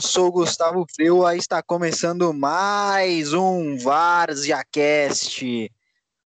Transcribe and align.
eu 0.00 0.02
sou 0.02 0.32
Gustavo 0.32 0.86
Freua, 0.94 1.36
está 1.36 1.62
começando 1.62 2.32
mais 2.32 3.34
um 3.34 3.76
VarziaCast. 3.76 5.70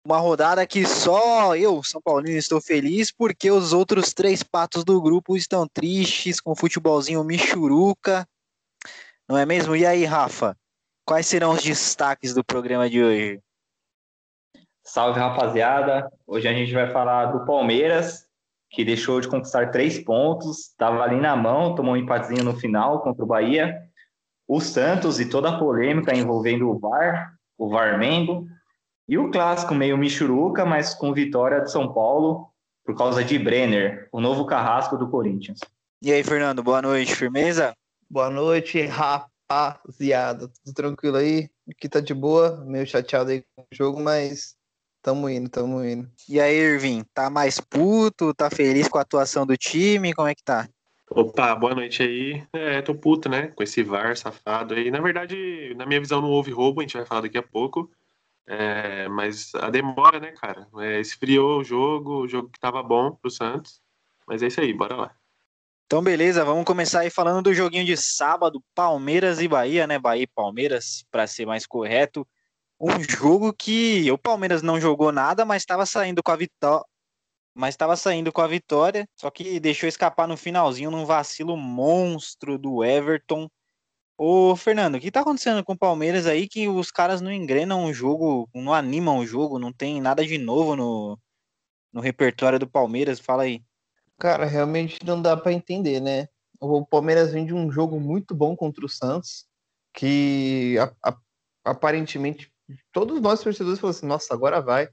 Uma 0.03 0.17
rodada 0.17 0.67
que 0.67 0.87
só 0.87 1.55
eu, 1.55 1.83
São 1.85 2.01
Paulino, 2.01 2.39
estou 2.39 2.63
feliz 2.63 3.13
porque 3.13 3.51
os 3.51 3.75
outros 3.75 4.15
três 4.15 4.43
patos 4.43 4.85
do 4.85 4.99
grupo 5.03 5.37
estão 5.37 5.69
tristes 5.69 6.41
com 6.41 6.53
o 6.53 6.57
futebolzinho 6.57 7.23
Michuruca. 7.23 8.27
Não 9.29 9.37
é 9.37 9.45
mesmo? 9.45 9.77
E 9.77 9.85
aí, 9.85 10.07
Rafa? 10.07 10.57
Quais 11.05 11.27
serão 11.27 11.51
os 11.51 11.63
destaques 11.63 12.33
do 12.33 12.43
programa 12.43 12.89
de 12.89 13.03
hoje? 13.03 13.39
Salve, 14.83 15.21
rapaziada. 15.21 16.11
Hoje 16.27 16.49
a 16.49 16.55
gente 16.55 16.73
vai 16.73 16.91
falar 16.91 17.27
do 17.27 17.45
Palmeiras, 17.45 18.27
que 18.71 18.85
deixou 18.85 19.21
de 19.21 19.29
conquistar 19.29 19.71
três 19.71 19.99
pontos, 19.99 20.69
estava 20.69 21.03
ali 21.03 21.21
na 21.21 21.35
mão, 21.35 21.75
tomou 21.75 21.95
um 21.95 21.97
empatezinho 21.97 22.45
no 22.45 22.57
final 22.57 23.03
contra 23.03 23.25
o 23.25 23.27
Bahia. 23.27 23.77
O 24.47 24.61
Santos 24.61 25.21
e 25.21 25.29
toda 25.29 25.49
a 25.49 25.59
polêmica 25.59 26.15
envolvendo 26.15 26.71
o 26.71 26.79
VAR, 26.79 27.35
o 27.57 27.69
VAR 27.69 27.99
Mengo. 27.99 28.47
E 29.09 29.17
o 29.17 29.31
clássico 29.31 29.75
meio 29.75 29.97
Michuruca, 29.97 30.67
mas 30.67 30.95
com 30.95 31.15
vitória 31.15 31.61
de 31.61 31.71
São 31.71 31.93
Paulo 31.93 32.49
por 32.85 32.97
causa 32.97 33.23
de 33.23 33.39
Brenner, 33.39 34.09
o 34.11 34.19
novo 34.19 34.47
carrasco 34.47 34.97
do 34.97 35.11
Corinthians. 35.11 35.61
E 36.01 36.11
aí, 36.11 36.25
Fernando, 36.25 36.63
boa 36.63 36.81
noite, 36.81 37.15
firmeza? 37.15 37.75
Boa 38.09 38.31
noite, 38.31 38.81
rapaziada. 38.87 40.49
Tudo 40.49 40.75
tranquilo 40.75 41.19
aí? 41.19 41.51
Aqui 41.71 41.87
tá 41.87 42.01
de 42.01 42.15
boa, 42.15 42.65
meio 42.65 42.87
chateado 42.87 43.31
aí 43.31 43.45
com 43.55 43.63
o 43.63 43.67
jogo, 43.75 44.01
mas 44.01 44.58
Tamo 45.09 45.27
indo, 45.31 45.49
tamo 45.49 45.83
indo. 45.83 46.07
E 46.29 46.39
aí, 46.39 46.55
Irving, 46.55 47.03
tá 47.15 47.31
mais 47.31 47.59
puto? 47.59 48.35
Tá 48.35 48.51
feliz 48.51 48.89
com 48.89 48.99
a 48.99 49.01
atuação 49.01 49.47
do 49.47 49.57
time? 49.57 50.13
Como 50.13 50.29
é 50.29 50.35
que 50.35 50.45
tá? 50.45 50.69
Opa, 51.11 51.55
boa 51.55 51.75
noite 51.75 52.03
aí. 52.03 52.47
É, 52.53 52.83
tô 52.83 52.95
puto, 52.95 53.27
né? 53.27 53.47
Com 53.47 53.63
esse 53.63 53.83
VAR 53.83 54.15
safado 54.19 54.75
aí. 54.75 54.91
Na 54.91 55.01
verdade, 55.01 55.75
na 55.79 55.87
minha 55.87 55.99
visão, 55.99 56.21
não 56.21 56.29
houve 56.29 56.51
roubo, 56.51 56.81
a 56.81 56.83
gente 56.83 56.99
vai 56.99 57.07
falar 57.07 57.23
daqui 57.23 57.39
a 57.39 57.43
pouco. 57.43 57.91
É, 58.47 59.09
mas 59.09 59.51
a 59.55 59.71
demora, 59.71 60.21
né, 60.21 60.33
cara? 60.33 60.69
É, 60.77 61.01
esfriou 61.01 61.61
o 61.61 61.65
jogo, 61.65 62.25
o 62.25 62.29
jogo 62.29 62.51
que 62.51 62.61
tava 62.61 62.83
bom 62.83 63.13
pro 63.13 63.31
Santos. 63.31 63.81
Mas 64.27 64.43
é 64.43 64.49
isso 64.49 64.61
aí, 64.61 64.75
bora 64.75 64.95
lá. 64.95 65.15
Então, 65.87 66.03
beleza, 66.03 66.45
vamos 66.45 66.67
começar 66.67 67.01
aí 67.01 67.09
falando 67.09 67.45
do 67.45 67.55
joguinho 67.55 67.87
de 67.87 67.97
sábado, 67.97 68.63
Palmeiras 68.75 69.41
e 69.41 69.49
Bahia, 69.49 69.87
né? 69.87 69.99
Bahia 69.99 70.25
e 70.25 70.27
Palmeiras, 70.27 71.03
para 71.11 71.27
ser 71.27 71.47
mais 71.47 71.65
correto 71.65 72.29
um 72.81 73.03
jogo 73.03 73.53
que 73.53 74.11
o 74.11 74.19
Palmeiras 74.19 74.63
não 74.63 74.81
jogou 74.81 75.11
nada, 75.11 75.45
mas 75.45 75.63
estava 75.63 75.85
saindo 75.85 76.23
com 76.23 76.31
a 76.31 76.37
vitória. 76.37 76.85
Mas 77.55 77.75
estava 77.75 77.97
saindo 77.97 78.33
com 78.33 78.41
a 78.41 78.47
vitória, 78.47 79.09
só 79.17 79.31
que 79.31 79.59
deixou 79.59 79.89
escapar 79.89 80.29
no 80.29 80.37
finalzinho 80.37 80.93
num 80.93 81.05
vacilo 81.05 81.57
monstro 81.57 82.57
do 82.57 82.85
Everton. 82.85 83.49
Ô, 84.17 84.55
Fernando, 84.55 84.95
o 84.95 85.01
que 85.01 85.11
tá 85.11 85.21
acontecendo 85.21 85.65
com 85.65 85.73
o 85.73 85.79
Palmeiras 85.79 86.27
aí 86.27 86.49
que 86.49 86.69
os 86.69 86.91
caras 86.91 87.21
não 87.21 87.33
engrenam 87.33 87.87
o 87.87 87.93
jogo, 87.93 88.49
não 88.55 88.73
animam 88.73 89.19
o 89.19 89.27
jogo, 89.27 89.59
não 89.59 89.73
tem 89.73 90.01
nada 90.01 90.25
de 90.25 90.39
novo 90.39 90.77
no, 90.77 91.19
no 91.93 92.01
repertório 92.01 92.61
do 92.61 92.69
Palmeiras? 92.69 93.19
Fala 93.19 93.43
aí. 93.43 93.61
Cara, 94.19 94.45
realmente 94.45 95.05
não 95.05 95.21
dá 95.21 95.37
para 95.37 95.53
entender, 95.53 96.01
né? 96.01 96.29
O 96.61 96.87
Palmeiras 96.87 97.33
vem 97.33 97.45
de 97.45 97.55
um 97.55 97.73
jogo 97.73 97.99
muito 97.99 98.37
bom 98.37 98.55
contra 98.57 98.85
o 98.85 98.89
Santos, 98.89 99.47
que 99.93 100.77
a, 100.79 101.11
a, 101.11 101.17
aparentemente 101.65 102.53
todos 102.93 103.21
nós 103.21 103.43
torcedores 103.43 103.79
falamos 103.79 103.99
assim, 103.99 104.07
nossa, 104.07 104.35
agora 104.35 104.61
vai. 104.61 104.89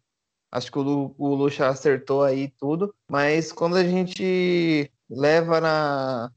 Acho 0.51 0.71
que 0.71 0.79
o, 0.79 1.15
o 1.17 1.35
Lucha 1.35 1.67
acertou 1.67 2.23
aí 2.23 2.49
tudo, 2.57 2.93
mas 3.09 3.51
quando 3.51 3.75
a 3.75 3.83
gente 3.83 4.91
leva 5.09 5.59
na 5.59 6.31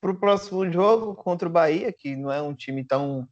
pro 0.00 0.18
próximo 0.18 0.70
jogo 0.70 1.14
contra 1.14 1.48
o 1.48 1.52
Bahia, 1.52 1.92
que 1.92 2.14
não 2.14 2.30
é 2.30 2.40
um 2.42 2.54
time 2.54 2.84
tão 2.84 3.28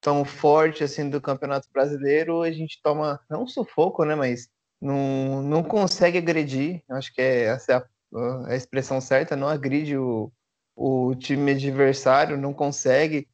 tão 0.00 0.24
forte 0.24 0.84
assim 0.84 1.08
do 1.08 1.20
Campeonato 1.20 1.68
Brasileiro, 1.72 2.42
a 2.42 2.50
gente 2.50 2.80
toma 2.82 3.20
não 3.30 3.46
sufoco, 3.46 4.04
né, 4.04 4.14
mas 4.14 4.48
não, 4.80 5.42
não 5.42 5.62
consegue 5.62 6.18
agredir. 6.18 6.82
Acho 6.90 7.12
que 7.12 7.20
é 7.20 7.44
essa 7.44 7.72
é 7.72 7.76
a, 7.76 8.46
a 8.48 8.56
expressão 8.56 9.00
certa, 9.00 9.36
não 9.36 9.48
agride 9.48 9.96
o, 9.96 10.32
o 10.76 11.14
time 11.14 11.52
adversário, 11.52 12.36
não 12.36 12.52
consegue. 12.52 13.28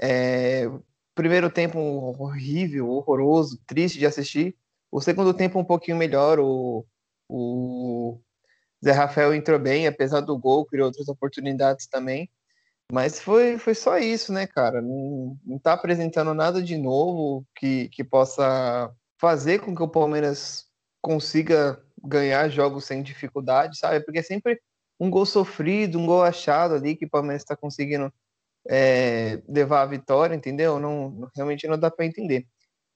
É, 0.00 0.64
primeiro 1.16 1.50
tempo 1.50 1.80
horrível, 2.18 2.90
horroroso, 2.90 3.58
triste 3.66 3.98
de 3.98 4.06
assistir. 4.06 4.54
O 4.92 5.00
segundo 5.00 5.34
tempo 5.34 5.58
um 5.58 5.64
pouquinho 5.64 5.96
melhor. 5.96 6.38
O, 6.38 6.86
o 7.28 8.20
Zé 8.84 8.92
Rafael 8.92 9.34
entrou 9.34 9.58
bem, 9.58 9.86
apesar 9.86 10.20
do 10.20 10.38
gol, 10.38 10.66
criou 10.66 10.86
outras 10.86 11.08
oportunidades 11.08 11.88
também. 11.88 12.30
Mas 12.92 13.18
foi, 13.18 13.58
foi 13.58 13.74
só 13.74 13.98
isso, 13.98 14.32
né, 14.32 14.46
cara? 14.46 14.80
Não, 14.80 15.36
não 15.44 15.58
tá 15.58 15.72
apresentando 15.72 16.32
nada 16.34 16.62
de 16.62 16.76
novo 16.76 17.44
que, 17.56 17.88
que 17.88 18.04
possa 18.04 18.92
fazer 19.18 19.60
com 19.60 19.74
que 19.74 19.82
o 19.82 19.88
Palmeiras 19.88 20.66
consiga 21.02 21.82
ganhar 22.04 22.48
jogos 22.50 22.84
sem 22.84 23.02
dificuldade, 23.02 23.78
sabe? 23.78 24.04
Porque 24.04 24.20
é 24.20 24.22
sempre 24.22 24.60
um 25.00 25.10
gol 25.10 25.26
sofrido, 25.26 25.98
um 25.98 26.06
gol 26.06 26.22
achado 26.22 26.74
ali 26.74 26.94
que 26.94 27.06
o 27.06 27.10
Palmeiras 27.10 27.42
está 27.42 27.56
conseguindo 27.56 28.12
é, 28.68 29.42
levar 29.48 29.82
a 29.82 29.86
vitória, 29.86 30.34
entendeu? 30.34 30.78
Não, 30.78 31.28
realmente 31.34 31.66
não 31.66 31.78
dá 31.78 31.90
para 31.90 32.06
entender. 32.06 32.46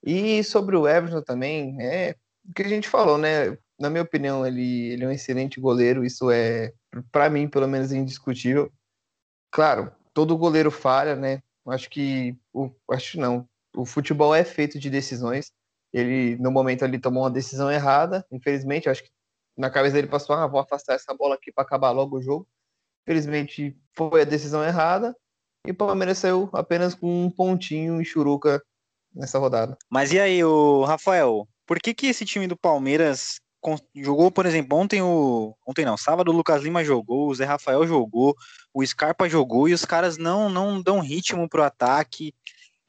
E 0.04 0.42
sobre 0.44 0.76
o 0.76 0.88
Everton 0.88 1.22
também, 1.22 1.76
é 1.80 2.16
o 2.48 2.52
que 2.54 2.62
a 2.62 2.68
gente 2.68 2.88
falou, 2.88 3.18
né? 3.18 3.56
Na 3.78 3.90
minha 3.90 4.02
opinião, 4.02 4.46
ele, 4.46 4.92
ele 4.92 5.04
é 5.04 5.08
um 5.08 5.12
excelente 5.12 5.60
goleiro, 5.60 6.04
isso 6.04 6.30
é, 6.30 6.72
para 7.12 7.30
mim, 7.30 7.48
pelo 7.48 7.68
menos, 7.68 7.92
indiscutível. 7.92 8.70
Claro, 9.50 9.92
todo 10.14 10.36
goleiro 10.36 10.70
falha, 10.70 11.16
né? 11.16 11.42
Acho 11.66 11.88
que, 11.90 12.36
o, 12.52 12.70
acho 12.90 13.18
não, 13.18 13.48
o 13.76 13.84
futebol 13.84 14.34
é 14.34 14.44
feito 14.44 14.78
de 14.78 14.90
decisões. 14.90 15.52
Ele, 15.92 16.36
no 16.36 16.50
momento, 16.50 16.84
ele 16.84 16.98
tomou 16.98 17.24
uma 17.24 17.30
decisão 17.30 17.70
errada, 17.70 18.24
infelizmente, 18.30 18.88
acho 18.88 19.02
que 19.02 19.10
na 19.56 19.70
cabeça 19.70 19.94
dele 19.94 20.06
passou, 20.06 20.34
ah, 20.36 20.46
vou 20.46 20.60
afastar 20.60 20.94
essa 20.94 21.14
bola 21.14 21.34
aqui 21.34 21.52
para 21.52 21.64
acabar 21.64 21.90
logo 21.90 22.16
o 22.16 22.22
jogo. 22.22 22.46
Infelizmente, 23.02 23.76
foi 23.94 24.22
a 24.22 24.24
decisão 24.24 24.64
errada, 24.64 25.14
e 25.66 25.70
o 25.70 25.74
Palmeiras 25.74 26.18
saiu 26.18 26.48
apenas 26.52 26.94
com 26.94 27.26
um 27.26 27.30
pontinho 27.30 28.00
em 28.00 28.04
Churuca 28.04 28.62
nessa 29.14 29.38
rodada. 29.38 29.76
Mas 29.88 30.12
e 30.12 30.18
aí, 30.18 30.42
o 30.42 30.84
Rafael, 30.84 31.46
por 31.66 31.78
que 31.78 31.94
que 31.94 32.06
esse 32.06 32.24
time 32.24 32.46
do 32.46 32.56
Palmeiras 32.56 33.40
jogou, 33.94 34.30
por 34.30 34.46
exemplo, 34.46 34.78
ontem 34.78 35.02
o 35.02 35.54
ontem 35.66 35.84
não, 35.84 35.96
sábado 35.96 36.30
o 36.30 36.34
Lucas 36.34 36.62
Lima 36.62 36.82
jogou, 36.82 37.28
o 37.28 37.34
Zé 37.34 37.44
Rafael 37.44 37.86
jogou, 37.86 38.34
o 38.72 38.84
Scarpa 38.84 39.28
jogou 39.28 39.68
e 39.68 39.74
os 39.74 39.84
caras 39.84 40.16
não 40.16 40.48
não 40.48 40.80
dão 40.82 41.00
ritmo 41.00 41.48
pro 41.48 41.62
ataque. 41.62 42.34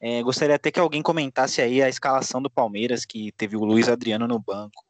É, 0.00 0.22
gostaria 0.22 0.56
até 0.56 0.70
que 0.70 0.80
alguém 0.80 1.02
comentasse 1.02 1.60
aí 1.62 1.80
a 1.82 1.88
escalação 1.88 2.42
do 2.42 2.50
Palmeiras 2.50 3.04
que 3.04 3.30
teve 3.32 3.56
o 3.56 3.64
Luiz 3.64 3.88
Adriano 3.88 4.26
no 4.26 4.38
banco. 4.38 4.82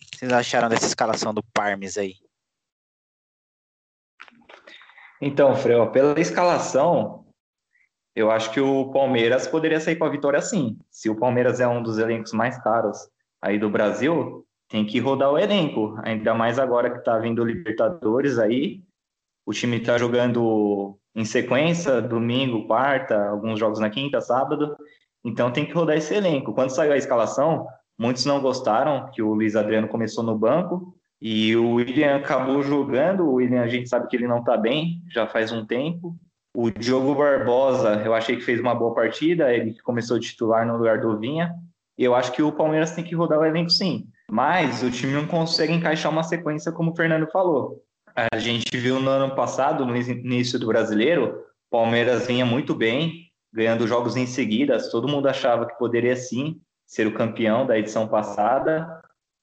O 0.00 0.10
que 0.10 0.18
vocês 0.18 0.32
acharam 0.32 0.68
dessa 0.68 0.86
escalação 0.86 1.34
do 1.34 1.42
Parmes 1.52 1.98
aí? 1.98 2.14
Então, 5.20 5.54
Freu, 5.56 5.90
pela 5.90 6.18
escalação, 6.20 7.24
eu 8.14 8.30
acho 8.30 8.52
que 8.52 8.60
o 8.60 8.90
Palmeiras 8.90 9.46
poderia 9.46 9.80
sair 9.80 9.96
com 9.96 10.04
a 10.04 10.10
vitória 10.10 10.40
sim. 10.40 10.78
Se 10.90 11.08
o 11.08 11.16
Palmeiras 11.16 11.60
é 11.60 11.68
um 11.68 11.82
dos 11.82 11.98
elencos 11.98 12.32
mais 12.32 12.60
caros 12.62 13.08
aí 13.40 13.58
do 13.58 13.70
Brasil, 13.70 14.44
tem 14.68 14.84
que 14.84 14.98
rodar 14.98 15.30
o 15.30 15.38
elenco. 15.38 15.96
Ainda 16.02 16.34
mais 16.34 16.58
agora 16.58 16.90
que 16.90 17.04
tá 17.04 17.18
vindo 17.18 17.42
o 17.42 17.44
Libertadores 17.44 18.38
aí. 18.38 18.82
O 19.46 19.52
time 19.52 19.80
tá 19.80 19.96
jogando 19.96 20.98
em 21.14 21.24
sequência, 21.24 22.02
domingo, 22.02 22.66
quarta, 22.66 23.28
alguns 23.28 23.58
jogos 23.58 23.78
na 23.78 23.88
quinta, 23.88 24.20
sábado. 24.20 24.76
Então 25.24 25.50
tem 25.52 25.64
que 25.64 25.72
rodar 25.72 25.96
esse 25.96 26.14
elenco. 26.14 26.52
Quando 26.52 26.70
saiu 26.70 26.92
a 26.92 26.96
escalação, 26.96 27.66
muitos 27.98 28.24
não 28.24 28.40
gostaram 28.40 29.10
que 29.10 29.22
o 29.22 29.32
Luiz 29.32 29.56
Adriano 29.56 29.88
começou 29.88 30.22
no 30.22 30.36
banco, 30.36 30.97
e 31.20 31.56
o 31.56 31.74
William 31.74 32.16
acabou 32.16 32.62
jogando. 32.62 33.24
O 33.24 33.34
William, 33.34 33.62
a 33.62 33.68
gente 33.68 33.88
sabe 33.88 34.08
que 34.08 34.16
ele 34.16 34.28
não 34.28 34.38
está 34.38 34.56
bem, 34.56 35.02
já 35.12 35.26
faz 35.26 35.52
um 35.52 35.64
tempo. 35.66 36.16
O 36.54 36.70
Diogo 36.70 37.14
Barbosa, 37.14 38.02
eu 38.04 38.14
achei 38.14 38.36
que 38.36 38.42
fez 38.42 38.60
uma 38.60 38.74
boa 38.74 38.94
partida, 38.94 39.52
ele 39.52 39.78
começou 39.82 40.18
titular 40.18 40.66
no 40.66 40.76
lugar 40.76 41.00
do 41.00 41.18
Vinha. 41.18 41.54
Eu 41.96 42.14
acho 42.14 42.32
que 42.32 42.42
o 42.42 42.52
Palmeiras 42.52 42.92
tem 42.92 43.04
que 43.04 43.14
rodar 43.14 43.38
o 43.38 43.44
elenco 43.44 43.70
sim. 43.70 44.06
Mas 44.30 44.82
o 44.82 44.90
time 44.90 45.12
não 45.12 45.26
consegue 45.26 45.72
encaixar 45.72 46.12
uma 46.12 46.22
sequência, 46.22 46.70
como 46.70 46.92
o 46.92 46.96
Fernando 46.96 47.26
falou. 47.30 47.82
A 48.32 48.38
gente 48.38 48.76
viu 48.76 49.00
no 49.00 49.08
ano 49.08 49.34
passado, 49.34 49.84
no 49.84 49.96
início 49.96 50.58
do 50.58 50.66
brasileiro, 50.66 51.44
Palmeiras 51.70 52.26
vinha 52.26 52.44
muito 52.44 52.74
bem, 52.74 53.30
ganhando 53.52 53.86
jogos 53.86 54.16
em 54.16 54.26
seguida. 54.26 54.78
Todo 54.90 55.08
mundo 55.08 55.28
achava 55.28 55.66
que 55.66 55.78
poderia 55.78 56.16
sim 56.16 56.60
ser 56.86 57.06
o 57.06 57.14
campeão 57.14 57.66
da 57.66 57.78
edição 57.78 58.08
passada. 58.08 59.00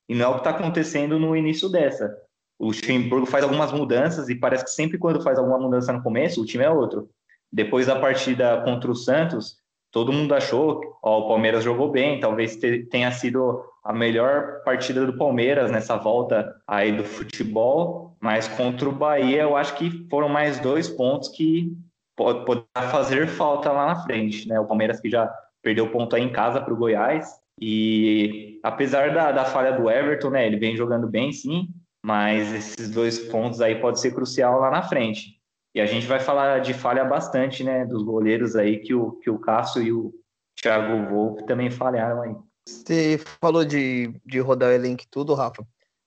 E 0.07 0.15
não 0.15 0.25
é 0.25 0.27
o 0.27 0.33
que 0.33 0.39
está 0.39 0.51
acontecendo 0.51 1.19
no 1.19 1.35
início 1.35 1.69
dessa. 1.69 2.15
O 2.57 2.67
Luxemburgo 2.67 3.25
faz 3.25 3.43
algumas 3.43 3.71
mudanças 3.71 4.29
e 4.29 4.35
parece 4.35 4.63
que 4.63 4.71
sempre 4.71 4.97
quando 4.97 5.21
faz 5.21 5.37
alguma 5.37 5.59
mudança 5.59 5.91
no 5.91 6.01
começo, 6.01 6.41
o 6.41 6.45
time 6.45 6.63
é 6.63 6.69
outro. 6.69 7.09
Depois 7.51 7.87
da 7.87 7.99
partida 7.99 8.61
contra 8.63 8.89
o 8.89 8.95
Santos, 8.95 9.57
todo 9.91 10.13
mundo 10.13 10.33
achou 10.33 10.79
que 10.79 10.87
o 11.01 11.27
Palmeiras 11.27 11.63
jogou 11.63 11.91
bem, 11.91 12.19
talvez 12.19 12.57
tenha 12.89 13.11
sido 13.11 13.63
a 13.83 13.93
melhor 13.93 14.61
partida 14.63 15.05
do 15.05 15.17
Palmeiras 15.17 15.71
nessa 15.71 15.95
volta 15.95 16.55
aí 16.67 16.91
do 16.91 17.03
futebol, 17.03 18.15
mas 18.19 18.47
contra 18.47 18.89
o 18.89 18.91
Bahia 18.91 19.43
eu 19.43 19.55
acho 19.55 19.75
que 19.75 20.07
foram 20.09 20.27
mais 20.27 20.59
dois 20.59 20.89
pontos 20.89 21.29
que 21.29 21.71
pode, 22.15 22.45
pode 22.45 22.63
fazer 22.91 23.27
falta 23.27 23.71
lá 23.71 23.87
na 23.87 23.95
frente, 24.03 24.47
né? 24.47 24.59
O 24.59 24.65
Palmeiras 24.65 24.99
que 24.99 25.09
já 25.09 25.31
perdeu 25.61 25.89
ponto 25.91 26.15
aí 26.15 26.23
em 26.23 26.31
casa 26.31 26.61
para 26.61 26.73
o 26.73 26.77
Goiás 26.77 27.39
e 27.59 28.59
apesar 28.63 29.13
da, 29.13 29.31
da 29.31 29.45
falha 29.45 29.71
do 29.71 29.89
Everton, 29.89 30.29
né? 30.29 30.45
Ele 30.45 30.57
vem 30.57 30.75
jogando 30.75 31.07
bem, 31.07 31.31
sim, 31.31 31.69
mas 32.03 32.53
esses 32.53 32.89
dois 32.89 33.19
pontos 33.19 33.61
aí 33.61 33.79
pode 33.79 33.99
ser 33.99 34.13
crucial 34.13 34.59
lá 34.59 34.69
na 34.69 34.83
frente. 34.83 35.39
E 35.73 35.81
a 35.81 35.85
gente 35.85 36.07
vai 36.07 36.19
falar 36.19 36.59
de 36.59 36.73
falha 36.73 37.03
bastante, 37.03 37.63
né? 37.63 37.85
Dos 37.85 38.03
goleiros 38.03 38.55
aí 38.55 38.79
que 38.79 38.93
o 38.93 39.13
que 39.13 39.29
o 39.29 39.39
Cássio 39.39 39.81
e 39.81 39.91
o 39.91 40.13
Thiago 40.61 41.09
Volpe 41.09 41.45
também 41.45 41.69
falharam 41.69 42.21
aí. 42.21 42.35
Você 42.67 43.19
falou 43.39 43.63
de, 43.63 44.13
de 44.25 44.39
rodar 44.39 44.69
o 44.69 44.73
elenco 44.73 45.03
e 45.03 45.07
tudo, 45.09 45.33
Rafa, 45.33 45.65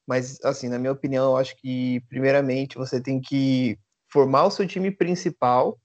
mas 0.08 0.38
assim, 0.42 0.68
na 0.68 0.78
minha 0.78 0.92
opinião, 0.92 1.30
eu 1.30 1.36
acho 1.36 1.54
que 1.56 2.00
primeiramente 2.08 2.76
você 2.76 3.00
tem 3.00 3.20
que 3.20 3.78
formar 4.10 4.44
o 4.44 4.50
seu 4.50 4.66
time 4.66 4.90
principal, 4.90 5.78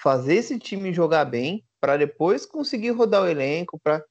fazer 0.00 0.34
esse 0.34 0.58
time 0.58 0.92
jogar 0.92 1.24
bem, 1.24 1.64
para 1.80 1.96
depois 1.96 2.46
conseguir 2.46 2.90
rodar 2.90 3.22
o 3.22 3.26
elenco, 3.26 3.80
para 3.82 4.04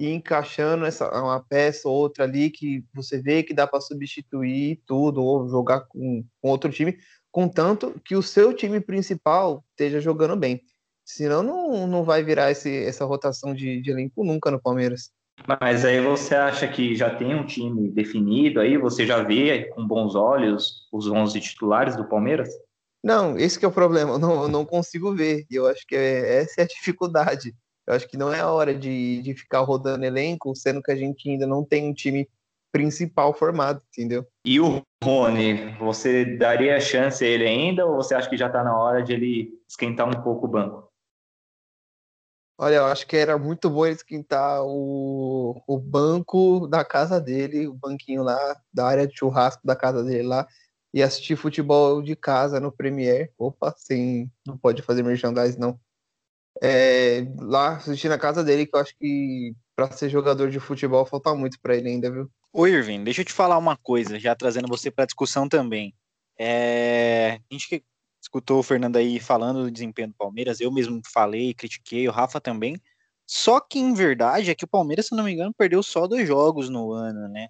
ir 0.00 0.14
encaixando 0.14 0.86
essa 0.86 1.08
uma 1.22 1.40
peça 1.40 1.86
ou 1.86 1.94
outra 1.94 2.24
ali 2.24 2.48
que 2.48 2.82
você 2.94 3.20
vê 3.20 3.42
que 3.42 3.52
dá 3.52 3.66
para 3.66 3.82
substituir 3.82 4.80
tudo 4.86 5.22
ou 5.22 5.46
jogar 5.46 5.80
com, 5.80 6.24
com 6.40 6.48
outro 6.48 6.70
time, 6.72 6.96
contanto 7.30 8.00
que 8.02 8.16
o 8.16 8.22
seu 8.22 8.54
time 8.54 8.80
principal 8.80 9.62
esteja 9.72 10.00
jogando 10.00 10.34
bem. 10.36 10.62
Senão 11.04 11.42
não, 11.42 11.86
não 11.86 12.02
vai 12.02 12.22
virar 12.22 12.50
esse, 12.50 12.74
essa 12.84 13.04
rotação 13.04 13.54
de, 13.54 13.82
de 13.82 13.90
elenco 13.90 14.24
nunca 14.24 14.50
no 14.50 14.60
Palmeiras. 14.60 15.10
Mas 15.46 15.84
aí 15.84 16.00
você 16.00 16.34
acha 16.34 16.66
que 16.66 16.94
já 16.94 17.14
tem 17.14 17.34
um 17.34 17.44
time 17.44 17.90
definido 17.90 18.60
aí? 18.60 18.78
Você 18.78 19.06
já 19.06 19.22
vê 19.22 19.64
com 19.64 19.86
bons 19.86 20.14
olhos 20.14 20.88
os 20.92 21.06
11 21.08 21.40
titulares 21.40 21.96
do 21.96 22.08
Palmeiras? 22.08 22.48
Não, 23.02 23.38
esse 23.38 23.58
que 23.58 23.64
é 23.64 23.68
o 23.68 23.72
problema. 23.72 24.12
Eu 24.12 24.18
não, 24.18 24.42
eu 24.42 24.48
não 24.48 24.64
consigo 24.64 25.14
ver. 25.14 25.46
E 25.50 25.54
eu 25.54 25.66
acho 25.66 25.86
que 25.86 25.96
é, 25.96 26.42
essa 26.42 26.60
é 26.60 26.64
a 26.64 26.68
dificuldade. 26.68 27.54
Eu 27.90 27.96
acho 27.96 28.06
que 28.06 28.16
não 28.16 28.32
é 28.32 28.38
a 28.38 28.48
hora 28.48 28.72
de, 28.72 29.20
de 29.20 29.34
ficar 29.34 29.62
rodando 29.62 30.04
elenco, 30.04 30.54
sendo 30.54 30.80
que 30.80 30.92
a 30.92 30.96
gente 30.96 31.28
ainda 31.28 31.44
não 31.44 31.64
tem 31.64 31.90
um 31.90 31.92
time 31.92 32.30
principal 32.70 33.34
formado, 33.34 33.82
entendeu? 33.88 34.24
E 34.46 34.60
o 34.60 34.80
Rony, 35.02 35.76
você 35.76 36.24
daria 36.24 36.78
chance 36.78 37.24
a 37.24 37.26
ele 37.26 37.44
ainda 37.44 37.84
ou 37.84 37.96
você 37.96 38.14
acha 38.14 38.30
que 38.30 38.36
já 38.36 38.46
está 38.46 38.62
na 38.62 38.78
hora 38.78 39.02
de 39.02 39.12
ele 39.12 39.60
esquentar 39.68 40.08
um 40.08 40.22
pouco 40.22 40.46
o 40.46 40.48
banco? 40.48 40.88
Olha, 42.56 42.76
eu 42.76 42.84
acho 42.84 43.08
que 43.08 43.16
era 43.16 43.36
muito 43.36 43.68
bom 43.68 43.84
ele 43.84 43.96
esquentar 43.96 44.62
o, 44.62 45.60
o 45.66 45.76
banco 45.76 46.68
da 46.68 46.84
casa 46.84 47.20
dele, 47.20 47.66
o 47.66 47.74
banquinho 47.74 48.22
lá, 48.22 48.38
da 48.72 48.86
área 48.86 49.04
de 49.04 49.18
churrasco 49.18 49.66
da 49.66 49.74
casa 49.74 50.04
dele 50.04 50.28
lá, 50.28 50.46
e 50.94 51.02
assistir 51.02 51.34
futebol 51.34 52.00
de 52.00 52.14
casa 52.14 52.60
no 52.60 52.70
Premiere. 52.70 53.32
Opa, 53.36 53.74
sim, 53.76 54.30
não 54.46 54.56
pode 54.56 54.80
fazer 54.80 55.02
merchandise, 55.02 55.58
não. 55.58 55.76
É, 56.62 57.26
lá 57.38 57.76
assistir 57.76 58.08
na 58.08 58.18
casa 58.18 58.44
dele, 58.44 58.66
que 58.66 58.76
eu 58.76 58.80
acho 58.80 58.94
que 58.98 59.54
para 59.74 59.90
ser 59.92 60.08
jogador 60.08 60.50
de 60.50 60.60
futebol 60.60 61.06
falta 61.06 61.34
muito 61.34 61.58
para 61.60 61.76
ele 61.76 61.88
ainda, 61.88 62.10
viu? 62.10 62.30
Ô 62.52 62.66
Irving, 62.66 63.04
deixa 63.04 63.20
eu 63.20 63.24
te 63.24 63.32
falar 63.32 63.56
uma 63.56 63.76
coisa, 63.76 64.18
já 64.18 64.34
trazendo 64.34 64.68
você 64.68 64.90
para 64.90 65.06
discussão 65.06 65.48
também. 65.48 65.94
É, 66.38 67.38
a 67.50 67.54
gente 67.54 67.84
escutou 68.20 68.58
o 68.58 68.62
Fernando 68.62 68.96
aí 68.96 69.18
falando 69.20 69.64
do 69.64 69.70
desempenho 69.70 70.08
do 70.08 70.14
Palmeiras, 70.14 70.60
eu 70.60 70.70
mesmo 70.70 71.00
falei, 71.12 71.54
critiquei, 71.54 72.08
o 72.08 72.12
Rafa 72.12 72.40
também. 72.40 72.76
Só 73.26 73.60
que 73.60 73.78
em 73.78 73.94
verdade 73.94 74.50
é 74.50 74.54
que 74.54 74.64
o 74.64 74.68
Palmeiras, 74.68 75.06
se 75.06 75.14
não 75.14 75.24
me 75.24 75.32
engano, 75.32 75.54
perdeu 75.56 75.82
só 75.82 76.06
dois 76.06 76.26
jogos 76.26 76.68
no 76.68 76.92
ano, 76.92 77.28
né? 77.28 77.48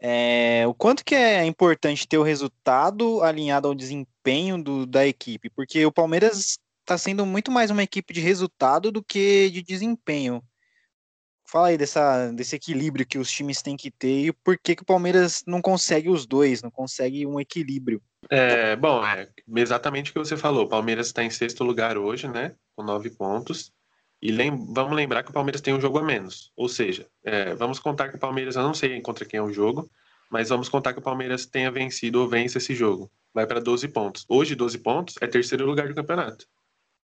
É, 0.00 0.64
o 0.66 0.74
quanto 0.74 1.04
que 1.04 1.14
é 1.14 1.44
importante 1.44 2.06
ter 2.06 2.18
o 2.18 2.22
resultado 2.22 3.22
alinhado 3.22 3.66
ao 3.66 3.74
desempenho 3.74 4.62
do, 4.62 4.86
da 4.86 5.06
equipe, 5.06 5.50
porque 5.50 5.84
o 5.84 5.92
Palmeiras 5.92 6.58
está 6.88 6.96
sendo 6.96 7.26
muito 7.26 7.52
mais 7.52 7.70
uma 7.70 7.82
equipe 7.82 8.14
de 8.14 8.20
resultado 8.20 8.90
do 8.90 9.04
que 9.04 9.50
de 9.50 9.62
desempenho. 9.62 10.42
Fala 11.46 11.68
aí 11.68 11.76
dessa, 11.76 12.32
desse 12.32 12.56
equilíbrio 12.56 13.06
que 13.06 13.18
os 13.18 13.30
times 13.30 13.60
têm 13.60 13.76
que 13.76 13.90
ter 13.90 14.26
e 14.26 14.32
por 14.32 14.58
que, 14.58 14.74
que 14.74 14.82
o 14.82 14.86
Palmeiras 14.86 15.44
não 15.46 15.60
consegue 15.60 16.08
os 16.08 16.26
dois, 16.26 16.62
não 16.62 16.70
consegue 16.70 17.26
um 17.26 17.38
equilíbrio. 17.38 18.00
É, 18.30 18.74
bom, 18.74 19.04
é 19.04 19.28
exatamente 19.56 20.10
o 20.10 20.14
que 20.14 20.18
você 20.18 20.34
falou. 20.34 20.64
O 20.64 20.68
Palmeiras 20.68 21.08
está 21.08 21.22
em 21.22 21.28
sexto 21.28 21.62
lugar 21.62 21.98
hoje, 21.98 22.26
né? 22.26 22.54
Com 22.74 22.82
nove 22.82 23.10
pontos. 23.10 23.70
E 24.20 24.32
lem 24.32 24.50
vamos 24.72 24.96
lembrar 24.96 25.22
que 25.22 25.30
o 25.30 25.34
Palmeiras 25.34 25.60
tem 25.60 25.74
um 25.74 25.80
jogo 25.80 25.98
a 25.98 26.02
menos. 26.02 26.52
Ou 26.56 26.70
seja, 26.70 27.06
é, 27.22 27.54
vamos 27.54 27.78
contar 27.78 28.08
que 28.08 28.16
o 28.16 28.20
Palmeiras, 28.20 28.56
eu 28.56 28.62
não 28.62 28.72
sei 28.72 28.98
contra 29.02 29.26
quem 29.26 29.38
é 29.38 29.42
o 29.42 29.52
jogo, 29.52 29.90
mas 30.30 30.48
vamos 30.48 30.70
contar 30.70 30.94
que 30.94 31.00
o 31.00 31.02
Palmeiras 31.02 31.44
tenha 31.44 31.70
vencido 31.70 32.20
ou 32.20 32.28
vence 32.28 32.56
esse 32.56 32.74
jogo. 32.74 33.10
Vai 33.32 33.46
para 33.46 33.60
12 33.60 33.88
pontos. 33.88 34.24
Hoje, 34.26 34.54
12 34.54 34.78
pontos 34.78 35.14
é 35.20 35.26
terceiro 35.26 35.66
lugar 35.66 35.86
do 35.86 35.94
campeonato. 35.94 36.46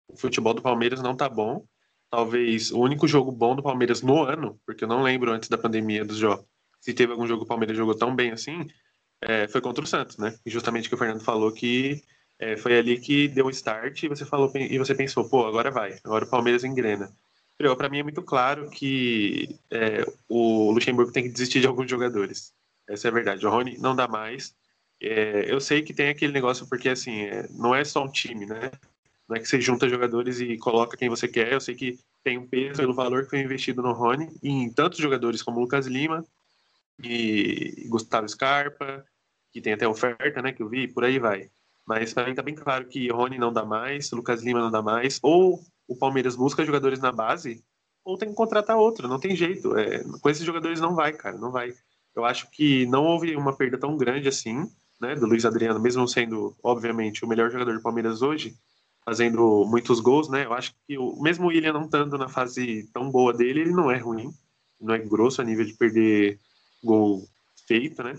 O 0.08 0.16
futebol 0.16 0.54
do 0.54 0.62
Palmeiras 0.62 1.02
não 1.02 1.16
tá 1.16 1.28
bom 1.28 1.64
talvez 2.14 2.70
o 2.70 2.78
único 2.78 3.08
jogo 3.08 3.32
bom 3.32 3.56
do 3.56 3.62
Palmeiras 3.62 4.00
no 4.00 4.22
ano, 4.22 4.56
porque 4.64 4.84
eu 4.84 4.88
não 4.88 5.02
lembro 5.02 5.32
antes 5.32 5.48
da 5.48 5.58
pandemia 5.58 6.04
dos 6.04 6.16
jogos, 6.16 6.46
se 6.80 6.94
teve 6.94 7.10
algum 7.10 7.26
jogo 7.26 7.40
que 7.40 7.46
o 7.46 7.48
Palmeiras 7.48 7.76
jogou 7.76 7.92
tão 7.92 8.14
bem 8.14 8.30
assim, 8.30 8.69
é, 9.20 9.48
foi 9.48 9.60
contra 9.60 9.82
o 9.82 9.86
Santos, 9.86 10.17
né? 10.17 10.38
E 10.46 10.50
justamente 10.50 10.88
que 10.88 10.94
o 10.94 10.98
Fernando 10.98 11.24
falou 11.24 11.50
que 11.50 12.05
é, 12.38 12.56
foi 12.56 12.79
ali 12.79 13.00
que 13.00 13.26
deu 13.26 13.46
o 13.46 13.50
start 13.50 14.05
e 14.05 14.08
você 14.08 14.24
falou 14.24 14.52
e 14.55 14.79
você 14.79 14.94
pensou, 14.94 15.29
pô, 15.29 15.44
agora 15.44 15.72
vai, 15.72 15.98
agora 16.05 16.24
o 16.24 16.31
Palmeiras 16.31 16.62
engrena. 16.62 17.10
Para 17.76 17.88
mim 17.88 17.98
é 17.98 18.02
muito 18.05 18.22
claro 18.22 18.70
que 18.70 19.58
é, 19.70 20.05
o 20.29 20.70
Luxemburgo 20.70 21.10
tem 21.10 21.24
que 21.24 21.31
desistir 21.31 21.60
de 21.60 21.67
alguns 21.67 21.90
jogadores. 21.90 22.52
Essa 22.88 23.08
é 23.08 23.10
a 23.10 23.14
verdade. 23.14 23.44
O 23.44 23.50
Rony 23.50 23.76
não 23.79 23.96
dá 23.96 24.06
mais. 24.06 24.55
É, 25.00 25.50
eu 25.50 25.60
sei 25.60 25.82
que 25.82 25.94
tem 25.94 26.10
aquele 26.10 26.32
negócio 26.32 26.69
porque 26.69 26.88
assim 26.88 27.22
é, 27.22 27.48
não 27.50 27.74
é 27.74 27.84
só 27.84 28.05
um 28.05 28.10
time, 28.10 28.46
né? 28.46 28.70
Não 29.28 29.36
é 29.36 29.40
que 29.40 29.46
você 29.46 29.60
junta 29.60 29.88
jogadores 29.88 30.40
e 30.40 30.56
coloca 30.58 30.96
quem 30.96 31.08
você 31.08 31.26
quer. 31.26 31.52
Eu 31.52 31.60
sei 31.60 31.74
que 31.74 31.98
tem 32.22 32.38
um 32.38 32.46
peso 32.46 32.76
pelo 32.76 32.94
valor 32.94 33.24
que 33.24 33.31
foi 33.31 33.40
investido 33.40 33.82
no 33.82 33.93
Rony 33.93 34.28
em 34.43 34.70
tantos 34.70 34.98
jogadores 34.98 35.43
como 35.43 35.60
Lucas 35.60 35.86
Lima 35.86 36.24
e 37.02 37.86
Gustavo 37.88 38.28
Scarpa, 38.28 39.04
que 39.52 39.60
tem 39.60 39.72
até 39.72 39.86
oferta, 39.86 40.43
né, 40.43 40.52
que 40.52 40.62
eu 40.62 40.69
vi, 40.69 40.88
por 40.88 41.04
aí 41.04 41.19
vai. 41.19 41.50
Mas 41.86 42.12
para 42.12 42.26
mim 42.26 42.34
tá 42.34 42.43
bem 42.43 42.54
claro 42.54 42.86
que 42.86 43.10
Rony 43.10 43.38
não 43.38 43.52
dá 43.52 43.64
mais, 43.64 44.10
Lucas 44.10 44.43
Lima 44.43 44.60
não 44.60 44.70
dá 44.70 44.82
mais, 44.82 45.19
ou 45.22 45.62
o 45.86 45.96
Palmeiras 45.96 46.34
busca 46.34 46.64
jogadores 46.64 46.98
na 46.98 47.12
base, 47.12 47.62
ou 48.04 48.19
tem 48.19 48.28
que 48.28 48.34
contratar 48.34 48.76
outro, 48.76 49.08
não 49.08 49.19
tem 49.19 49.36
jeito. 49.36 49.76
É, 49.76 50.02
com 50.20 50.31
esses 50.31 50.44
jogadores 50.44 50.81
não 50.81 50.94
vai, 50.94 51.12
cara, 51.12 51.36
não 51.36 51.50
vai. 51.50 51.74
Eu 52.14 52.24
acho 52.24 52.50
que 52.50 52.86
não 52.86 53.04
houve 53.04 53.36
uma 53.36 53.56
perda 53.56 53.78
tão 53.78 53.96
grande 53.96 54.28
assim, 54.28 54.70
né, 55.00 55.14
do 55.14 55.26
Luiz 55.26 55.44
Adriano, 55.44 55.81
mesmo 55.81 56.06
sendo, 56.06 56.56
obviamente, 56.62 57.24
o 57.24 57.28
melhor 57.28 57.50
jogador 57.50 57.74
do 57.74 57.82
Palmeiras 57.82 58.22
hoje, 58.22 58.56
fazendo 59.05 59.65
muitos 59.67 60.01
gols, 60.01 60.29
né? 60.29 60.44
Eu 60.44 60.53
acho 60.55 60.75
que 60.87 60.96
o 60.96 61.20
mesmo 61.20 61.49
William 61.49 61.73
não 61.73 61.84
estando 61.84 62.17
na 62.17 62.29
fase 62.29 62.89
tão 62.93 63.11
boa 63.11 63.32
dele, 63.32 63.61
ele 63.61 63.73
não 63.73 63.91
é 63.91 63.99
ruim, 63.99 64.32
não 64.81 64.94
é 64.94 64.99
grosso 64.99 65.41
a 65.41 65.44
nível 65.44 65.65
de 65.65 65.75
perder 65.75 66.39
gol 66.82 67.29
feito, 67.67 68.03
né? 68.03 68.19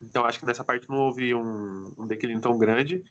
Então 0.00 0.24
acho 0.24 0.38
que 0.38 0.46
nessa 0.46 0.64
parte 0.64 0.88
não 0.88 0.98
houve 0.98 1.34
um, 1.34 1.94
um 1.98 2.06
declínio 2.06 2.40
tão 2.40 2.58
grande. 2.58 3.04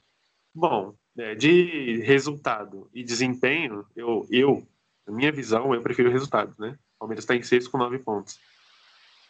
Bom, 0.53 0.95
é, 1.17 1.35
de 1.35 2.01
resultado 2.01 2.89
e 2.93 3.03
desempenho, 3.03 3.85
eu, 3.95 4.27
eu, 4.29 4.67
na 5.07 5.13
minha 5.13 5.31
visão, 5.31 5.73
eu 5.73 5.81
prefiro 5.81 6.09
o 6.09 6.11
resultado, 6.11 6.53
né? 6.57 6.77
O 6.95 6.99
Palmeiras 6.99 7.23
está 7.23 7.35
em 7.35 7.43
sexto 7.43 7.71
com 7.71 7.77
nove 7.77 7.99
pontos 7.99 8.39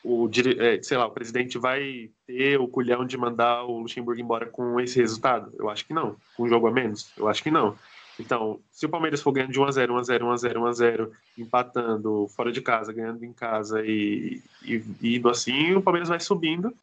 o, 0.03 0.29
é, 0.59 0.81
sei 0.81 0.97
lá, 0.97 1.05
o 1.05 1.11
presidente 1.11 1.57
vai 1.57 2.09
ter 2.25 2.59
o 2.59 2.67
culhão 2.67 3.05
de 3.05 3.17
mandar 3.17 3.63
o 3.63 3.79
Luxemburgo 3.79 4.21
embora 4.21 4.45
com 4.45 4.79
esse 4.79 4.99
resultado? 4.99 5.51
Eu 5.57 5.69
acho 5.69 5.85
que 5.85 5.93
não. 5.93 6.15
Com 6.35 6.43
um 6.43 6.49
jogo 6.49 6.67
a 6.67 6.71
menos? 6.71 7.11
Eu 7.17 7.27
acho 7.27 7.43
que 7.43 7.51
não. 7.51 7.75
Então, 8.19 8.59
se 8.71 8.85
o 8.85 8.89
Palmeiras 8.89 9.21
for 9.21 9.31
ganhando 9.31 9.53
de 9.53 9.59
1x0, 9.59 9.87
1x0, 9.87 10.19
1x0, 10.19 10.53
1x0, 10.53 11.11
empatando 11.37 12.27
fora 12.35 12.51
de 12.51 12.61
casa, 12.61 12.91
ganhando 12.91 13.23
em 13.23 13.31
casa 13.31 13.81
e, 13.85 14.41
e, 14.63 14.83
e 15.01 15.15
indo 15.15 15.29
assim, 15.29 15.73
o 15.73 15.81
Palmeiras 15.81 16.09
vai 16.09 16.19
subindo. 16.19 16.73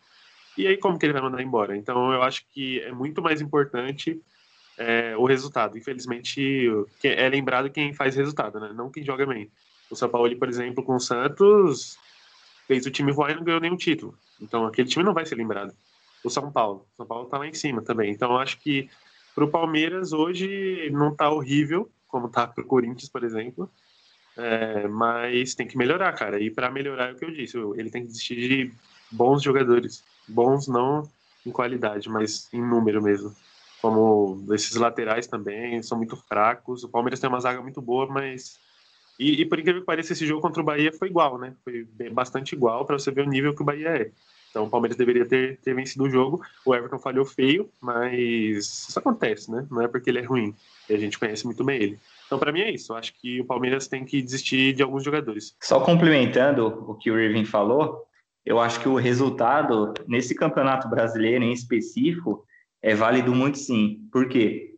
E 0.56 0.66
aí, 0.66 0.78
como 0.78 0.99
que 0.99 1.04
ele 1.04 1.12
vai 1.12 1.20
mandar 1.20 1.42
embora? 1.42 1.76
Então, 1.76 2.12
eu 2.12 2.23
acho 2.23 2.44
que 2.52 2.80
é 2.80 2.90
muito 2.90 3.20
mais 3.20 3.42
importante 3.42 4.18
é, 4.78 5.14
o 5.16 5.26
resultado. 5.26 5.76
Infelizmente, 5.76 6.66
é 7.02 7.28
lembrado 7.28 7.70
quem 7.70 7.92
faz 7.92 8.16
resultado, 8.16 8.58
né? 8.58 8.73
não 8.75 8.90
quem 8.90 9.04
joga 9.04 9.26
bem. 9.26 9.50
O 9.90 9.94
São 9.94 10.08
Paulo, 10.08 10.35
por 10.37 10.49
exemplo, 10.49 10.82
com 10.82 10.96
o 10.96 11.00
Santos, 11.00 11.99
fez 12.66 12.87
o 12.87 12.90
time 12.90 13.12
voar 13.12 13.30
e 13.30 13.35
não 13.35 13.44
ganhou 13.44 13.61
nenhum 13.61 13.76
título. 13.76 14.16
Então 14.40 14.66
aquele 14.66 14.88
time 14.88 15.04
não 15.04 15.14
vai 15.14 15.25
ser 15.25 15.35
lembrado. 15.37 15.75
O 16.25 16.30
São 16.30 16.50
Paulo. 16.50 16.87
O 16.92 16.96
São 16.96 17.06
Paulo 17.06 17.28
tá 17.28 17.38
lá 17.38 17.46
em 17.46 17.54
cima 17.54 17.82
também. 17.82 18.11
Então 18.11 18.38
acho 18.38 18.58
que 18.58 18.90
pro 19.35 19.49
Palmeiras 19.49 20.12
hoje 20.12 20.90
não 20.92 21.14
tá 21.14 21.30
horrível, 21.30 21.90
como 22.08 22.28
tá 22.28 22.46
pro 22.46 22.64
Corinthians, 22.64 23.08
por 23.08 23.25
exemplo. 23.25 23.70
É, 24.37 24.87
mas 24.88 25.54
tem 25.54 25.66
que 25.66 25.78
melhorar, 25.78 26.12
cara. 26.12 26.40
E 26.40 26.50
para 26.50 26.70
melhorar 26.70 27.11
é 27.11 27.12
o 27.12 27.16
que 27.16 27.25
eu 27.25 27.30
disse, 27.30 27.56
ele 27.76 27.90
tem 27.90 28.02
que 28.02 28.08
desistir 28.08 28.37
de 28.37 28.73
bons 29.11 29.42
jogadores. 29.42 30.04
Bons 30.28 30.66
não 30.68 31.08
em 31.44 31.50
qualidade, 31.50 32.08
mas 32.08 32.52
em 32.52 32.61
número 32.61 33.02
mesmo. 33.02 33.35
Como 33.80 34.44
esses 34.52 34.75
laterais 34.75 35.26
também 35.26 35.82
são 35.82 35.96
muito 35.96 36.16
fracos. 36.16 36.82
O 36.82 36.88
Palmeiras 36.88 37.20
tem 37.20 37.28
uma 37.28 37.40
zaga 37.40 37.62
muito 37.62 37.80
boa, 37.80 38.06
mas 38.06 38.58
e, 39.18 39.40
e, 39.40 39.44
por 39.46 39.58
incrível 39.58 39.80
que 39.80 39.87
pareça, 39.87 40.12
esse 40.12 40.26
jogo 40.26 40.42
contra 40.42 40.62
o 40.62 40.64
Bahia 40.64 40.92
foi 40.92 41.08
igual, 41.08 41.38
né? 41.38 41.54
Foi 41.64 41.87
bastante 42.12 42.54
igual 42.54 42.85
para 42.85 42.99
você 42.99 43.11
ver 43.11 43.26
o 43.26 43.30
nível 43.30 43.54
que 43.54 43.62
o 43.62 43.64
Bahia 43.64 43.88
é. 43.88 44.11
Então 44.50 44.64
o 44.64 44.70
Palmeiras 44.70 44.96
deveria 44.96 45.26
ter, 45.26 45.58
ter 45.58 45.75
vencido 45.75 46.04
o 46.04 46.11
jogo. 46.11 46.40
O 46.64 46.75
Everton 46.75 46.99
falhou 46.99 47.25
feio, 47.25 47.68
mas 47.80 48.88
isso 48.88 48.99
acontece, 48.99 49.50
né? 49.50 49.66
Não 49.70 49.82
é 49.82 49.88
porque 49.88 50.08
ele 50.08 50.20
é 50.20 50.23
ruim. 50.23 50.54
E 50.88 50.94
a 50.94 50.99
gente 50.99 51.18
conhece 51.18 51.44
muito 51.44 51.62
bem 51.62 51.82
ele. 51.82 51.99
Então, 52.26 52.38
para 52.38 52.52
mim 52.52 52.61
é 52.61 52.70
isso. 52.70 52.92
Eu 52.92 52.96
acho 52.96 53.12
que 53.20 53.40
o 53.40 53.44
Palmeiras 53.44 53.87
tem 53.87 54.04
que 54.04 54.23
desistir 54.23 54.73
de 54.73 54.82
alguns 54.82 55.04
jogadores. 55.04 55.54
Só 55.61 55.80
complementando 55.80 56.66
o 56.88 56.94
que 56.94 57.11
o 57.11 57.18
Irving 57.18 57.44
falou, 57.44 58.06
eu 58.44 58.58
acho 58.58 58.80
que 58.80 58.88
o 58.88 58.96
resultado 58.96 59.92
nesse 60.06 60.35
campeonato 60.35 60.88
brasileiro 60.88 61.44
em 61.44 61.52
específico 61.52 62.44
é 62.80 62.94
válido 62.94 63.35
muito 63.35 63.58
sim. 63.58 64.08
Por 64.12 64.28
quê? 64.28 64.75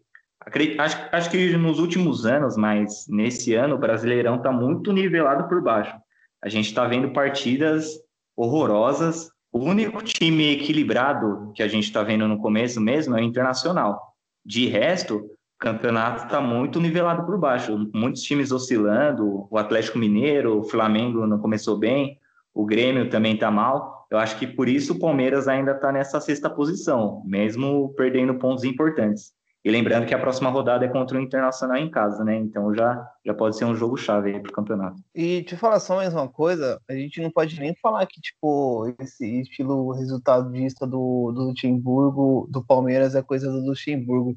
Acho, 0.79 0.97
acho 1.13 1.31
que 1.31 1.57
nos 1.57 1.79
últimos 1.79 2.25
anos, 2.25 2.57
mas 2.57 3.07
nesse 3.09 3.55
ano, 3.55 3.75
o 3.75 3.79
Brasileirão 3.79 4.37
está 4.37 4.51
muito 4.51 4.93
nivelado 4.93 5.49
por 5.49 5.63
baixo. 5.63 5.95
A 6.43 6.49
gente 6.49 6.67
está 6.67 6.87
vendo 6.87 7.13
partidas 7.13 7.89
horrorosas. 8.37 9.31
O 9.53 9.59
único 9.61 10.03
time 10.03 10.53
equilibrado 10.53 11.53
que 11.55 11.63
a 11.63 11.69
gente 11.69 11.85
está 11.85 12.03
vendo 12.03 12.29
no 12.29 12.39
começo 12.39 12.81
mesmo 12.81 13.17
é 13.17 13.21
o 13.21 13.25
Internacional. 13.25 14.15
De 14.45 14.67
resto, 14.67 15.17
o 15.17 15.31
campeonato 15.59 16.25
está 16.25 16.41
muito 16.41 16.81
nivelado 16.81 17.27
por 17.27 17.39
baixo. 17.39 17.91
Muitos 17.93 18.23
times 18.23 18.53
oscilando. 18.53 19.49
O 19.51 19.59
Atlético 19.59 19.99
Mineiro, 19.99 20.61
o 20.61 20.65
Flamengo 20.65 21.27
não 21.27 21.39
começou 21.39 21.77
bem, 21.77 22.19
o 22.55 22.65
Grêmio 22.65 23.11
também 23.11 23.35
está 23.35 23.51
mal. 23.51 24.07
Eu 24.11 24.19
acho 24.19 24.39
que 24.39 24.47
por 24.47 24.69
isso 24.69 24.95
o 24.95 24.99
Palmeiras 24.99 25.49
ainda 25.49 25.73
está 25.73 25.93
nessa 25.93 26.21
sexta 26.21 26.49
posição, 26.49 27.23
mesmo 27.27 27.93
perdendo 27.95 28.39
pontos 28.39 28.65
importantes. 28.65 29.33
E 29.69 29.71
lembrando 29.71 30.07
que 30.07 30.15
a 30.15 30.19
próxima 30.19 30.49
rodada 30.49 30.87
é 30.87 30.89
contra 30.89 31.19
o 31.19 31.21
Internacional 31.21 31.77
em 31.77 31.91
casa, 31.91 32.25
né? 32.25 32.35
Então 32.35 32.75
já, 32.75 33.07
já 33.23 33.35
pode 33.35 33.55
ser 33.55 33.67
um 33.67 33.75
jogo 33.75 33.99
chave 33.99 34.31
aí 34.31 34.41
pro 34.41 34.51
campeonato. 34.51 34.97
E 35.15 35.43
te 35.43 35.59
falar 35.59 35.79
só 35.79 35.97
mais 35.97 36.15
uma 36.15 36.27
coisa, 36.27 36.81
a 36.89 36.95
gente 36.95 37.21
não 37.21 37.31
pode 37.31 37.61
nem 37.61 37.75
falar 37.75 38.07
que, 38.07 38.19
tipo, 38.19 38.91
esse 38.99 39.43
estilo 39.43 39.93
resultadista 39.93 40.87
do, 40.87 41.31
do 41.33 41.49
Luxemburgo, 41.49 42.49
do 42.51 42.65
Palmeiras, 42.65 43.15
é 43.15 43.21
coisa 43.21 43.53
do 43.53 43.61
Luxemburgo. 43.61 44.35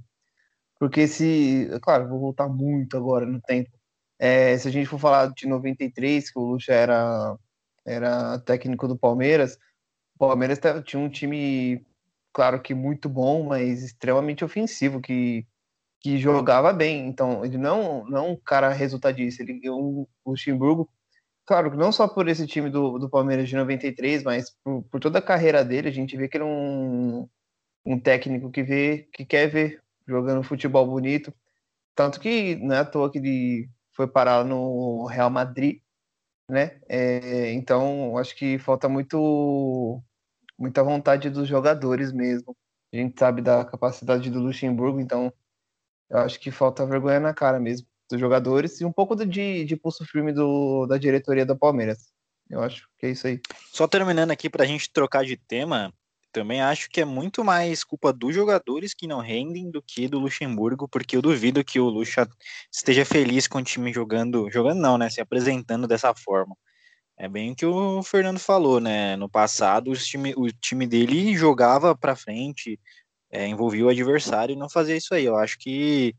Porque 0.78 1.08
se, 1.08 1.70
claro, 1.82 2.10
vou 2.10 2.20
voltar 2.20 2.50
muito 2.50 2.98
agora 2.98 3.26
no 3.26 3.40
tempo. 3.40 3.70
É, 4.20 4.58
se 4.58 4.68
a 4.68 4.72
gente 4.72 4.88
for 4.88 5.00
falar 5.00 5.32
de 5.32 5.48
93, 5.48 6.30
que 6.30 6.38
o 6.38 6.44
Luxa 6.44 6.74
era, 6.74 7.38
era 7.86 8.38
técnico 8.40 8.86
do 8.86 8.98
Palmeiras, 8.98 9.58
o 10.14 10.28
Palmeiras 10.28 10.60
tinha 10.84 11.02
um 11.02 11.08
time 11.08 11.86
claro 12.34 12.62
que 12.62 12.74
muito 12.74 13.10
bom, 13.10 13.44
mas 13.44 13.84
extremamente 13.84 14.44
ofensivo, 14.44 15.02
que, 15.02 15.46
que 16.00 16.18
jogava 16.18 16.74
bem. 16.74 17.08
Então, 17.08 17.46
ele 17.46 17.58
não, 17.58 18.06
não 18.06 18.18
é 18.18 18.22
um 18.22 18.36
cara 18.36 18.70
resultadista, 18.70 19.44
ele 19.44 19.60
é 19.64 19.72
um 19.72 20.06
Luxemburgo, 20.26 20.90
claro, 21.46 21.76
não 21.76 21.92
só 21.92 22.08
por 22.08 22.28
esse 22.28 22.48
time 22.48 22.70
do, 22.70 22.98
do 22.98 23.10
Palmeiras 23.10 23.50
de 23.50 23.56
93, 23.56 24.24
mas 24.24 24.52
por, 24.64 24.84
por 24.84 25.00
toda 25.00 25.20
a 25.20 25.22
carreira 25.22 25.64
dele, 25.66 25.90
a 25.90 25.92
gente 25.92 26.16
vê 26.18 26.28
que 26.28 26.38
ele 26.38 26.46
é 26.46 26.48
um, 26.48 27.28
um 27.86 28.00
técnico 28.00 28.52
que 28.52 28.64
vê, 28.64 29.10
que 29.14 29.26
quer 29.26 29.48
ver 29.48 29.82
jogando 30.08 30.44
futebol 30.44 30.86
bonito. 30.86 31.34
Tanto 31.96 32.20
que 32.20 32.56
não 32.56 32.76
é 32.76 32.80
à 32.80 32.86
toa 32.86 33.12
que 33.12 33.18
ele 33.20 33.70
foi 33.92 34.08
parar 34.08 34.46
no 34.46 35.06
Real 35.06 35.30
Madrid, 35.30 35.82
né? 36.50 36.80
É, 36.90 37.52
então, 37.54 38.18
acho 38.18 38.36
que 38.36 38.58
falta 38.60 38.88
muito 38.90 40.02
muita 40.62 40.84
vontade 40.84 41.30
dos 41.30 41.48
jogadores 41.48 42.14
mesmo. 42.14 42.56
A 42.94 42.98
gente 42.98 43.20
sabe 43.20 43.42
da 43.42 43.66
capacidade 43.66 44.30
do 44.30 44.40
Luxemburgo, 44.40 45.00
então 45.00 45.34
eu 46.10 46.20
acho 46.20 46.40
que 46.40 46.52
falta 46.52 46.86
vergonha 46.86 47.20
na 47.20 47.34
cara 47.34 47.60
mesmo 47.60 47.88
dos 48.10 48.20
jogadores 48.20 48.80
e 48.80 48.86
um 48.86 48.92
pouco 48.92 49.16
de, 49.16 49.66
de 49.66 49.76
pulso 49.76 50.06
firme 50.06 50.32
do, 50.32 50.86
da 50.86 50.98
diretoria 50.98 51.46
da 51.46 51.56
Palmeiras. 51.56 52.12
Eu 52.50 52.62
acho 52.62 52.88
que 53.00 53.08
é 53.08 53.12
isso 53.12 53.26
aí. 53.26 53.40
Só 53.72 53.88
terminando 53.88 54.32
aqui 54.32 54.50
para 54.50 54.64
a 54.64 54.68
gente 54.68 54.92
trocar 54.92 55.24
de 55.24 55.38
tema, 55.38 55.94
também 56.32 56.62
acho 56.62 56.90
que 56.90 57.02
é 57.02 57.06
muito 57.06 57.44
mais 57.44 57.84
culpa 57.84 58.12
dos 58.12 58.36
jogadores 58.36 58.94
que 58.94 59.08
não 59.08 59.20
rendem 59.20 59.72
do 59.72 59.82
que 59.82 60.08
do 60.08 60.20
Luxemburgo, 60.20 60.88
porque 60.88 61.16
eu 61.16 61.22
duvido 61.22 61.64
que 61.64 61.80
o 61.80 61.90
Luxa 61.90 62.28
esteja 62.72 63.06
feliz 63.06 63.48
com 63.48 63.60
o 63.60 63.64
time 63.64 63.92
jogando, 63.94 64.52
jogando 64.52 64.82
não, 64.82 64.98
né, 64.98 65.10
se 65.10 65.22
apresentando 65.22 65.88
dessa 65.88 66.14
forma. 66.14 66.56
É 67.22 67.28
bem 67.28 67.52
o 67.52 67.56
que 67.56 67.68
o 67.68 68.02
Fernando 68.02 68.40
falou, 68.40 68.80
né? 68.80 69.16
No 69.16 69.30
passado, 69.30 69.92
o 69.92 69.96
time, 69.96 70.34
o 70.36 70.52
time 70.52 70.88
dele 70.88 71.38
jogava 71.38 71.96
para 71.96 72.16
frente, 72.16 72.80
é, 73.30 73.48
envolvia 73.48 73.86
o 73.86 73.90
adversário 73.90 74.54
e 74.54 74.56
não 74.56 74.68
fazia 74.68 74.98
isso 74.98 75.14
aí. 75.14 75.26
Eu 75.26 75.38
acho 75.38 75.56
que, 75.60 76.16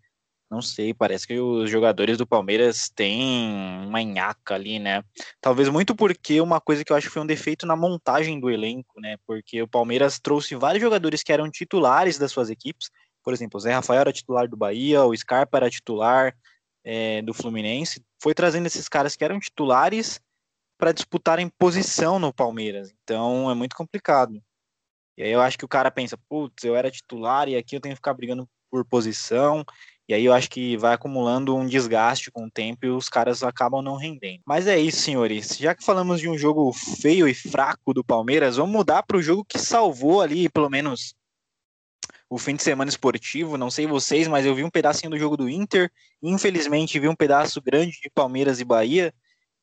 não 0.48 0.62
sei, 0.62 0.94
parece 0.94 1.26
que 1.26 1.36
os 1.40 1.68
jogadores 1.68 2.16
do 2.16 2.24
Palmeiras 2.24 2.88
têm 2.88 3.52
uma 3.84 4.00
nhaca 4.00 4.54
ali, 4.54 4.78
né? 4.78 5.02
Talvez 5.40 5.68
muito 5.68 5.92
porque 5.92 6.40
uma 6.40 6.60
coisa 6.60 6.84
que 6.84 6.92
eu 6.92 6.96
acho 6.96 7.08
que 7.08 7.12
foi 7.12 7.22
um 7.22 7.26
defeito 7.26 7.66
na 7.66 7.74
montagem 7.74 8.38
do 8.38 8.48
elenco, 8.48 9.00
né? 9.00 9.16
Porque 9.26 9.60
o 9.60 9.66
Palmeiras 9.66 10.20
trouxe 10.20 10.54
vários 10.54 10.80
jogadores 10.80 11.24
que 11.24 11.32
eram 11.32 11.50
titulares 11.50 12.16
das 12.16 12.30
suas 12.30 12.48
equipes. 12.48 12.90
Por 13.24 13.34
exemplo, 13.34 13.58
o 13.58 13.60
Zé 13.60 13.72
Rafael 13.72 14.02
era 14.02 14.12
titular 14.12 14.46
do 14.46 14.56
Bahia, 14.56 15.04
o 15.04 15.16
Scarpa 15.16 15.56
era 15.56 15.68
titular 15.68 16.32
é, 16.84 17.20
do 17.22 17.34
Fluminense. 17.34 18.04
Foi 18.22 18.32
trazendo 18.34 18.66
esses 18.68 18.88
caras 18.88 19.16
que 19.16 19.24
eram 19.24 19.40
titulares 19.40 20.20
para 20.82 20.90
disputarem 20.90 21.48
posição 21.48 22.18
no 22.18 22.34
Palmeiras. 22.34 22.92
Então 23.04 23.48
é 23.48 23.54
muito 23.54 23.76
complicado. 23.76 24.42
E 25.16 25.22
aí 25.22 25.30
eu 25.30 25.40
acho 25.40 25.56
que 25.56 25.64
o 25.64 25.68
cara 25.68 25.92
pensa, 25.92 26.18
putz, 26.28 26.64
eu 26.64 26.74
era 26.74 26.90
titular 26.90 27.48
e 27.48 27.54
aqui 27.54 27.76
eu 27.76 27.80
tenho 27.80 27.94
que 27.94 27.98
ficar 27.98 28.12
brigando 28.12 28.48
por 28.68 28.84
posição. 28.84 29.64
E 30.08 30.12
aí 30.12 30.24
eu 30.24 30.32
acho 30.32 30.50
que 30.50 30.76
vai 30.76 30.92
acumulando 30.92 31.54
um 31.54 31.68
desgaste 31.68 32.32
com 32.32 32.46
o 32.46 32.50
tempo 32.50 32.84
e 32.84 32.88
os 32.88 33.08
caras 33.08 33.44
acabam 33.44 33.80
não 33.80 33.94
rendendo. 33.94 34.42
Mas 34.44 34.66
é 34.66 34.76
isso, 34.76 35.02
senhores. 35.02 35.56
Já 35.56 35.72
que 35.72 35.84
falamos 35.84 36.20
de 36.20 36.28
um 36.28 36.36
jogo 36.36 36.72
feio 36.72 37.28
e 37.28 37.34
fraco 37.34 37.94
do 37.94 38.02
Palmeiras, 38.02 38.56
vamos 38.56 38.72
mudar 38.72 39.04
para 39.04 39.16
o 39.16 39.22
jogo 39.22 39.44
que 39.44 39.60
salvou 39.60 40.20
ali, 40.20 40.48
pelo 40.48 40.68
menos, 40.68 41.14
o 42.28 42.38
fim 42.38 42.56
de 42.56 42.62
semana 42.64 42.88
esportivo. 42.88 43.56
Não 43.56 43.70
sei 43.70 43.86
vocês, 43.86 44.26
mas 44.26 44.44
eu 44.44 44.52
vi 44.52 44.64
um 44.64 44.70
pedacinho 44.70 45.10
do 45.10 45.18
jogo 45.18 45.36
do 45.36 45.48
Inter. 45.48 45.92
Infelizmente, 46.20 46.98
vi 46.98 47.06
um 47.06 47.14
pedaço 47.14 47.62
grande 47.62 48.00
de 48.02 48.10
Palmeiras 48.10 48.58
e 48.58 48.64
Bahia 48.64 49.14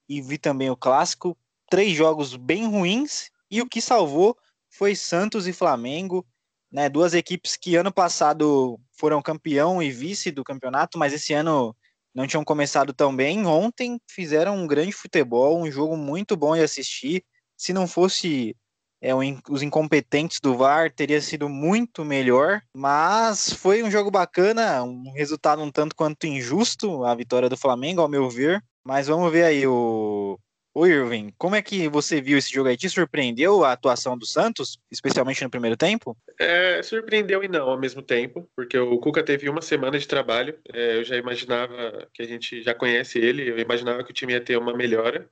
e 0.10 0.22
vi 0.22 0.38
também 0.38 0.70
o 0.70 0.76
clássico. 0.76 1.38
Três 1.70 1.96
jogos 1.96 2.36
bem 2.36 2.68
ruins 2.68 3.30
e 3.50 3.62
o 3.62 3.70
que 3.70 3.80
salvou 3.80 4.36
foi 4.70 4.96
Santos 4.96 5.48
e 5.48 5.54
Flamengo, 5.54 6.26
né? 6.72 6.90
Duas 6.90 7.14
equipes 7.14 7.56
que 7.56 7.76
ano 7.76 7.92
passado 7.92 8.80
foram 8.92 9.22
campeão 9.22 9.82
e 9.82 9.92
vice 9.92 10.32
do 10.32 10.44
campeonato, 10.44 10.98
mas 10.98 11.14
esse 11.14 11.34
ano 11.34 11.76
não 12.14 12.28
tinham 12.28 12.44
começado 12.44 12.94
tão 12.94 13.16
bem. 13.16 13.46
Ontem 13.46 14.00
fizeram 14.10 14.58
um 14.58 14.68
grande 14.68 14.92
futebol, 14.92 15.62
um 15.62 15.72
jogo 15.72 15.96
muito 15.96 16.36
bom 16.36 16.56
de 16.56 16.64
assistir. 16.64 17.24
Se 17.58 17.72
não 17.74 17.88
fosse 17.88 18.56
é, 19.02 19.14
os 19.50 19.62
incompetentes 19.62 20.40
do 20.42 20.56
VAR, 20.56 20.92
teria 20.94 21.22
sido 21.22 21.48
muito 21.48 22.04
melhor. 22.04 22.62
Mas 22.74 23.54
foi 23.54 23.84
um 23.84 23.92
jogo 23.92 24.12
bacana, 24.12 24.84
um 24.84 25.12
resultado 25.14 25.62
um 25.62 25.72
tanto 25.72 25.96
quanto 25.96 26.28
injusto, 26.28 27.04
a 27.06 27.16
vitória 27.16 27.50
do 27.50 27.58
Flamengo, 27.58 28.02
ao 28.02 28.10
meu 28.10 28.30
ver. 28.30 28.64
Mas 28.84 29.08
vamos 29.08 29.32
ver 29.32 29.44
aí 29.44 29.68
o. 29.68 30.40
O 30.72 30.86
Irving, 30.86 31.34
como 31.38 31.56
é 31.56 31.62
que 31.64 31.90
você 31.90 32.22
viu 32.22 32.38
esse 32.38 32.54
jogo 32.54 32.70
aí? 32.70 32.78
Te 32.78 32.88
surpreendeu 32.88 33.66
a 33.66 33.72
atuação 33.72 34.16
do 34.16 34.26
Santos, 34.26 34.80
especialmente 34.92 35.44
no 35.44 35.50
primeiro 35.50 35.76
tempo? 35.76 36.16
É, 36.40 36.82
surpreendeu 36.84 37.44
e 37.44 37.48
não 37.48 37.70
ao 37.70 37.80
mesmo 37.80 38.04
tempo, 38.04 38.48
porque 38.56 38.78
o 38.78 39.00
Cuca 39.00 39.24
teve 39.24 39.50
uma 39.50 39.62
semana 39.62 39.98
de 39.98 40.08
trabalho. 40.08 40.58
É, 40.72 40.98
eu 40.98 41.04
já 41.04 41.18
imaginava 41.18 42.08
que 42.14 42.22
a 42.22 42.26
gente 42.26 42.62
já 42.62 42.74
conhece 42.74 43.18
ele, 43.18 43.50
eu 43.50 43.58
imaginava 43.58 44.04
que 44.04 44.12
o 44.12 44.14
time 44.14 44.34
ia 44.34 44.42
ter 44.42 44.58
uma 44.58 44.74
melhora. 44.74 45.28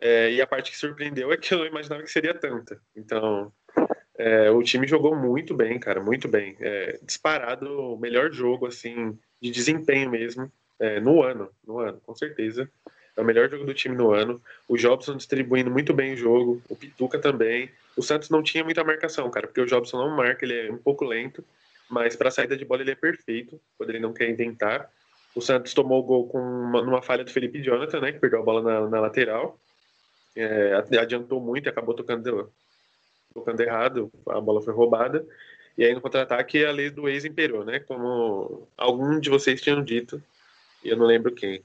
É, 0.00 0.32
e 0.32 0.42
a 0.42 0.46
parte 0.46 0.72
que 0.72 0.76
surpreendeu 0.76 1.32
é 1.32 1.36
que 1.36 1.54
eu 1.54 1.58
não 1.58 1.66
imaginava 1.66 2.02
que 2.02 2.10
seria 2.10 2.34
tanta. 2.34 2.78
Então, 2.96 3.52
é, 4.18 4.50
o 4.50 4.62
time 4.62 4.88
jogou 4.88 5.16
muito 5.16 5.54
bem, 5.54 5.78
cara, 5.78 6.02
muito 6.02 6.28
bem. 6.28 6.56
É, 6.60 6.98
disparado 7.02 7.94
o 7.94 7.98
melhor 7.98 8.32
jogo, 8.32 8.66
assim, 8.66 9.16
de 9.40 9.50
desempenho 9.52 10.10
mesmo 10.10 10.52
é, 10.78 11.00
no 11.00 11.22
ano, 11.22 11.50
no 11.66 11.78
ano, 11.78 12.00
com 12.04 12.14
certeza. 12.14 12.68
É 13.16 13.20
o 13.20 13.24
melhor 13.24 13.48
jogo 13.48 13.64
do 13.64 13.74
time 13.74 13.94
no 13.94 14.12
ano. 14.12 14.42
O 14.68 14.76
Jobson 14.76 15.16
distribuindo 15.16 15.70
muito 15.70 15.94
bem 15.94 16.14
o 16.14 16.16
jogo, 16.16 16.62
o 16.68 16.74
Pituca 16.74 17.18
também. 17.18 17.70
O 17.96 18.02
Santos 18.02 18.28
não 18.28 18.42
tinha 18.42 18.64
muita 18.64 18.82
marcação, 18.82 19.30
cara, 19.30 19.46
porque 19.46 19.60
o 19.60 19.66
Jobson 19.66 19.98
não 19.98 20.16
marca, 20.16 20.44
ele 20.44 20.68
é 20.68 20.72
um 20.72 20.78
pouco 20.78 21.04
lento, 21.04 21.44
mas 21.88 22.16
para 22.16 22.30
saída 22.30 22.56
de 22.56 22.64
bola 22.64 22.82
ele 22.82 22.90
é 22.90 22.96
perfeito, 22.96 23.60
quando 23.78 23.90
ele 23.90 24.00
não 24.00 24.12
quer 24.12 24.28
inventar. 24.28 24.90
O 25.34 25.40
Santos 25.40 25.74
tomou 25.74 26.00
o 26.00 26.02
gol 26.02 26.28
com 26.28 26.38
uma, 26.38 26.82
numa 26.82 27.02
falha 27.02 27.24
do 27.24 27.30
Felipe 27.30 27.62
Jonathan, 27.62 28.00
né, 28.00 28.12
que 28.12 28.18
perdeu 28.18 28.40
a 28.40 28.42
bola 28.42 28.62
na, 28.62 28.88
na 28.88 29.00
lateral. 29.00 29.58
É, 30.36 30.74
adiantou 31.00 31.40
muito 31.40 31.66
e 31.66 31.68
acabou 31.68 31.94
tocando, 31.94 32.50
tocando 33.32 33.60
errado, 33.60 34.10
a 34.28 34.40
bola 34.40 34.60
foi 34.60 34.74
roubada. 34.74 35.24
E 35.78 35.84
aí 35.84 35.92
no 35.94 36.00
contra-ataque 36.00 36.64
a 36.64 36.72
lei 36.72 36.90
do 36.90 37.08
ex 37.08 37.24
imperou, 37.24 37.64
né? 37.64 37.80
Como 37.80 38.66
algum 38.76 39.18
de 39.18 39.28
vocês 39.28 39.60
tinham 39.60 39.82
dito, 39.82 40.22
eu 40.90 40.96
não 40.96 41.06
lembro 41.06 41.34
quem. 41.34 41.64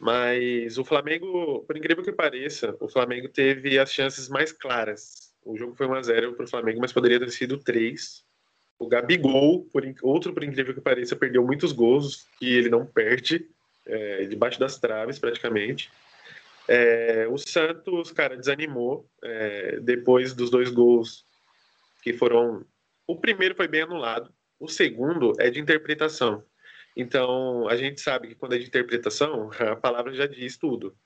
Mas 0.00 0.78
o 0.78 0.84
Flamengo, 0.84 1.64
por 1.66 1.76
incrível 1.76 2.04
que 2.04 2.12
pareça, 2.12 2.76
o 2.80 2.88
Flamengo 2.88 3.28
teve 3.28 3.78
as 3.78 3.92
chances 3.92 4.28
mais 4.28 4.52
claras. 4.52 5.32
O 5.44 5.56
jogo 5.56 5.74
foi 5.74 5.86
1x0 5.86 6.34
para 6.34 6.44
o 6.44 6.48
Flamengo, 6.48 6.80
mas 6.80 6.92
poderia 6.92 7.18
ter 7.18 7.30
sido 7.30 7.58
3. 7.58 8.24
O 8.78 8.86
Gabigol, 8.86 9.64
por, 9.72 9.82
outro 10.02 10.32
por 10.32 10.44
incrível 10.44 10.72
que 10.72 10.80
pareça, 10.80 11.16
perdeu 11.16 11.44
muitos 11.44 11.72
gols 11.72 12.26
que 12.38 12.54
ele 12.54 12.68
não 12.68 12.86
perde, 12.86 13.48
é, 13.86 14.24
debaixo 14.26 14.60
das 14.60 14.78
traves 14.78 15.18
praticamente. 15.18 15.90
É, 16.68 17.26
o 17.28 17.38
Santos, 17.38 18.12
cara, 18.12 18.36
desanimou 18.36 19.08
é, 19.24 19.80
depois 19.80 20.34
dos 20.34 20.50
dois 20.50 20.70
gols 20.70 21.24
que 22.02 22.12
foram. 22.12 22.64
O 23.06 23.16
primeiro 23.16 23.54
foi 23.54 23.66
bem 23.66 23.82
anulado, 23.82 24.30
o 24.60 24.68
segundo 24.68 25.32
é 25.40 25.50
de 25.50 25.60
interpretação. 25.60 26.44
Então, 26.98 27.68
a 27.68 27.76
gente 27.76 28.00
sabe 28.00 28.26
que 28.26 28.34
quando 28.34 28.56
é 28.56 28.58
de 28.58 28.66
interpretação, 28.66 29.50
a 29.60 29.76
palavra 29.76 30.12
já 30.12 30.26
diz 30.26 30.56
tudo. 30.56 30.96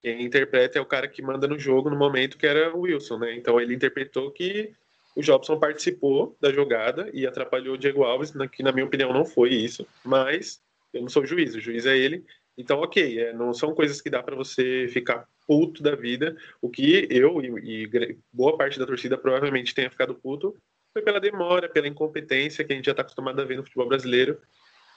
Quem 0.00 0.22
interpreta 0.22 0.78
é 0.78 0.80
o 0.80 0.86
cara 0.86 1.08
que 1.08 1.20
manda 1.20 1.48
no 1.48 1.58
jogo 1.58 1.90
no 1.90 1.98
momento 1.98 2.38
que 2.38 2.46
era 2.46 2.74
o 2.74 2.82
Wilson, 2.82 3.18
né? 3.18 3.34
Então, 3.34 3.60
ele 3.60 3.74
interpretou 3.74 4.30
que 4.30 4.72
o 5.16 5.20
Jobson 5.20 5.58
participou 5.58 6.36
da 6.40 6.52
jogada 6.52 7.10
e 7.12 7.26
atrapalhou 7.26 7.74
o 7.74 7.78
Diego 7.78 8.04
Alves, 8.04 8.32
que 8.52 8.62
na 8.62 8.70
minha 8.70 8.86
opinião 8.86 9.12
não 9.12 9.24
foi 9.24 9.50
isso, 9.50 9.84
mas 10.04 10.62
eu 10.94 11.02
não 11.02 11.08
sou 11.08 11.26
juiz, 11.26 11.54
o 11.56 11.60
juiz 11.60 11.84
é 11.84 11.98
ele. 11.98 12.24
Então, 12.56 12.80
ok, 12.80 13.18
é, 13.18 13.32
não 13.32 13.52
são 13.52 13.74
coisas 13.74 14.00
que 14.00 14.08
dá 14.08 14.22
para 14.22 14.36
você 14.36 14.86
ficar 14.88 15.26
puto 15.48 15.82
da 15.82 15.96
vida. 15.96 16.36
O 16.62 16.70
que 16.70 17.08
eu 17.10 17.42
e, 17.42 17.84
e, 17.84 18.18
boa 18.32 18.56
parte 18.56 18.78
da 18.78 18.86
torcida 18.86 19.18
provavelmente 19.18 19.74
tenha 19.74 19.90
ficado 19.90 20.14
puto 20.14 20.56
foi 20.92 21.02
pela 21.02 21.20
demora, 21.20 21.68
pela 21.68 21.88
incompetência 21.88 22.64
que 22.64 22.72
a 22.72 22.76
gente 22.76 22.86
já 22.86 22.92
está 22.92 23.02
acostumado 23.02 23.40
a 23.40 23.44
ver 23.44 23.56
no 23.56 23.64
futebol 23.64 23.88
brasileiro, 23.88 24.40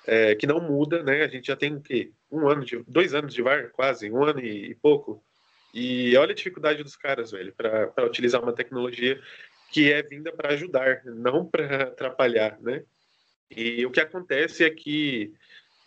é, 0.06 0.36
que 0.36 0.48
não 0.48 0.60
muda, 0.60 1.02
né? 1.04 1.24
A 1.24 1.28
gente 1.28 1.48
já 1.48 1.56
tem 1.56 1.82
um 2.32 2.48
ano 2.48 2.66
de, 2.66 2.84
dois 2.88 3.14
anos 3.14 3.34
de 3.34 3.42
VAR, 3.42 3.70
quase 3.72 4.12
um 4.12 4.24
ano 4.24 4.40
e, 4.40 4.72
e 4.72 4.76
pouco. 4.76 5.24
E 5.74 6.16
olha 6.18 6.32
a 6.32 6.36
dificuldade 6.36 6.84
dos 6.84 6.96
caras, 6.96 7.32
velho, 7.32 7.54
para 7.54 8.06
utilizar 8.06 8.42
uma 8.42 8.54
tecnologia 8.54 9.20
que 9.72 9.92
é 9.92 10.04
vinda 10.04 10.32
para 10.32 10.54
ajudar, 10.54 11.02
não 11.04 11.46
para 11.46 11.84
atrapalhar, 11.86 12.60
né? 12.62 12.84
E 13.50 13.86
o 13.86 13.92
que 13.92 14.00
acontece 14.00 14.64
é 14.64 14.70
que 14.70 15.34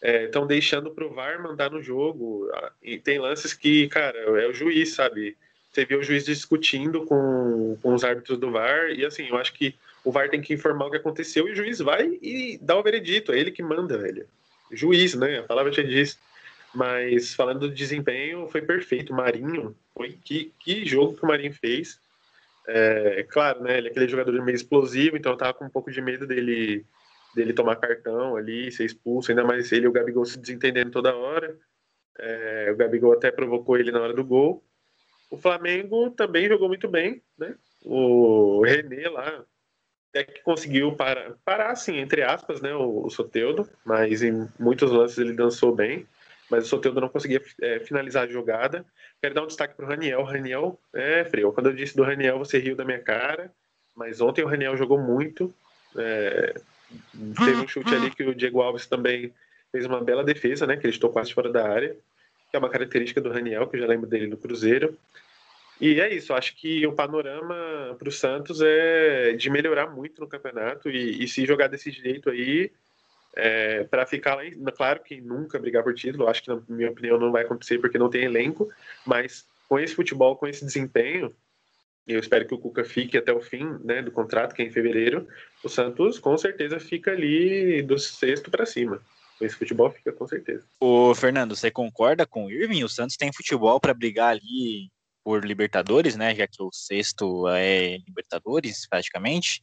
estão 0.02 0.44
é, 0.44 0.46
deixando 0.46 0.92
o 0.96 1.14
VAR 1.14 1.40
mandar 1.42 1.70
no 1.70 1.82
jogo. 1.82 2.50
E 2.82 2.98
tem 2.98 3.18
lances 3.18 3.52
que, 3.52 3.88
cara, 3.88 4.18
é 4.18 4.48
o 4.48 4.52
juiz, 4.52 4.94
sabe? 4.94 5.36
Você 5.70 5.84
vê 5.84 5.94
o 5.94 6.02
juiz 6.02 6.24
discutindo 6.24 7.04
com, 7.04 7.76
com 7.82 7.94
os 7.94 8.02
árbitros 8.02 8.38
do 8.38 8.50
VAR, 8.50 8.90
e 8.90 9.04
assim, 9.04 9.28
eu 9.28 9.36
acho 9.36 9.52
que 9.52 9.74
o 10.06 10.12
VAR 10.12 10.30
tem 10.30 10.40
que 10.40 10.54
informar 10.54 10.86
o 10.86 10.90
que 10.90 10.98
aconteceu 10.98 11.48
e 11.48 11.50
o 11.50 11.54
juiz 11.56 11.80
vai 11.80 12.16
e 12.22 12.56
dá 12.62 12.78
o 12.78 12.82
veredito, 12.82 13.32
é 13.32 13.40
ele 13.40 13.50
que 13.50 13.60
manda, 13.60 13.98
velho. 13.98 14.24
Juiz, 14.70 15.16
né? 15.16 15.40
A 15.40 15.42
palavra 15.42 15.72
já 15.72 15.82
diz. 15.82 16.16
Mas 16.72 17.34
falando 17.34 17.60
do 17.60 17.74
desempenho, 17.74 18.46
foi 18.46 18.62
perfeito. 18.62 19.12
Marinho, 19.12 19.76
foi 19.92 20.16
que, 20.24 20.52
que 20.60 20.86
jogo 20.86 21.16
que 21.16 21.24
o 21.24 21.26
Marinho 21.26 21.52
fez. 21.52 21.98
É, 22.68 23.26
claro, 23.28 23.64
né? 23.64 23.78
Ele 23.78 23.88
é 23.88 23.90
aquele 23.90 24.06
jogador 24.06 24.40
meio 24.44 24.54
explosivo, 24.54 25.16
então 25.16 25.32
eu 25.32 25.38
tava 25.38 25.54
com 25.54 25.64
um 25.64 25.70
pouco 25.70 25.90
de 25.90 26.00
medo 26.00 26.24
dele, 26.24 26.86
dele 27.34 27.52
tomar 27.52 27.74
cartão 27.74 28.36
ali, 28.36 28.70
ser 28.70 28.84
expulso, 28.84 29.32
ainda 29.32 29.42
mais 29.42 29.72
ele 29.72 29.86
e 29.86 29.88
o 29.88 29.92
Gabigol 29.92 30.24
se 30.24 30.38
desentendendo 30.38 30.92
toda 30.92 31.16
hora. 31.16 31.58
É, 32.16 32.70
o 32.72 32.76
Gabigol 32.76 33.12
até 33.12 33.32
provocou 33.32 33.76
ele 33.76 33.90
na 33.90 34.00
hora 34.00 34.14
do 34.14 34.24
gol. 34.24 34.62
O 35.28 35.36
Flamengo 35.36 36.10
também 36.10 36.46
jogou 36.46 36.68
muito 36.68 36.86
bem, 36.86 37.20
né? 37.36 37.56
O 37.82 38.62
René 38.64 39.08
lá 39.08 39.44
até 40.10 40.24
que 40.24 40.42
conseguiu 40.42 40.92
parar, 40.92 41.34
parar 41.44 41.70
assim, 41.70 41.98
entre 41.98 42.22
aspas, 42.22 42.60
né? 42.60 42.74
O, 42.74 43.06
o 43.06 43.10
Soteudo, 43.10 43.68
mas 43.84 44.22
em 44.22 44.48
muitos 44.58 44.90
lances 44.90 45.18
ele 45.18 45.32
dançou 45.32 45.74
bem 45.74 46.06
mas 46.50 46.64
o 46.64 46.68
Soteldo 46.68 47.00
não 47.00 47.08
conseguia 47.08 47.42
é, 47.60 47.80
finalizar 47.80 48.24
a 48.24 48.28
jogada. 48.28 48.84
Quero 49.20 49.34
dar 49.34 49.42
um 49.42 49.46
destaque 49.46 49.74
para 49.74 49.84
o 49.84 49.88
Raniel. 49.88 50.22
Raniel, 50.22 50.78
é, 50.94 51.24
Freio, 51.24 51.52
quando 51.52 51.66
eu 51.66 51.72
disse 51.72 51.96
do 51.96 52.04
Raniel, 52.04 52.38
você 52.38 52.58
riu 52.58 52.76
da 52.76 52.84
minha 52.84 53.00
cara, 53.00 53.52
mas 53.94 54.20
ontem 54.20 54.44
o 54.44 54.48
Raniel 54.48 54.76
jogou 54.76 54.98
muito. 54.98 55.52
É, 55.96 56.54
teve 57.44 57.60
um 57.60 57.68
chute 57.68 57.94
ali 57.94 58.10
que 58.10 58.22
o 58.22 58.34
Diego 58.34 58.60
Alves 58.60 58.86
também 58.86 59.32
fez 59.72 59.86
uma 59.86 60.02
bela 60.02 60.22
defesa, 60.22 60.66
né? 60.66 60.76
Que 60.76 60.86
ele 60.86 60.94
estou 60.94 61.10
quase 61.10 61.32
fora 61.32 61.50
da 61.50 61.68
área, 61.68 61.96
que 62.50 62.56
é 62.56 62.58
uma 62.58 62.70
característica 62.70 63.20
do 63.20 63.32
Raniel, 63.32 63.66
que 63.66 63.76
eu 63.76 63.80
já 63.80 63.86
lembro 63.86 64.08
dele 64.08 64.28
no 64.28 64.36
Cruzeiro. 64.36 64.96
E 65.80 66.00
é 66.00 66.14
isso, 66.14 66.32
acho 66.32 66.56
que 66.56 66.86
o 66.86 66.92
panorama 66.92 67.94
para 67.98 68.08
o 68.08 68.12
Santos 68.12 68.60
é 68.62 69.32
de 69.32 69.50
melhorar 69.50 69.88
muito 69.88 70.20
no 70.20 70.28
campeonato 70.28 70.88
e, 70.88 71.22
e 71.22 71.28
se 71.28 71.44
jogar 71.44 71.68
desse 71.68 71.90
jeito 71.90 72.30
aí, 72.30 72.72
é, 73.34 73.84
para 73.84 74.06
ficar 74.06 74.36
lá. 74.36 74.46
Em, 74.46 74.64
claro 74.74 75.00
que 75.00 75.20
nunca 75.20 75.58
brigar 75.58 75.84
por 75.84 75.94
título, 75.94 76.26
acho 76.26 76.42
que, 76.42 76.48
na 76.48 76.60
minha 76.68 76.90
opinião, 76.90 77.18
não 77.18 77.30
vai 77.30 77.42
acontecer 77.42 77.78
porque 77.78 77.98
não 77.98 78.08
tem 78.08 78.24
elenco, 78.24 78.68
mas 79.04 79.46
com 79.68 79.78
esse 79.78 79.94
futebol, 79.94 80.36
com 80.36 80.46
esse 80.46 80.64
desempenho, 80.64 81.34
eu 82.06 82.20
espero 82.20 82.46
que 82.46 82.54
o 82.54 82.58
Cuca 82.58 82.84
fique 82.84 83.18
até 83.18 83.32
o 83.32 83.40
fim 83.40 83.64
né, 83.84 84.00
do 84.00 84.10
contrato, 84.10 84.54
que 84.54 84.62
é 84.62 84.64
em 84.64 84.70
fevereiro, 84.70 85.28
o 85.62 85.68
Santos 85.68 86.18
com 86.18 86.38
certeza 86.38 86.80
fica 86.80 87.10
ali 87.10 87.82
do 87.82 87.98
sexto 87.98 88.50
para 88.50 88.64
cima. 88.64 89.02
Esse 89.40 89.56
futebol 89.56 89.90
fica 89.90 90.12
com 90.12 90.26
certeza. 90.26 90.64
Ô, 90.80 91.14
Fernando, 91.14 91.54
você 91.54 91.70
concorda 91.70 92.24
com 92.24 92.46
o 92.46 92.50
Irving? 92.50 92.84
O 92.84 92.88
Santos 92.88 93.16
tem 93.16 93.30
futebol 93.32 93.78
para 93.78 93.92
brigar 93.92 94.30
ali 94.30 94.90
por 95.26 95.44
Libertadores, 95.44 96.14
né? 96.14 96.32
Já 96.36 96.46
que 96.46 96.62
o 96.62 96.70
sexto 96.72 97.48
é 97.48 97.98
Libertadores, 98.06 98.86
praticamente. 98.88 99.60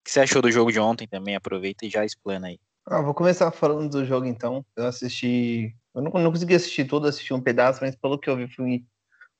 O 0.00 0.04
que 0.04 0.10
você 0.10 0.18
achou 0.18 0.42
do 0.42 0.50
jogo 0.50 0.72
de 0.72 0.80
ontem 0.80 1.06
também? 1.06 1.36
Aproveita 1.36 1.86
e 1.86 1.88
já 1.88 2.04
explana 2.04 2.48
aí. 2.48 2.58
Ah, 2.84 3.00
vou 3.00 3.14
começar 3.14 3.52
falando 3.52 3.88
do 3.88 4.04
jogo 4.04 4.26
então. 4.26 4.66
Eu 4.74 4.86
assisti. 4.86 5.72
Eu 5.94 6.02
não, 6.02 6.10
não 6.10 6.32
consegui 6.32 6.56
assistir 6.56 6.84
todo, 6.84 7.06
assisti 7.06 7.32
um 7.32 7.40
pedaço, 7.40 7.78
mas 7.80 7.94
pelo 7.94 8.18
que 8.18 8.28
eu 8.28 8.36
vi, 8.36 8.52
foi 8.52 8.84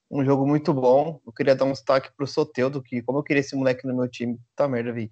um 0.09 0.25
jogo 0.25 0.47
muito 0.47 0.73
bom. 0.73 1.21
Eu 1.27 1.33
queria 1.33 1.57
dar 1.57 1.65
um 1.65 1.73
destaque 1.73 2.13
pro 2.17 2.25
Soteudo, 2.25 2.81
que 2.81 3.03
como 3.03 3.19
eu 3.19 3.25
queria 3.25 3.41
esse 3.41 3.57
moleque 3.57 3.85
no 3.85 3.97
meu 3.97 4.09
time, 4.09 4.39
tá 4.55 4.69
merda, 4.69 4.93
vi. 4.93 5.11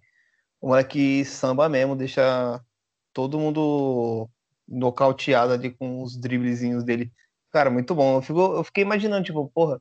O 0.60 0.68
moleque 0.68 1.24
samba 1.24 1.68
mesmo, 1.68 1.96
deixa 1.96 2.64
todo 3.12 3.36
mundo 3.36 4.30
nocauteado 4.68 5.54
ali 5.54 5.70
com 5.72 6.04
os 6.04 6.16
driblezinhos 6.16 6.84
dele. 6.84 7.12
Cara, 7.50 7.68
muito 7.68 7.96
bom. 7.96 8.18
Eu, 8.18 8.22
fico, 8.22 8.38
eu 8.38 8.62
fiquei 8.62 8.84
imaginando, 8.84 9.24
tipo, 9.24 9.50
porra, 9.52 9.80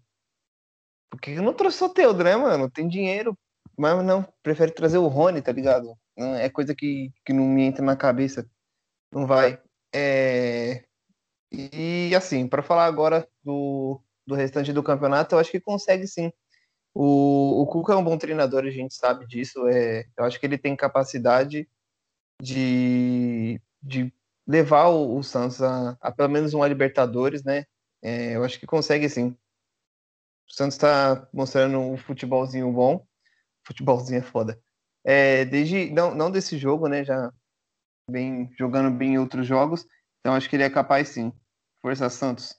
por 1.10 1.20
que 1.20 1.36
não 1.36 1.54
trouxe 1.54 1.78
o 1.78 1.88
Soteudo, 1.88 2.24
né, 2.24 2.36
mano? 2.36 2.70
Tem 2.70 2.88
dinheiro, 2.88 3.38
mas 3.78 4.04
não, 4.06 4.28
prefere 4.44 4.72
trazer 4.72 4.98
o 4.98 5.08
Rony, 5.08 5.42
tá 5.42 5.52
ligado? 5.52 5.96
é 6.18 6.50
coisa 6.50 6.76
que, 6.76 7.12
que 7.26 7.32
não 7.32 7.46
me 7.46 7.64
entra 7.64 7.84
na 7.84 7.96
cabeça. 7.96 8.46
Não 9.12 9.26
vai. 9.26 9.62
É... 9.94 10.84
E 11.52 12.14
assim, 12.16 12.48
para 12.48 12.62
falar 12.62 12.86
agora 12.86 13.28
do, 13.44 14.02
do 14.28 14.36
restante 14.36 14.74
do 14.74 14.84
campeonato, 14.84 15.34
eu 15.34 15.40
acho 15.40 15.50
que 15.50 15.60
consegue 15.60 16.08
sim. 16.08 16.32
O, 16.94 17.62
o 17.62 17.68
Cuca 17.68 17.94
é 17.94 17.96
um 17.96 18.04
bom 18.04 18.18
treinador, 18.18 18.66
a 18.66 18.70
gente 18.70 18.94
sabe 18.94 19.26
disso. 19.28 19.68
É, 19.68 20.06
eu 20.18 20.26
acho 20.26 20.40
que 20.40 20.46
ele 20.46 20.58
tem 20.58 20.76
capacidade 20.76 21.68
de, 22.42 23.62
de 23.82 24.14
levar 24.48 24.88
o, 24.90 25.18
o 25.18 25.24
Santos 25.24 25.62
a, 25.62 25.98
a, 26.02 26.12
pelo 26.12 26.30
menos 26.30 26.54
uma 26.54 26.68
Libertadores, 26.68 27.44
né? 27.44 27.66
É, 28.02 28.36
eu 28.36 28.44
acho 28.44 28.60
que 28.60 28.68
consegue 28.68 29.10
sim. 29.10 29.36
O 30.50 30.54
Santos 30.54 30.76
está 30.76 31.28
mostrando 31.34 31.80
um 31.80 31.98
futebolzinho 31.98 32.72
bom. 32.72 33.06
Futebolzinho 33.66 34.20
é 34.20 34.24
foda 34.24 34.60
é, 35.04 35.46
desde 35.46 35.90
não, 35.92 36.14
não 36.14 36.32
desse 36.32 36.58
jogo, 36.58 36.88
né? 36.88 37.04
Já 37.04 37.32
vem 38.10 38.50
jogando 38.58 38.92
bem 38.92 39.14
em 39.14 39.18
outros 39.18 39.46
jogos, 39.46 39.86
então 40.20 40.34
acho 40.34 40.50
que 40.50 40.56
ele 40.56 40.64
é 40.64 40.70
capaz 40.70 41.10
sim. 41.10 41.32
Força 41.82 42.10
Santos, 42.10 42.56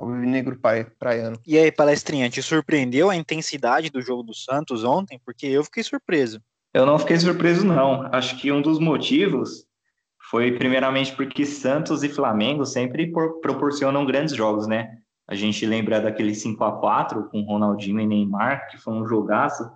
Negro 0.00 0.58
praiano. 0.98 1.40
E 1.46 1.56
aí, 1.56 1.70
palestrinha, 1.70 2.28
te 2.28 2.42
surpreendeu 2.42 3.08
a 3.08 3.16
intensidade 3.16 3.90
do 3.90 4.02
jogo 4.02 4.22
do 4.22 4.34
Santos 4.34 4.84
ontem? 4.84 5.20
Porque 5.24 5.46
eu 5.46 5.62
fiquei 5.64 5.82
surpreso. 5.82 6.42
Eu 6.74 6.84
não 6.84 6.98
fiquei 6.98 7.18
surpreso, 7.18 7.64
não. 7.64 8.08
Acho 8.12 8.36
que 8.38 8.50
um 8.50 8.60
dos 8.60 8.78
motivos 8.78 9.64
foi 10.30 10.52
primeiramente 10.58 11.14
porque 11.14 11.46
Santos 11.46 12.02
e 12.02 12.08
Flamengo 12.08 12.66
sempre 12.66 13.10
proporcionam 13.40 14.04
grandes 14.04 14.34
jogos, 14.34 14.66
né? 14.66 14.98
A 15.28 15.34
gente 15.34 15.66
lembra 15.66 16.00
daquele 16.00 16.34
5 16.34 16.64
a 16.64 16.72
4 16.80 17.28
com 17.28 17.42
Ronaldinho 17.42 18.00
e 18.00 18.06
Neymar, 18.06 18.66
que 18.70 18.78
foi 18.78 18.94
um 18.94 19.06
jogaço. 19.06 19.70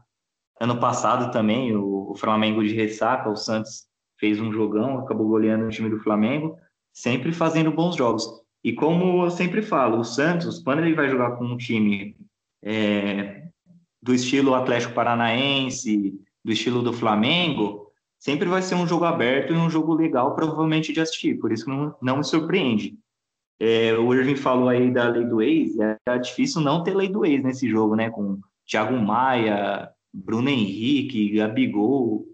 Ano 0.58 0.80
passado 0.80 1.30
também, 1.30 1.76
o, 1.76 2.14
Flamengo 2.16 2.64
de 2.64 2.74
ressaca, 2.74 3.28
o 3.28 3.36
Santos 3.36 3.86
fez 4.18 4.40
um 4.40 4.50
jogão, 4.50 4.98
acabou 4.98 5.28
goleando 5.28 5.66
o 5.66 5.70
time 5.70 5.90
do 5.90 5.98
Flamengo, 5.98 6.56
sempre 6.90 7.32
fazendo 7.32 7.70
bons 7.70 7.96
jogos. 7.96 8.26
E 8.64 8.72
como 8.72 9.24
eu 9.24 9.30
sempre 9.30 9.60
falo, 9.60 9.98
o 9.98 10.04
Santos, 10.04 10.58
quando 10.60 10.78
ele 10.78 10.94
vai 10.94 11.10
jogar 11.10 11.32
com 11.32 11.44
um 11.44 11.56
time 11.56 12.16
é, 12.62 13.48
do 14.00 14.14
estilo 14.14 14.54
Atlético 14.54 14.94
Paranaense, 14.94 16.18
do 16.42 16.52
estilo 16.52 16.80
do 16.80 16.92
Flamengo, 16.92 17.92
sempre 18.18 18.48
vai 18.48 18.62
ser 18.62 18.76
um 18.76 18.86
jogo 18.86 19.04
aberto 19.04 19.52
e 19.52 19.56
um 19.56 19.68
jogo 19.68 19.92
legal, 19.94 20.34
provavelmente, 20.34 20.92
de 20.92 21.00
assistir. 21.00 21.38
Por 21.38 21.52
isso 21.52 21.68
não, 21.68 21.94
não 22.00 22.18
me 22.18 22.24
surpreende. 22.24 22.96
É, 23.64 23.96
o 23.96 24.12
Irving 24.12 24.34
falou 24.34 24.68
aí 24.68 24.90
da 24.90 25.08
lei 25.08 25.24
do 25.24 25.40
ex, 25.40 25.78
é, 25.78 25.96
é 26.08 26.18
difícil 26.18 26.60
não 26.60 26.82
ter 26.82 26.96
lei 26.96 27.08
do 27.08 27.24
ex 27.24 27.44
nesse 27.44 27.68
jogo, 27.68 27.94
né? 27.94 28.10
Com 28.10 28.40
Thiago 28.66 28.98
Maia, 28.98 29.88
Bruno 30.12 30.48
Henrique, 30.48 31.36
Gabigol, 31.36 32.26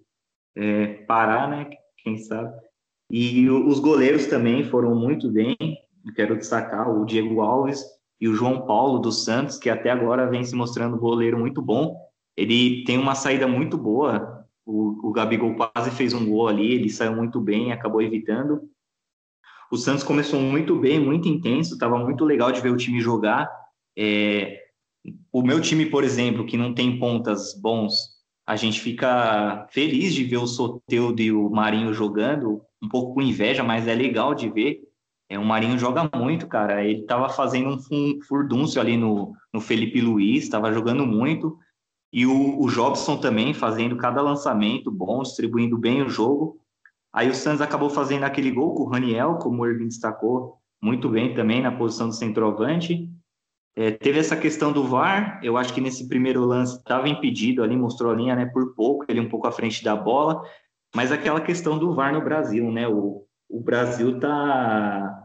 é, 0.56 0.86
Pará, 1.06 1.46
né? 1.46 1.68
Quem 1.98 2.16
sabe. 2.16 2.58
E 3.10 3.46
os 3.50 3.78
goleiros 3.78 4.24
também 4.24 4.64
foram 4.64 4.94
muito 4.94 5.30
bem. 5.30 5.54
Quero 6.16 6.34
destacar 6.34 6.90
o 6.90 7.04
Diego 7.04 7.42
Alves 7.42 7.84
e 8.18 8.26
o 8.26 8.34
João 8.34 8.66
Paulo 8.66 8.98
dos 8.98 9.22
Santos, 9.22 9.58
que 9.58 9.68
até 9.68 9.90
agora 9.90 10.30
vem 10.30 10.42
se 10.44 10.56
mostrando 10.56 10.96
goleiro 10.96 11.38
muito 11.38 11.60
bom. 11.60 11.94
Ele 12.38 12.84
tem 12.84 12.96
uma 12.96 13.14
saída 13.14 13.46
muito 13.46 13.76
boa. 13.76 14.46
O, 14.64 15.08
o 15.08 15.12
Gabigol 15.12 15.54
quase 15.56 15.90
fez 15.90 16.14
um 16.14 16.26
gol 16.26 16.48
ali, 16.48 16.72
ele 16.72 16.88
saiu 16.88 17.14
muito 17.14 17.38
bem, 17.38 17.70
acabou 17.70 18.00
evitando. 18.00 18.62
O 19.70 19.76
Santos 19.76 20.02
começou 20.02 20.40
muito 20.40 20.76
bem, 20.76 20.98
muito 20.98 21.28
intenso, 21.28 21.74
estava 21.74 21.98
muito 21.98 22.24
legal 22.24 22.50
de 22.50 22.60
ver 22.60 22.70
o 22.70 22.76
time 22.76 23.00
jogar. 23.00 23.50
É, 23.96 24.58
o 25.32 25.42
meu 25.42 25.60
time, 25.60 25.86
por 25.86 26.04
exemplo, 26.04 26.46
que 26.46 26.56
não 26.56 26.74
tem 26.74 26.98
pontas 26.98 27.54
bons, 27.60 28.18
a 28.46 28.56
gente 28.56 28.80
fica 28.80 29.66
feliz 29.70 30.14
de 30.14 30.24
ver 30.24 30.38
o 30.38 30.46
Soteudo 30.46 31.20
e 31.20 31.30
o 31.30 31.50
Marinho 31.50 31.92
jogando, 31.92 32.62
um 32.82 32.88
pouco 32.88 33.14
com 33.14 33.20
inveja, 33.20 33.62
mas 33.62 33.86
é 33.86 33.94
legal 33.94 34.34
de 34.34 34.48
ver. 34.48 34.80
É, 35.28 35.38
o 35.38 35.44
Marinho 35.44 35.78
joga 35.78 36.08
muito, 36.16 36.46
cara. 36.46 36.82
Ele 36.82 37.00
estava 37.00 37.28
fazendo 37.28 37.78
um 37.92 38.18
furdúncio 38.22 38.80
ali 38.80 38.96
no, 38.96 39.34
no 39.52 39.60
Felipe 39.60 40.00
Luiz, 40.00 40.44
estava 40.44 40.72
jogando 40.72 41.06
muito. 41.06 41.58
E 42.10 42.24
o, 42.24 42.58
o 42.58 42.70
Jobson 42.70 43.18
também 43.18 43.52
fazendo 43.52 43.98
cada 43.98 44.22
lançamento 44.22 44.90
bom, 44.90 45.22
distribuindo 45.22 45.76
bem 45.76 46.02
o 46.02 46.08
jogo. 46.08 46.58
Aí 47.18 47.28
o 47.28 47.34
Santos 47.34 47.60
acabou 47.60 47.90
fazendo 47.90 48.22
aquele 48.22 48.48
gol 48.48 48.76
com 48.76 48.84
o 48.84 48.88
Raniel, 48.88 49.38
como 49.38 49.60
o 49.60 49.66
Irving 49.66 49.88
destacou, 49.88 50.58
muito 50.80 51.08
bem 51.08 51.34
também 51.34 51.60
na 51.60 51.72
posição 51.72 52.06
do 52.06 52.14
centroavante. 52.14 53.10
É, 53.74 53.90
teve 53.90 54.20
essa 54.20 54.36
questão 54.36 54.70
do 54.70 54.84
VAR, 54.84 55.40
eu 55.42 55.56
acho 55.56 55.74
que 55.74 55.80
nesse 55.80 56.06
primeiro 56.06 56.44
lance 56.44 56.76
estava 56.76 57.08
impedido 57.08 57.64
ali, 57.64 57.76
mostrou 57.76 58.12
a 58.12 58.14
linha 58.14 58.36
né, 58.36 58.46
por 58.46 58.72
pouco, 58.72 59.04
ele 59.08 59.18
um 59.18 59.28
pouco 59.28 59.48
à 59.48 59.50
frente 59.50 59.82
da 59.82 59.96
bola, 59.96 60.40
mas 60.94 61.10
aquela 61.10 61.40
questão 61.40 61.76
do 61.76 61.92
VAR 61.92 62.12
no 62.12 62.22
Brasil, 62.22 62.70
né? 62.70 62.86
O, 62.86 63.24
o 63.48 63.60
Brasil 63.60 64.20
tá. 64.20 65.20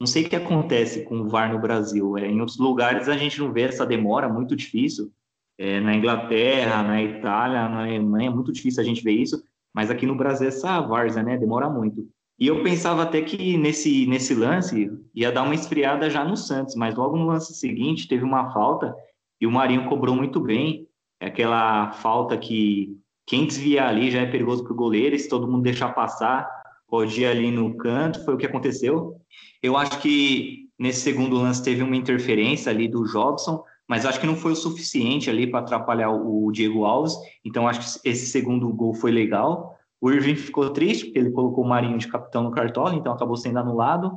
Não 0.00 0.06
sei 0.06 0.24
o 0.24 0.30
que 0.30 0.36
acontece 0.36 1.04
com 1.04 1.20
o 1.20 1.28
VAR 1.28 1.52
no 1.52 1.60
Brasil. 1.60 2.16
É, 2.16 2.26
em 2.26 2.40
outros 2.40 2.56
lugares 2.56 3.06
a 3.06 3.18
gente 3.18 3.38
não 3.38 3.52
vê 3.52 3.64
essa 3.64 3.84
demora, 3.84 4.30
muito 4.30 4.56
difícil. 4.56 5.12
É, 5.58 5.78
na 5.78 5.94
Inglaterra, 5.94 6.82
na 6.82 7.02
Itália, 7.02 7.68
na 7.68 7.82
Alemanha, 7.82 8.30
muito 8.30 8.50
difícil 8.50 8.82
a 8.82 8.86
gente 8.86 9.04
ver 9.04 9.12
isso, 9.12 9.44
mas 9.74 9.90
aqui 9.90 10.06
no 10.06 10.14
Brasil 10.14 10.48
essa 10.48 10.80
várzea, 10.80 11.22
né? 11.22 11.36
Demora 11.36 11.68
muito. 11.68 12.08
E 12.38 12.46
eu 12.46 12.62
pensava 12.62 13.02
até 13.02 13.22
que 13.22 13.56
nesse, 13.56 14.06
nesse 14.06 14.34
lance 14.34 14.90
ia 15.14 15.30
dar 15.30 15.42
uma 15.42 15.54
esfriada 15.54 16.08
já 16.08 16.24
no 16.24 16.36
Santos, 16.36 16.74
mas 16.74 16.94
logo 16.94 17.16
no 17.16 17.26
lance 17.26 17.54
seguinte 17.54 18.08
teve 18.08 18.24
uma 18.24 18.52
falta 18.52 18.94
e 19.40 19.46
o 19.46 19.50
Marinho 19.50 19.88
cobrou 19.88 20.14
muito 20.14 20.40
bem. 20.40 20.86
É 21.20 21.26
aquela 21.26 21.92
falta 21.92 22.36
que 22.36 22.96
quem 23.26 23.46
desviar 23.46 23.88
ali 23.88 24.10
já 24.10 24.20
é 24.20 24.26
perigoso 24.26 24.64
para 24.64 24.72
o 24.72 24.76
goleiro, 24.76 25.18
se 25.18 25.28
todo 25.28 25.46
mundo 25.46 25.62
deixar 25.62 25.90
passar, 25.90 26.48
pode 26.88 27.20
ir 27.20 27.26
ali 27.26 27.50
no 27.50 27.76
canto, 27.76 28.24
foi 28.24 28.34
o 28.34 28.36
que 28.36 28.46
aconteceu. 28.46 29.16
Eu 29.62 29.76
acho 29.76 30.00
que 30.00 30.68
nesse 30.78 31.00
segundo 31.00 31.36
lance 31.36 31.62
teve 31.62 31.82
uma 31.82 31.96
interferência 31.96 32.70
ali 32.70 32.88
do 32.88 33.04
Jobson, 33.04 33.62
mas 33.88 34.06
acho 34.06 34.20
que 34.20 34.26
não 34.26 34.36
foi 34.36 34.52
o 34.52 34.56
suficiente 34.56 35.28
ali 35.28 35.46
para 35.46 35.60
atrapalhar 35.60 36.10
o 36.10 36.50
Diego 36.50 36.84
Alves, 36.84 37.14
então 37.44 37.68
acho 37.68 37.80
que 37.80 38.08
esse 38.08 38.26
segundo 38.26 38.68
gol 38.72 38.94
foi 38.94 39.10
legal. 39.10 39.76
O 40.00 40.10
Irving 40.10 40.36
ficou 40.36 40.70
triste, 40.70 41.06
porque 41.06 41.18
ele 41.18 41.30
colocou 41.30 41.64
o 41.64 41.68
Marinho 41.68 41.98
de 41.98 42.08
capitão 42.08 42.42
no 42.42 42.50
cartola, 42.50 42.94
então 42.94 43.12
acabou 43.12 43.36
sendo 43.36 43.58
anulado. 43.58 44.12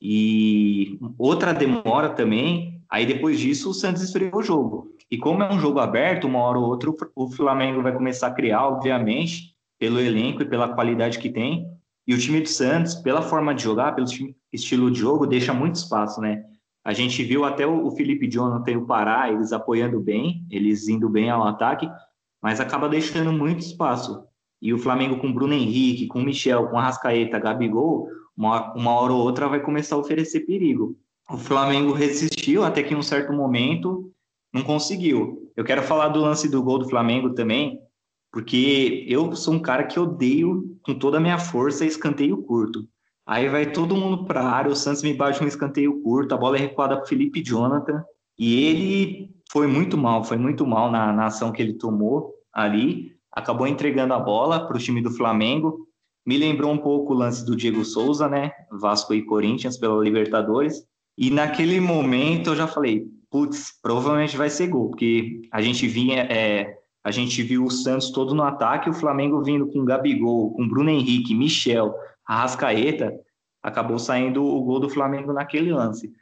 E 0.00 0.98
outra 1.16 1.52
demora 1.54 2.10
também. 2.10 2.82
Aí 2.90 3.06
depois 3.06 3.38
disso, 3.38 3.70
o 3.70 3.74
Santos 3.74 4.02
esfriou 4.02 4.36
o 4.36 4.42
jogo. 4.42 4.88
E 5.10 5.16
como 5.16 5.42
é 5.42 5.52
um 5.52 5.60
jogo 5.60 5.78
aberto, 5.78 6.26
uma 6.26 6.40
hora 6.40 6.58
ou 6.58 6.66
outra, 6.66 6.90
o 7.14 7.30
Flamengo 7.30 7.82
vai 7.82 7.92
começar 7.92 8.28
a 8.28 8.32
criar, 8.32 8.66
obviamente, 8.66 9.54
pelo 9.78 10.00
elenco 10.00 10.42
e 10.42 10.48
pela 10.48 10.74
qualidade 10.74 11.18
que 11.18 11.30
tem. 11.30 11.66
E 12.06 12.14
o 12.14 12.18
time 12.18 12.40
do 12.40 12.48
Santos, 12.48 12.94
pela 12.96 13.22
forma 13.22 13.54
de 13.54 13.62
jogar, 13.62 13.94
pelo 13.94 14.06
estilo 14.52 14.90
de 14.90 14.98
jogo, 14.98 15.26
deixa 15.26 15.54
muito 15.54 15.76
espaço, 15.76 16.20
né? 16.20 16.44
A 16.84 16.92
gente 16.92 17.22
viu 17.22 17.44
até 17.44 17.66
o 17.66 17.90
Felipe 17.92 18.28
Jonathan 18.28 18.72
e 18.72 18.76
o 18.76 18.86
Pará, 18.86 19.30
eles 19.30 19.52
apoiando 19.52 20.00
bem, 20.00 20.44
eles 20.50 20.88
indo 20.88 21.08
bem 21.08 21.30
ao 21.30 21.46
ataque, 21.46 21.88
mas 22.42 22.60
acaba 22.60 22.88
deixando 22.88 23.32
muito 23.32 23.60
espaço. 23.60 24.24
E 24.60 24.72
o 24.72 24.78
Flamengo 24.78 25.18
com 25.18 25.32
Bruno 25.32 25.54
Henrique, 25.54 26.08
com 26.08 26.20
Michel, 26.20 26.68
com 26.68 26.78
Arrascaeta, 26.78 27.38
Gabigol, 27.38 28.08
uma, 28.36 28.74
uma 28.74 28.92
hora 28.92 29.12
ou 29.12 29.20
outra 29.20 29.48
vai 29.48 29.60
começar 29.60 29.94
a 29.94 29.98
oferecer 29.98 30.40
perigo. 30.40 30.96
O 31.30 31.36
Flamengo 31.36 31.92
resistiu 31.92 32.64
até 32.64 32.82
que 32.82 32.94
em 32.94 32.96
um 32.96 33.02
certo 33.02 33.32
momento 33.32 34.12
não 34.52 34.62
conseguiu. 34.62 35.50
Eu 35.56 35.64
quero 35.64 35.82
falar 35.82 36.08
do 36.08 36.20
lance 36.20 36.48
do 36.48 36.62
gol 36.62 36.78
do 36.78 36.88
Flamengo 36.88 37.34
também, 37.34 37.80
porque 38.32 39.04
eu 39.08 39.34
sou 39.36 39.54
um 39.54 39.60
cara 39.60 39.84
que 39.84 40.00
odeio 40.00 40.78
com 40.82 40.94
toda 40.94 41.18
a 41.18 41.20
minha 41.20 41.38
força 41.38 41.84
escanteio 41.84 42.42
curto. 42.42 42.88
Aí 43.26 43.48
vai 43.48 43.70
todo 43.70 43.96
mundo 43.96 44.24
para 44.24 44.40
a 44.40 44.50
área, 44.50 44.70
o 44.70 44.76
Santos 44.76 45.02
me 45.02 45.14
bate 45.14 45.42
um 45.42 45.46
escanteio 45.46 46.02
curto, 46.02 46.34
a 46.34 46.38
bola 46.38 46.56
é 46.56 46.60
recuada 46.60 46.96
para 46.96 47.06
Felipe 47.06 47.42
Jonathan, 47.42 48.02
e 48.38 48.64
ele 48.64 49.30
foi 49.50 49.66
muito 49.66 49.96
mal, 49.96 50.24
foi 50.24 50.36
muito 50.36 50.66
mal 50.66 50.90
na, 50.90 51.12
na 51.12 51.26
ação 51.26 51.52
que 51.52 51.62
ele 51.62 51.74
tomou 51.74 52.34
ali 52.52 53.12
acabou 53.32 53.66
entregando 53.66 54.12
a 54.12 54.20
bola 54.20 54.66
para 54.66 54.76
o 54.76 54.80
time 54.80 55.00
do 55.00 55.10
Flamengo. 55.10 55.88
Me 56.24 56.36
lembrou 56.36 56.70
um 56.70 56.78
pouco 56.78 57.14
o 57.14 57.16
lance 57.16 57.44
do 57.44 57.56
Diego 57.56 57.84
Souza, 57.84 58.28
né? 58.28 58.52
Vasco 58.70 59.14
e 59.14 59.24
Corinthians 59.24 59.78
pela 59.78 60.02
Libertadores. 60.02 60.84
E 61.16 61.30
naquele 61.30 61.80
momento 61.80 62.50
eu 62.50 62.56
já 62.56 62.66
falei, 62.66 63.06
putz, 63.30 63.72
provavelmente 63.82 64.36
vai 64.36 64.50
ser 64.50 64.68
gol, 64.68 64.90
porque 64.90 65.42
a 65.50 65.60
gente 65.60 65.86
vinha, 65.86 66.22
é, 66.22 66.78
a 67.02 67.10
gente 67.10 67.42
viu 67.42 67.64
o 67.64 67.70
Santos 67.70 68.10
todo 68.10 68.34
no 68.34 68.42
ataque, 68.42 68.88
o 68.88 68.94
Flamengo 68.94 69.42
vindo 69.42 69.66
com 69.66 69.84
Gabigol, 69.84 70.52
com 70.52 70.68
Bruno 70.68 70.90
Henrique, 70.90 71.34
Michel, 71.34 71.94
Arrascaeta, 72.26 73.12
acabou 73.62 73.98
saindo 73.98 74.44
o 74.44 74.62
gol 74.62 74.80
do 74.80 74.88
Flamengo 74.88 75.32
naquele 75.32 75.72
lance. 75.72 76.12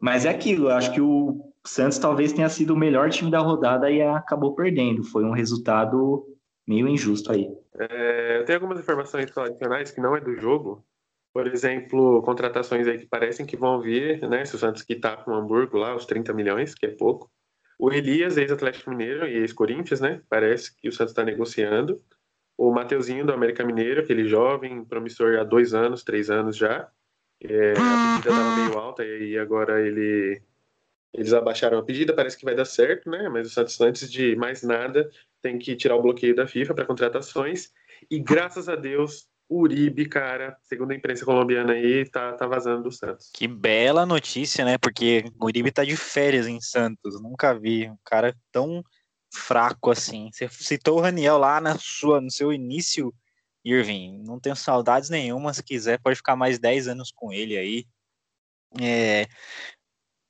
Mas 0.00 0.24
é 0.24 0.30
aquilo, 0.30 0.68
eu 0.68 0.76
acho 0.76 0.92
que 0.92 1.00
o 1.00 1.52
Santos 1.66 1.98
talvez 1.98 2.32
tenha 2.32 2.48
sido 2.48 2.74
o 2.74 2.76
melhor 2.76 3.10
time 3.10 3.30
da 3.30 3.40
rodada 3.40 3.90
e 3.90 4.00
acabou 4.00 4.54
perdendo. 4.54 5.02
Foi 5.02 5.24
um 5.24 5.32
resultado 5.32 6.24
meio 6.66 6.88
injusto 6.88 7.32
aí. 7.32 7.48
É, 7.78 8.38
eu 8.38 8.44
tenho 8.44 8.58
algumas 8.58 8.78
informações 8.78 9.30
adicionais 9.36 9.90
que 9.90 10.00
não 10.00 10.16
é 10.16 10.20
do 10.20 10.36
jogo. 10.36 10.84
Por 11.32 11.46
exemplo, 11.46 12.22
contratações 12.22 12.86
aí 12.86 12.98
que 12.98 13.06
parecem 13.06 13.46
que 13.46 13.56
vão 13.56 13.80
vir, 13.80 14.20
né? 14.28 14.44
Se 14.44 14.56
o 14.56 14.58
Santos 14.58 14.82
quitar 14.82 15.24
com 15.24 15.30
o 15.30 15.34
Hamburgo 15.34 15.78
lá, 15.78 15.94
os 15.94 16.06
30 16.06 16.32
milhões, 16.32 16.74
que 16.74 16.86
é 16.86 16.90
pouco. 16.90 17.30
O 17.78 17.92
Elias, 17.92 18.36
ex-Atlético 18.36 18.90
Mineiro 18.90 19.26
e 19.26 19.36
ex-Corinthians, 19.36 20.00
né? 20.00 20.20
Parece 20.28 20.74
que 20.76 20.88
o 20.88 20.92
Santos 20.92 21.12
está 21.12 21.24
negociando. 21.24 22.00
O 22.58 22.72
Mateuzinho 22.72 23.24
do 23.24 23.32
América 23.32 23.64
Mineiro, 23.64 24.00
aquele 24.00 24.28
jovem, 24.28 24.84
promissor 24.84 25.38
há 25.38 25.44
dois 25.44 25.72
anos, 25.72 26.02
três 26.02 26.28
anos 26.28 26.56
já. 26.56 26.90
É, 27.40 27.72
a 27.72 28.16
pedida 28.16 28.30
estava 28.30 28.56
meio 28.56 28.78
alta 28.78 29.04
e 29.04 29.38
agora 29.38 29.80
ele 29.80 30.42
eles 31.14 31.32
abaixaram 31.32 31.78
a 31.78 31.82
pedida, 31.82 32.12
parece 32.12 32.36
que 32.36 32.44
vai 32.44 32.54
dar 32.54 32.64
certo, 32.64 33.08
né? 33.08 33.28
Mas 33.28 33.46
o 33.46 33.50
Santos, 33.50 33.80
antes 33.80 34.10
de 34.10 34.36
mais 34.36 34.62
nada, 34.62 35.08
tem 35.40 35.58
que 35.58 35.74
tirar 35.74 35.96
o 35.96 36.02
bloqueio 36.02 36.34
da 36.34 36.46
FIFA 36.46 36.74
para 36.74 36.84
contratações. 36.84 37.70
E 38.10 38.18
graças 38.18 38.68
a 38.68 38.76
Deus, 38.76 39.26
Uribe, 39.48 40.06
cara, 40.06 40.56
segundo 40.62 40.90
a 40.90 40.94
imprensa 40.94 41.24
colombiana 41.24 41.72
aí, 41.72 42.04
tá, 42.08 42.32
tá 42.34 42.46
vazando 42.46 42.82
do 42.82 42.92
Santos. 42.92 43.30
Que 43.32 43.48
bela 43.48 44.04
notícia, 44.04 44.64
né? 44.64 44.76
Porque 44.76 45.24
Uribe 45.40 45.72
tá 45.72 45.84
de 45.84 45.96
férias 45.96 46.46
em 46.46 46.60
Santos. 46.60 47.20
Nunca 47.22 47.58
vi 47.58 47.88
um 47.88 47.96
cara 48.04 48.36
tão 48.52 48.84
fraco 49.32 49.90
assim. 49.90 50.30
Você 50.32 50.48
citou 50.48 50.98
o 50.98 51.00
Raniel 51.00 51.38
lá 51.38 51.60
na 51.60 51.76
sua, 51.78 52.20
no 52.20 52.30
seu 52.30 52.52
início, 52.52 53.14
Irving. 53.64 54.22
Não 54.24 54.40
tenho 54.40 54.56
saudades 54.56 55.10
nenhuma. 55.10 55.54
Se 55.54 55.62
quiser, 55.62 56.00
pode 56.00 56.16
ficar 56.16 56.36
mais 56.36 56.58
10 56.58 56.88
anos 56.88 57.12
com 57.14 57.32
ele 57.32 57.56
aí. 57.56 57.86
É, 58.80 59.26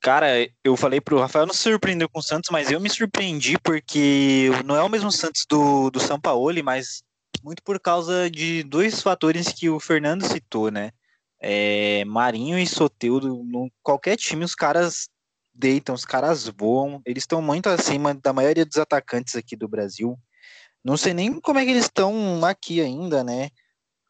Cara, 0.01 0.29
eu 0.63 0.77
falei 0.77 1.01
pro 1.01 1.19
Rafael 1.19 1.45
não 1.45 1.53
se 1.53 1.63
surpreendeu 1.63 2.09
com 2.09 2.21
o 2.21 2.23
Santos, 2.23 2.51
mas 2.53 2.71
eu 2.71 2.81
me 2.81 2.89
surpreendi 2.89 3.59
porque 3.59 4.49
não 4.65 4.77
é 4.77 4.83
o 4.83 4.89
mesmo 4.89 5.11
Santos 5.11 5.45
do, 5.49 5.91
do 5.91 5.99
São 5.99 6.21
Paulo, 6.21 6.55
mas 6.63 7.03
muito 7.43 7.63
por 7.65 7.81
causa 7.81 8.31
de 8.31 8.63
dois 8.63 9.03
fatores 9.03 9.49
que 9.49 9.69
o 9.69 9.81
Fernando 9.81 10.25
citou, 10.25 10.71
né? 10.71 10.93
É, 11.41 12.05
Marinho 12.05 12.59
e 12.59 12.67
Soteudo, 12.67 13.43
no, 13.45 13.71
qualquer 13.83 14.17
time 14.17 14.45
os 14.45 14.55
caras 14.55 15.09
deitam, 15.59 15.95
os 15.95 16.05
caras 16.05 16.47
voam, 16.49 17.03
eles 17.05 17.25
estão 17.25 17.43
muito 17.43 17.69
acima 17.69 18.15
da 18.15 18.33
maioria 18.33 18.65
dos 18.65 18.77
atacantes 18.77 19.35
aqui 19.35 19.57
do 19.57 19.69
Brasil. 19.69 20.17
Não 20.85 20.97
sei 20.97 21.13
nem 21.13 21.41
como 21.41 21.59
é 21.59 21.65
que 21.65 21.73
eles 21.73 21.85
estão 21.85 22.45
aqui 22.45 22.81
ainda, 22.81 23.25
né? 23.25 23.51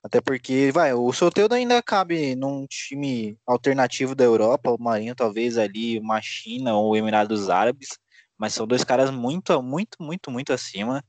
Até 0.04 0.20
porque, 0.20 0.70
vai, 0.72 0.92
o 0.92 1.12
Soteldo 1.12 1.54
ainda 1.54 1.82
cabe 1.82 2.36
num 2.36 2.66
time 2.66 3.36
alternativo 3.46 4.14
da 4.14 4.24
Europa, 4.24 4.70
o 4.70 4.80
Marinho 4.82 5.14
talvez 5.14 5.58
ali, 5.58 5.98
uma 5.98 6.20
China 6.20 6.76
ou 6.76 6.96
Emirados 6.96 7.50
Árabes, 7.50 7.98
mas 8.38 8.54
são 8.54 8.66
dois 8.66 8.84
caras 8.84 9.10
muito, 9.10 9.60
muito, 9.62 9.96
muito, 10.00 10.30
muito 10.30 10.52
acima. 10.52 11.02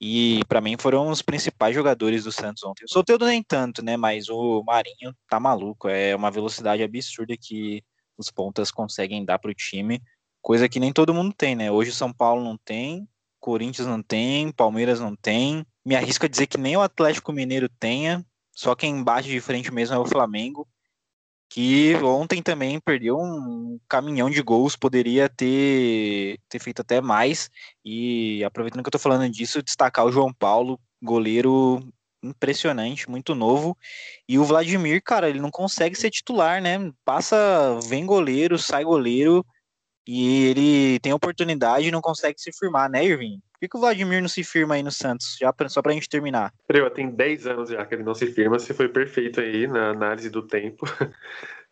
E 0.00 0.42
para 0.46 0.60
mim 0.60 0.76
foram 0.78 1.08
os 1.08 1.22
principais 1.22 1.74
jogadores 1.74 2.24
do 2.24 2.32
Santos 2.32 2.62
ontem. 2.62 2.84
O 2.84 2.92
Soteldo 2.92 3.26
nem 3.26 3.42
tanto, 3.42 3.82
né? 3.82 3.96
Mas 3.96 4.28
o 4.28 4.62
Marinho 4.64 5.14
tá 5.28 5.40
maluco. 5.40 5.88
É 5.88 6.14
uma 6.14 6.30
velocidade 6.30 6.82
absurda 6.82 7.34
que 7.40 7.82
os 8.16 8.30
pontas 8.30 8.70
conseguem 8.70 9.24
dar 9.24 9.38
pro 9.38 9.54
time, 9.54 10.02
coisa 10.42 10.68
que 10.68 10.80
nem 10.80 10.92
todo 10.92 11.14
mundo 11.14 11.34
tem, 11.36 11.54
né? 11.54 11.70
Hoje 11.70 11.90
o 11.90 11.94
São 11.94 12.12
Paulo 12.12 12.42
não 12.42 12.56
tem, 12.56 13.08
Corinthians 13.40 13.86
não 13.86 14.02
tem, 14.02 14.50
Palmeiras 14.52 15.00
não 15.00 15.14
tem. 15.14 15.64
Me 15.84 15.94
arrisco 15.94 16.26
a 16.26 16.28
dizer 16.28 16.46
que 16.46 16.58
nem 16.58 16.76
o 16.76 16.82
Atlético 16.82 17.32
Mineiro 17.32 17.68
tenha, 17.68 18.24
só 18.52 18.74
quem 18.74 19.02
bate 19.02 19.28
de 19.28 19.40
frente 19.40 19.72
mesmo 19.72 19.94
é 19.94 19.98
o 19.98 20.06
Flamengo, 20.06 20.66
que 21.48 21.94
ontem 21.96 22.42
também 22.42 22.80
perdeu 22.80 23.18
um 23.18 23.78
caminhão 23.88 24.30
de 24.30 24.42
gols, 24.42 24.76
poderia 24.76 25.28
ter, 25.28 26.38
ter 26.48 26.58
feito 26.58 26.80
até 26.80 27.00
mais. 27.00 27.50
E 27.84 28.42
aproveitando 28.44 28.82
que 28.82 28.88
eu 28.88 28.92
tô 28.92 28.98
falando 28.98 29.30
disso, 29.30 29.62
destacar 29.62 30.06
o 30.06 30.12
João 30.12 30.32
Paulo, 30.32 30.80
goleiro 31.02 31.86
impressionante, 32.22 33.10
muito 33.10 33.34
novo. 33.34 33.76
E 34.28 34.38
o 34.38 34.44
Vladimir, 34.44 35.02
cara, 35.02 35.28
ele 35.28 35.40
não 35.40 35.50
consegue 35.50 35.94
ser 35.96 36.10
titular, 36.10 36.60
né? 36.60 36.92
Passa, 37.04 37.78
vem 37.88 38.04
goleiro, 38.06 38.58
sai 38.58 38.84
goleiro, 38.84 39.44
e 40.06 40.46
ele 40.46 41.00
tem 41.00 41.12
oportunidade 41.12 41.88
e 41.88 41.90
não 41.90 42.00
consegue 42.00 42.40
se 42.40 42.52
firmar, 42.52 42.88
né, 42.88 43.04
Irving? 43.04 43.40
Por 43.52 43.60
que, 43.60 43.68
que 43.68 43.76
o 43.76 43.80
Vladimir 43.80 44.20
não 44.20 44.28
se 44.28 44.44
firma 44.44 44.74
aí 44.74 44.82
no 44.82 44.92
Santos? 44.92 45.36
Já 45.40 45.52
pra, 45.52 45.68
só 45.68 45.82
pra 45.82 45.92
gente 45.92 46.08
terminar. 46.08 46.52
Preu, 46.66 46.88
tem 46.90 47.10
10 47.10 47.46
anos 47.46 47.70
já 47.70 47.84
que 47.84 47.94
ele 47.94 48.04
não 48.04 48.14
se 48.14 48.26
firma, 48.26 48.58
você 48.58 48.72
foi 48.72 48.88
perfeito 48.88 49.40
aí 49.40 49.66
na 49.66 49.90
análise 49.90 50.30
do 50.30 50.42
tempo. 50.42 50.84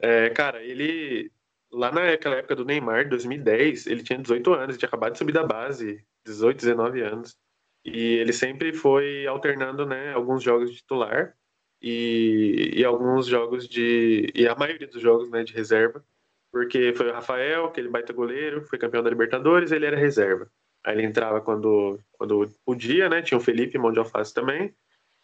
É, 0.00 0.28
cara, 0.30 0.62
ele 0.62 1.30
lá 1.72 1.90
naquela 1.90 2.36
época 2.36 2.56
do 2.56 2.64
Neymar, 2.64 3.08
2010, 3.08 3.86
ele 3.86 4.02
tinha 4.02 4.18
18 4.18 4.52
anos, 4.52 4.76
tinha 4.76 4.88
acabado 4.88 5.12
de 5.12 5.18
subir 5.18 5.32
da 5.32 5.46
base, 5.46 6.04
18, 6.26 6.58
19 6.58 7.00
anos. 7.00 7.36
E 7.84 8.16
ele 8.16 8.32
sempre 8.32 8.72
foi 8.72 9.26
alternando, 9.26 9.84
né, 9.84 10.12
alguns 10.12 10.42
jogos 10.42 10.70
de 10.70 10.76
titular 10.78 11.36
e, 11.82 12.72
e 12.76 12.84
alguns 12.84 13.26
jogos 13.26 13.68
de. 13.68 14.32
e 14.34 14.48
a 14.48 14.54
maioria 14.54 14.86
dos 14.86 15.02
jogos, 15.02 15.30
né, 15.30 15.44
de 15.44 15.52
reserva. 15.52 16.04
Porque 16.50 16.94
foi 16.94 17.10
o 17.10 17.12
Rafael, 17.12 17.66
aquele 17.66 17.88
baita 17.88 18.12
goleiro, 18.12 18.64
foi 18.64 18.78
campeão 18.78 19.02
da 19.02 19.10
Libertadores, 19.10 19.72
ele 19.72 19.86
era 19.86 19.96
reserva. 19.96 20.48
Aí 20.84 20.94
ele 20.94 21.02
entrava 21.06 21.40
quando, 21.40 21.98
quando 22.12 22.48
podia, 22.64 23.08
né? 23.08 23.22
Tinha 23.22 23.38
o 23.38 23.40
Felipe, 23.40 23.78
mão 23.78 23.90
de 23.90 23.98
alface 23.98 24.32
também. 24.32 24.74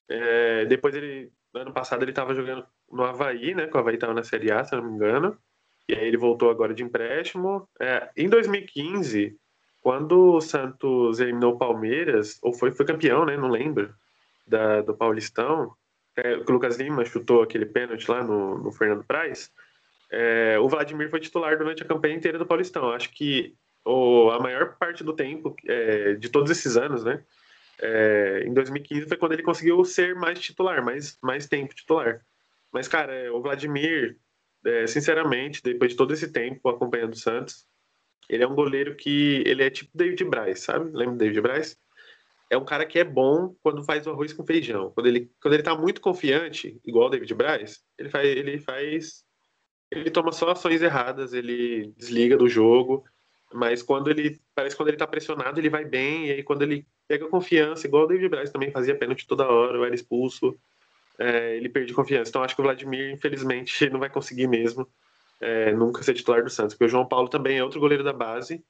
É, 0.09 0.64
depois 0.64 0.94
ele, 0.94 1.31
ano 1.55 1.73
passado, 1.73 2.03
ele 2.03 2.11
estava 2.11 2.35
jogando 2.35 2.66
no 2.90 3.05
Havaí, 3.05 3.55
né? 3.55 3.66
Que 3.68 3.77
o 3.77 3.79
Havaí 3.79 3.94
estava 3.94 4.12
na 4.12 4.25
Série 4.25 4.51
A, 4.51 4.64
se 4.64 4.75
não 4.75 4.83
me 4.83 4.92
engano. 4.92 5.38
E 5.88 5.94
aí 5.94 6.07
ele 6.07 6.16
voltou 6.16 6.51
agora 6.51 6.75
de 6.75 6.83
empréstimo. 6.83 7.68
É, 7.81 8.11
em 8.16 8.29
2015, 8.29 9.38
quando 9.80 10.34
o 10.34 10.40
Santos 10.40 11.20
eliminou 11.20 11.54
o 11.54 11.58
Palmeiras, 11.58 12.38
ou 12.42 12.52
foi, 12.52 12.70
foi 12.70 12.84
campeão, 12.84 13.24
né? 13.24 13.36
Não 13.36 13.48
lembro, 13.48 13.94
da, 14.46 14.82
do 14.82 14.94
Paulistão, 14.94 15.74
é, 16.16 16.36
o 16.36 16.44
Lucas 16.52 16.76
Lima 16.76 17.04
chutou 17.04 17.42
aquele 17.42 17.64
pênalti 17.64 18.10
lá 18.10 18.22
no, 18.22 18.58
no 18.58 18.72
Fernando 18.72 19.04
Praz. 19.04 19.50
É, 20.10 20.58
o 20.58 20.68
Vladimir 20.68 21.08
foi 21.08 21.20
titular 21.20 21.56
durante 21.56 21.82
a 21.82 21.86
campanha 21.86 22.16
inteira 22.16 22.38
do 22.38 22.46
Paulistão. 22.46 22.90
Acho 22.90 23.10
que 23.10 23.54
o, 23.84 24.30
a 24.30 24.40
maior 24.40 24.76
parte 24.76 25.04
do 25.04 25.14
tempo, 25.14 25.54
é, 25.66 26.14
de 26.14 26.28
todos 26.28 26.50
esses 26.50 26.76
anos, 26.76 27.04
né? 27.04 27.22
É, 27.82 28.44
em 28.44 28.52
2015 28.52 29.06
foi 29.06 29.16
quando 29.16 29.32
ele 29.32 29.42
conseguiu 29.42 29.82
ser 29.84 30.14
mais 30.14 30.38
titular, 30.38 30.84
mais, 30.84 31.16
mais 31.22 31.46
tempo 31.46 31.74
titular. 31.74 32.20
Mas, 32.72 32.86
cara, 32.86 33.32
o 33.32 33.40
Vladimir 33.40 34.18
é, 34.64 34.86
sinceramente, 34.86 35.62
depois 35.62 35.92
de 35.92 35.96
todo 35.96 36.12
esse 36.12 36.30
tempo 36.30 36.68
acompanhando 36.68 37.14
o 37.14 37.16
Santos, 37.16 37.66
ele 38.30 38.44
é 38.44 38.46
um 38.46 38.54
goleiro 38.54 38.94
que 38.94 39.42
ele 39.44 39.64
é 39.64 39.68
tipo 39.68 39.90
David 39.92 40.24
Braz, 40.24 40.60
sabe? 40.60 40.88
Lembra 40.96 41.16
David 41.16 41.40
Braz? 41.40 41.76
É 42.48 42.56
um 42.56 42.64
cara 42.64 42.86
que 42.86 42.98
é 42.98 43.04
bom 43.04 43.54
quando 43.60 43.82
faz 43.82 44.06
o 44.06 44.10
arroz 44.10 44.32
com 44.32 44.46
feijão. 44.46 44.92
Quando 44.92 45.06
ele, 45.08 45.30
quando 45.42 45.54
ele 45.54 45.62
tá 45.64 45.74
muito 45.76 46.00
confiante, 46.00 46.80
igual 46.84 47.08
o 47.08 47.10
David 47.10 47.34
Braz, 47.34 47.82
ele 47.98 48.08
faz, 48.08 48.28
ele 48.28 48.58
faz. 48.58 49.24
Ele 49.90 50.10
toma 50.10 50.30
só 50.30 50.50
ações 50.50 50.80
erradas, 50.80 51.32
ele 51.32 51.92
desliga 51.96 52.36
do 52.36 52.48
jogo. 52.48 53.04
Mas 53.52 53.82
quando 53.82 54.10
ele. 54.10 54.40
Parece 54.54 54.74
que 54.74 54.80
quando 54.80 54.88
ele 54.88 54.96
tá 54.96 55.06
pressionado, 55.06 55.58
ele 55.60 55.68
vai 55.68 55.84
bem. 55.84 56.28
E 56.28 56.32
aí 56.32 56.42
quando 56.44 56.62
ele 56.62 56.86
pega 57.08 57.28
confiança, 57.28 57.86
igual 57.86 58.04
o 58.04 58.06
David 58.06 58.28
Braz 58.28 58.50
também 58.50 58.70
fazia 58.70 58.94
pênalti 58.94 59.26
toda 59.26 59.48
hora, 59.48 59.78
ou 59.78 59.84
era 59.84 59.94
expulso 59.94 60.56
é, 61.20 61.56
ele 61.56 61.68
perde 61.68 61.92
confiança. 61.92 62.30
Então 62.30 62.42
acho 62.42 62.54
que 62.54 62.62
o 62.62 62.64
Vladimir, 62.64 63.12
infelizmente, 63.12 63.88
não 63.90 64.00
vai 64.00 64.08
conseguir 64.08 64.48
mesmo 64.48 64.88
é, 65.40 65.72
nunca 65.72 66.03
ser 66.03 66.14
titular 66.14 66.42
do 66.42 66.50
Santos, 66.50 66.74
porque 66.74 66.85
o 66.85 66.88
João 66.88 67.07
Paulo 67.07 67.29
também 67.29 67.59
é 67.59 67.64
outro 67.64 67.81
goleiro 67.81 68.05
da 68.05 68.12
base, 68.12 68.62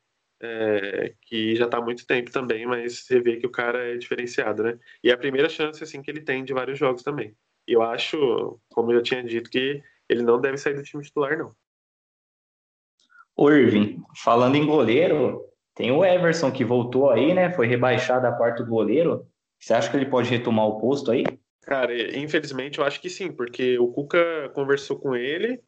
é, 0.43 1.15
que 1.23 1.55
já 1.57 1.67
está 1.67 1.79
há 1.79 1.83
muito 1.83 2.07
tempo 2.07 2.31
também, 2.31 2.67
mas 2.67 3.05
você 3.05 3.21
vê 3.21 3.37
que 3.37 3.47
o 3.47 3.51
cara 3.51 3.93
é 3.93 3.97
diferenciado, 3.97 4.63
né? 4.63 4.79
E 5.03 5.11
é 5.11 5.13
a 5.13 5.19
primeira 5.19 5.49
chance 5.49 5.83
assim 5.83 6.01
que 6.01 6.11
ele 6.11 6.23
tem 6.23 6.45
de 6.45 6.55
vários 6.55 6.79
jogos 6.79 7.03
também. 7.03 7.35
Eu 7.67 7.83
acho, 7.83 8.59
como 8.71 8.93
eu 8.93 9.03
tinha 9.03 9.23
dito, 9.23 9.51
que 9.51 9.83
ele 10.09 10.23
não 10.23 10.41
deve 10.41 10.57
sair 10.57 10.75
do 10.75 10.83
time 10.83 11.03
titular, 11.03 11.37
não. 11.37 11.55
Ô 13.37 13.51
Irving, 13.51 14.03
falando 14.23 14.57
em 14.57 14.67
goleiro, 14.67 15.45
tem 15.75 15.91
o 15.93 16.05
Everson 16.05 16.51
que 16.51 16.65
voltou 16.65 17.11
aí, 17.11 17.33
né? 17.35 17.53
Foi 17.53 17.67
rebaixado 17.67 18.27
a 18.27 18.33
quarto 18.33 18.65
goleiro. 18.65 19.27
Você 19.59 19.75
acha 19.75 19.91
que 19.91 19.97
ele 19.97 20.07
pode 20.07 20.31
retomar 20.31 20.67
o 20.67 20.81
posto 20.81 21.11
aí? 21.11 21.25
Cara, 21.63 21.95
infelizmente 22.19 22.79
eu 22.79 22.85
acho 22.85 23.01
que 23.01 23.11
sim, 23.11 23.31
porque 23.31 23.79
o 23.79 23.89
Cuca 23.89 24.51
conversou 24.55 24.99
com 24.99 25.15
ele 25.15 25.63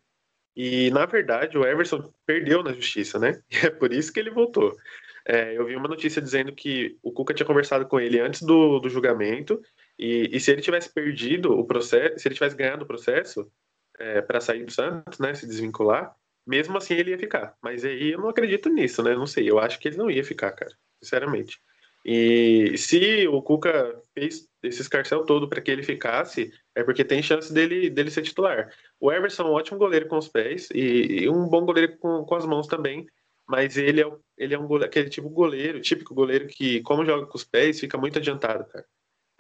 e, 0.56 0.90
na 0.90 1.06
verdade, 1.06 1.56
o 1.56 1.64
Everson 1.64 2.12
perdeu 2.26 2.62
na 2.62 2.72
justiça, 2.72 3.18
né? 3.18 3.42
E 3.50 3.66
é 3.66 3.70
por 3.70 3.92
isso 3.92 4.12
que 4.12 4.20
ele 4.20 4.30
voltou. 4.30 4.76
É, 5.24 5.56
eu 5.56 5.66
vi 5.66 5.76
uma 5.76 5.88
notícia 5.88 6.20
dizendo 6.20 6.52
que 6.52 6.98
o 7.02 7.12
Cuca 7.12 7.32
tinha 7.32 7.46
conversado 7.46 7.86
com 7.86 8.00
ele 8.00 8.18
antes 8.20 8.42
do, 8.42 8.80
do 8.80 8.88
julgamento 8.88 9.62
e, 9.98 10.28
e 10.32 10.40
se 10.40 10.50
ele 10.50 10.60
tivesse 10.60 10.92
perdido 10.92 11.52
o 11.52 11.64
processo, 11.64 12.18
se 12.18 12.26
ele 12.26 12.34
tivesse 12.34 12.56
ganhado 12.56 12.84
o 12.84 12.86
processo 12.86 13.50
é, 13.98 14.20
para 14.20 14.40
sair 14.40 14.64
do 14.64 14.72
Santos, 14.72 15.20
né, 15.20 15.32
se 15.34 15.46
desvincular, 15.46 16.14
mesmo 16.46 16.76
assim 16.76 16.94
ele 16.94 17.12
ia 17.12 17.18
ficar. 17.18 17.54
Mas 17.62 17.84
aí 17.84 18.12
eu 18.12 18.20
não 18.20 18.28
acredito 18.28 18.68
nisso, 18.68 19.02
né? 19.02 19.14
Não 19.14 19.26
sei, 19.26 19.48
eu 19.48 19.58
acho 19.58 19.78
que 19.78 19.88
ele 19.88 19.96
não 19.96 20.10
ia 20.10 20.24
ficar, 20.24 20.50
cara, 20.52 20.72
sinceramente. 21.00 21.60
E 22.04 22.76
se 22.76 23.28
o 23.28 23.40
Cuca 23.40 23.96
fez 24.12 24.48
esse 24.62 24.82
escarcel 24.82 25.24
todo 25.24 25.48
para 25.48 25.60
que 25.60 25.70
ele 25.70 25.84
ficasse, 25.84 26.52
é 26.74 26.82
porque 26.82 27.04
tem 27.04 27.22
chance 27.22 27.52
dele, 27.52 27.90
dele 27.90 28.10
ser 28.10 28.22
titular. 28.22 28.72
O 29.00 29.12
Everson 29.12 29.42
é 29.42 29.46
um 29.46 29.52
ótimo 29.52 29.78
goleiro 29.78 30.08
com 30.08 30.16
os 30.18 30.28
pés 30.28 30.68
e, 30.74 31.22
e 31.22 31.28
um 31.28 31.48
bom 31.48 31.64
goleiro 31.64 31.96
com, 31.98 32.24
com 32.24 32.34
as 32.34 32.46
mãos 32.46 32.66
também, 32.66 33.06
mas 33.48 33.76
ele 33.76 34.02
é, 34.02 34.10
ele 34.38 34.54
é 34.54 34.58
um 34.58 34.66
goleiro, 34.66 34.86
aquele 34.86 35.10
tipo 35.10 35.28
goleiro, 35.28 35.80
típico 35.80 36.14
goleiro 36.14 36.46
que, 36.46 36.80
como 36.82 37.04
joga 37.04 37.26
com 37.26 37.36
os 37.36 37.44
pés, 37.44 37.80
fica 37.80 37.98
muito 37.98 38.18
adiantado, 38.18 38.64
cara. 38.66 38.86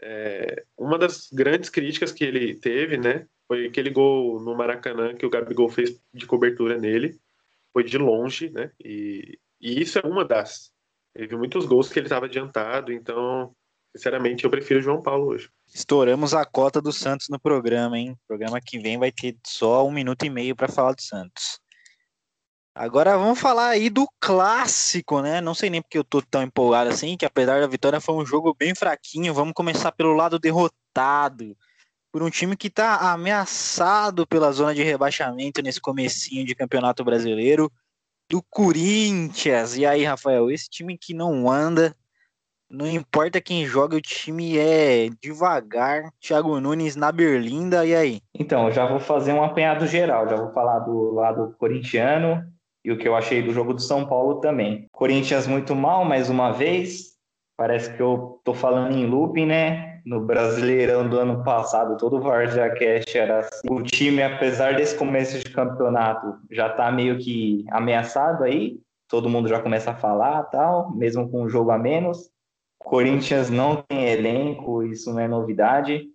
É, 0.00 0.64
uma 0.76 0.98
das 0.98 1.30
grandes 1.32 1.70
críticas 1.70 2.12
que 2.12 2.24
ele 2.24 2.56
teve, 2.56 2.98
né, 2.98 3.26
foi 3.46 3.66
aquele 3.66 3.90
gol 3.90 4.40
no 4.40 4.56
Maracanã 4.56 5.14
que 5.14 5.24
o 5.24 5.30
Gabigol 5.30 5.68
fez 5.68 6.00
de 6.12 6.26
cobertura 6.26 6.76
nele, 6.76 7.18
foi 7.72 7.84
de 7.84 7.96
longe, 7.98 8.50
né, 8.50 8.72
e, 8.84 9.38
e 9.60 9.80
isso 9.80 9.98
é 9.98 10.02
uma 10.06 10.24
das 10.24 10.72
Teve 11.14 11.36
muitos 11.36 11.66
gols 11.66 11.90
que 11.90 11.98
ele 11.98 12.06
estava 12.06 12.26
adiantado, 12.26 12.90
então, 12.92 13.54
sinceramente, 13.94 14.44
eu 14.44 14.50
prefiro 14.50 14.80
o 14.80 14.82
João 14.82 15.02
Paulo 15.02 15.26
hoje. 15.26 15.50
Estouramos 15.72 16.34
a 16.34 16.44
cota 16.44 16.80
do 16.80 16.92
Santos 16.92 17.28
no 17.28 17.38
programa, 17.38 17.98
hein? 17.98 18.12
O 18.12 18.26
programa 18.26 18.60
que 18.60 18.78
vem 18.78 18.98
vai 18.98 19.12
ter 19.12 19.36
só 19.46 19.86
um 19.86 19.90
minuto 19.92 20.24
e 20.24 20.30
meio 20.30 20.56
para 20.56 20.68
falar 20.68 20.92
do 20.92 21.02
Santos. 21.02 21.60
Agora 22.74 23.18
vamos 23.18 23.38
falar 23.38 23.68
aí 23.68 23.90
do 23.90 24.08
clássico, 24.18 25.20
né? 25.20 25.42
Não 25.42 25.54
sei 25.54 25.68
nem 25.68 25.82
porque 25.82 25.98
eu 25.98 26.04
tô 26.04 26.22
tão 26.22 26.42
empolgado 26.42 26.88
assim, 26.88 27.18
que 27.18 27.26
apesar 27.26 27.60
da 27.60 27.66
vitória 27.66 28.00
foi 28.00 28.14
um 28.14 28.24
jogo 28.24 28.54
bem 28.58 28.74
fraquinho. 28.74 29.34
Vamos 29.34 29.52
começar 29.52 29.92
pelo 29.92 30.14
lado 30.14 30.38
derrotado. 30.38 31.54
Por 32.10 32.22
um 32.22 32.30
time 32.30 32.56
que 32.56 32.70
tá 32.70 33.12
ameaçado 33.12 34.26
pela 34.26 34.50
zona 34.52 34.74
de 34.74 34.82
rebaixamento 34.82 35.60
nesse 35.60 35.80
comecinho 35.80 36.46
de 36.46 36.54
Campeonato 36.54 37.04
Brasileiro 37.04 37.70
do 38.28 38.42
Corinthians. 38.42 39.76
E 39.76 39.84
aí, 39.84 40.04
Rafael, 40.04 40.50
esse 40.50 40.68
time 40.70 40.96
que 40.96 41.12
não 41.12 41.50
anda, 41.50 41.94
não 42.72 42.86
importa 42.86 43.40
quem 43.40 43.66
joga, 43.66 43.96
o 43.96 44.00
time 44.00 44.56
é 44.56 45.10
devagar. 45.20 46.10
Thiago 46.18 46.58
Nunes 46.58 46.96
na 46.96 47.12
Berlinda, 47.12 47.84
e 47.84 47.94
aí? 47.94 48.20
Então, 48.34 48.66
eu 48.66 48.72
já 48.72 48.86
vou 48.86 48.98
fazer 48.98 49.34
um 49.34 49.44
apanhado 49.44 49.86
geral, 49.86 50.26
já 50.26 50.36
vou 50.36 50.50
falar 50.52 50.78
do 50.78 51.12
lado 51.12 51.54
corintiano 51.58 52.42
e 52.82 52.90
o 52.90 52.96
que 52.96 53.06
eu 53.06 53.14
achei 53.14 53.42
do 53.42 53.52
jogo 53.52 53.74
do 53.74 53.82
São 53.82 54.06
Paulo 54.06 54.40
também. 54.40 54.88
Corinthians 54.90 55.46
muito 55.46 55.76
mal, 55.76 56.04
mais 56.04 56.30
uma 56.30 56.50
vez. 56.50 57.12
Parece 57.56 57.94
que 57.94 58.02
eu 58.02 58.40
tô 58.42 58.54
falando 58.54 58.96
em 58.96 59.06
looping, 59.06 59.46
né? 59.46 59.92
no 60.04 60.20
Brasileirão 60.20 61.08
do 61.08 61.16
ano 61.16 61.44
passado, 61.44 61.96
todo 61.96 62.16
o 62.16 62.20
Varja 62.20 62.68
Cash 62.70 63.14
era 63.14 63.38
assim. 63.38 63.68
O 63.70 63.82
time, 63.82 64.20
apesar 64.20 64.74
desse 64.74 64.96
começo 64.96 65.38
de 65.38 65.48
campeonato, 65.50 66.38
já 66.50 66.68
está 66.68 66.90
meio 66.90 67.18
que 67.18 67.64
ameaçado 67.70 68.42
aí, 68.42 68.80
todo 69.08 69.28
mundo 69.28 69.48
já 69.48 69.60
começa 69.60 69.92
a 69.92 69.96
falar 69.96 70.42
tal, 70.44 70.90
mesmo 70.92 71.30
com 71.30 71.42
um 71.42 71.48
jogo 71.48 71.70
a 71.70 71.78
menos. 71.78 72.32
Corinthians 72.84 73.48
não 73.48 73.82
tem 73.82 74.08
elenco, 74.08 74.82
isso 74.82 75.12
não 75.12 75.20
é 75.20 75.28
novidade. 75.28 76.08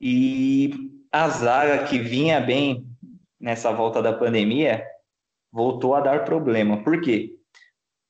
E 0.00 0.72
a 1.10 1.28
zaga 1.28 1.84
que 1.84 1.98
vinha 1.98 2.40
bem 2.40 2.86
nessa 3.40 3.72
volta 3.72 4.02
da 4.02 4.12
pandemia 4.12 4.84
voltou 5.52 5.94
a 5.94 6.00
dar 6.00 6.24
problema. 6.24 6.82
Por 6.82 7.00
quê? 7.00 7.34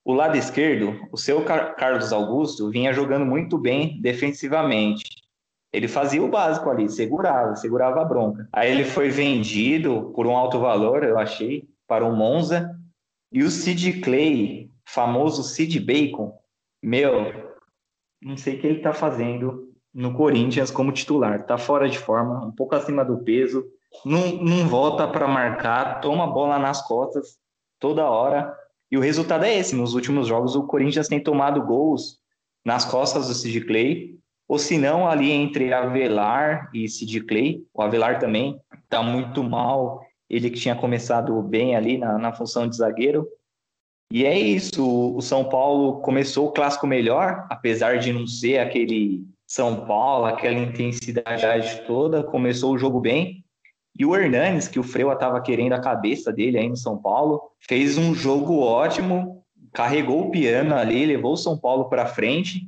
O 0.05 0.15
lado 0.15 0.37
esquerdo, 0.37 1.01
o 1.13 1.17
seu 1.17 1.45
Carlos 1.45 2.13
Augusto 2.13 2.71
vinha 2.71 2.93
jogando 2.93 3.27
muito 3.27 3.59
bem 3.59 4.01
defensivamente. 4.01 5.05
Ele 5.73 5.89
fazia 5.89 6.23
o 6.23 6.29
básico 6.29 6.71
ali, 6.71 6.89
segurava, 6.89 7.55
segurava 7.57 8.01
a 8.01 8.05
bronca. 8.05 8.49
Aí 8.53 8.71
ele 8.71 8.85
foi 8.85 9.11
vendido 9.11 10.13
por 10.15 10.27
um 10.27 10.37
alto 10.37 10.59
valor, 10.59 11.05
eu 11.05 11.19
achei, 11.19 11.69
para 11.87 12.05
o 12.05 12.17
Monza. 12.17 12.71
E 13.31 13.43
o 13.43 13.51
Sid 13.51 14.01
Clay, 14.01 14.71
famoso 14.85 15.43
Sid 15.43 15.79
Bacon, 15.81 16.39
meu, 16.83 17.46
não 18.23 18.37
sei 18.37 18.57
o 18.57 18.61
que 18.61 18.67
ele 18.67 18.79
está 18.79 18.93
fazendo 18.93 19.73
no 19.93 20.13
Corinthians 20.13 20.71
como 20.71 20.93
titular. 20.93 21.41
Está 21.41 21.57
fora 21.57 21.89
de 21.89 21.99
forma, 21.99 22.45
um 22.45 22.53
pouco 22.53 22.75
acima 22.75 23.05
do 23.05 23.19
peso, 23.19 23.65
não, 24.05 24.37
não 24.43 24.67
volta 24.69 25.07
para 25.09 25.27
marcar, 25.27 26.01
toma 26.01 26.27
bola 26.27 26.59
nas 26.59 26.87
costas 26.87 27.39
toda 27.79 28.09
hora. 28.09 28.55
E 28.91 28.97
o 28.97 29.01
resultado 29.01 29.45
é 29.45 29.57
esse. 29.57 29.75
Nos 29.75 29.95
últimos 29.95 30.29
jogos, 30.29 30.55
o 30.55 30.67
Corinthians 30.67 31.09
tem 31.09 31.21
tomado 31.21 31.65
gols 31.65 32.19
nas 32.65 32.85
costas 32.85 33.29
do 33.29 33.35
Sid 33.35 33.63
Clay, 33.63 34.19
ou 34.49 34.59
se 34.59 34.79
não, 34.79 35.09
ali 35.09 35.31
entre 35.31 35.73
Avelar 35.73 36.71
e 36.73 36.89
Sid 36.89 37.23
Clay. 37.23 37.65
O 37.75 37.83
Avelar 37.83 38.19
também 38.19 38.61
está 38.85 39.03
muito 39.03 39.43
mal. 39.43 40.05
Ele 40.29 40.51
que 40.51 40.59
tinha 40.59 40.77
começado 40.77 41.41
bem 41.43 41.75
ali 41.75 41.99
na, 41.99 42.19
na 42.19 42.33
função 42.33 42.69
de 42.69 42.77
zagueiro. 42.77 43.27
E 44.13 44.25
é 44.25 44.39
isso, 44.39 45.17
o 45.17 45.21
São 45.21 45.45
Paulo 45.45 46.01
começou 46.01 46.47
o 46.47 46.53
clássico 46.53 46.87
melhor, 46.87 47.47
apesar 47.51 47.99
de 47.99 48.13
não 48.13 48.27
ser 48.27 48.59
aquele 48.59 49.25
São 49.47 49.85
Paulo, 49.85 50.27
aquela 50.27 50.59
intensidade 50.59 51.83
toda, 51.87 52.23
começou 52.23 52.73
o 52.73 52.79
jogo 52.79 53.01
bem. 53.01 53.45
E 53.99 54.05
o 54.05 54.15
Hernanes, 54.15 54.69
que 54.69 54.79
o 54.79 54.83
Freua 54.83 55.15
estava 55.15 55.41
querendo 55.41 55.73
a 55.73 55.81
cabeça 55.81 56.33
dele 56.33 56.59
aí 56.59 56.69
no 56.69 56.77
São 56.77 56.99
Paulo, 56.99 57.41
fez 57.59 57.99
um 57.99 58.15
jogo 58.15 58.61
ótimo, 58.61 59.43
carregou 59.73 60.27
o 60.27 60.31
piano 60.31 60.75
ali, 60.75 61.05
levou 61.05 61.33
o 61.33 61.37
São 61.37 61.59
Paulo 61.59 61.87
para 61.87 62.07
frente. 62.07 62.63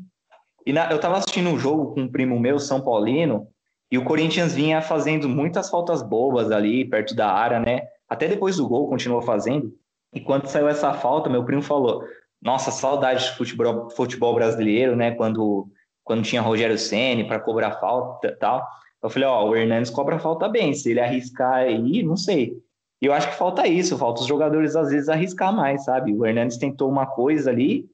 E 0.66 0.72
na, 0.72 0.90
eu 0.90 0.96
estava 0.96 1.18
assistindo 1.18 1.51
um 1.51 1.59
jogo 1.59 1.94
com 1.94 2.03
um 2.03 2.09
primo 2.09 2.38
meu, 2.40 2.59
São 2.59 2.81
Paulino, 2.81 3.46
e 3.90 3.96
o 3.96 4.05
Corinthians 4.05 4.55
vinha 4.55 4.83
fazendo 4.83 5.29
muitas 5.29 5.70
faltas 5.70 6.03
bobas 6.03 6.51
ali, 6.51 6.85
perto 6.85 7.14
da 7.14 7.31
área, 7.31 7.61
né? 7.61 7.83
Até 8.09 8.27
depois 8.27 8.57
do 8.57 8.68
gol, 8.68 8.88
continuou 8.88 9.22
fazendo. 9.22 9.72
E 10.12 10.21
quando 10.21 10.47
saiu 10.47 10.68
essa 10.68 10.92
falta, 10.94 11.29
meu 11.29 11.44
primo 11.44 11.62
falou: 11.62 12.05
Nossa, 12.40 12.71
saudade 12.71 13.25
de 13.25 13.37
futebol, 13.37 13.90
futebol 13.90 14.35
brasileiro, 14.35 14.97
né? 14.97 15.12
Quando, 15.14 15.68
quando 16.05 16.23
tinha 16.23 16.42
Rogério 16.42 16.79
Ceni 16.79 17.27
para 17.27 17.40
cobrar 17.40 17.73
falta 17.73 18.37
tal. 18.38 18.66
Eu 19.03 19.11
falei: 19.11 19.29
Ó, 19.29 19.49
o 19.49 19.57
Hernandes 19.57 19.90
cobra 19.90 20.18
falta 20.18 20.49
bem. 20.49 20.75
Se 20.75 20.90
ele 20.90 21.01
arriscar 21.01 21.55
aí, 21.55 22.03
não 22.03 22.16
sei. 22.16 22.57
E 23.01 23.07
eu 23.07 23.12
acho 23.12 23.29
que 23.29 23.37
falta 23.37 23.66
isso, 23.66 23.97
falta 23.97 24.23
os 24.23 24.27
jogadores 24.27 24.75
às 24.75 24.90
vezes 24.90 25.09
arriscar 25.09 25.55
mais, 25.55 25.85
sabe? 25.85 26.12
O 26.12 26.27
Hernandes 26.27 26.57
tentou 26.57 26.90
uma 26.90 27.07
coisa 27.07 27.51
ali, 27.51 27.88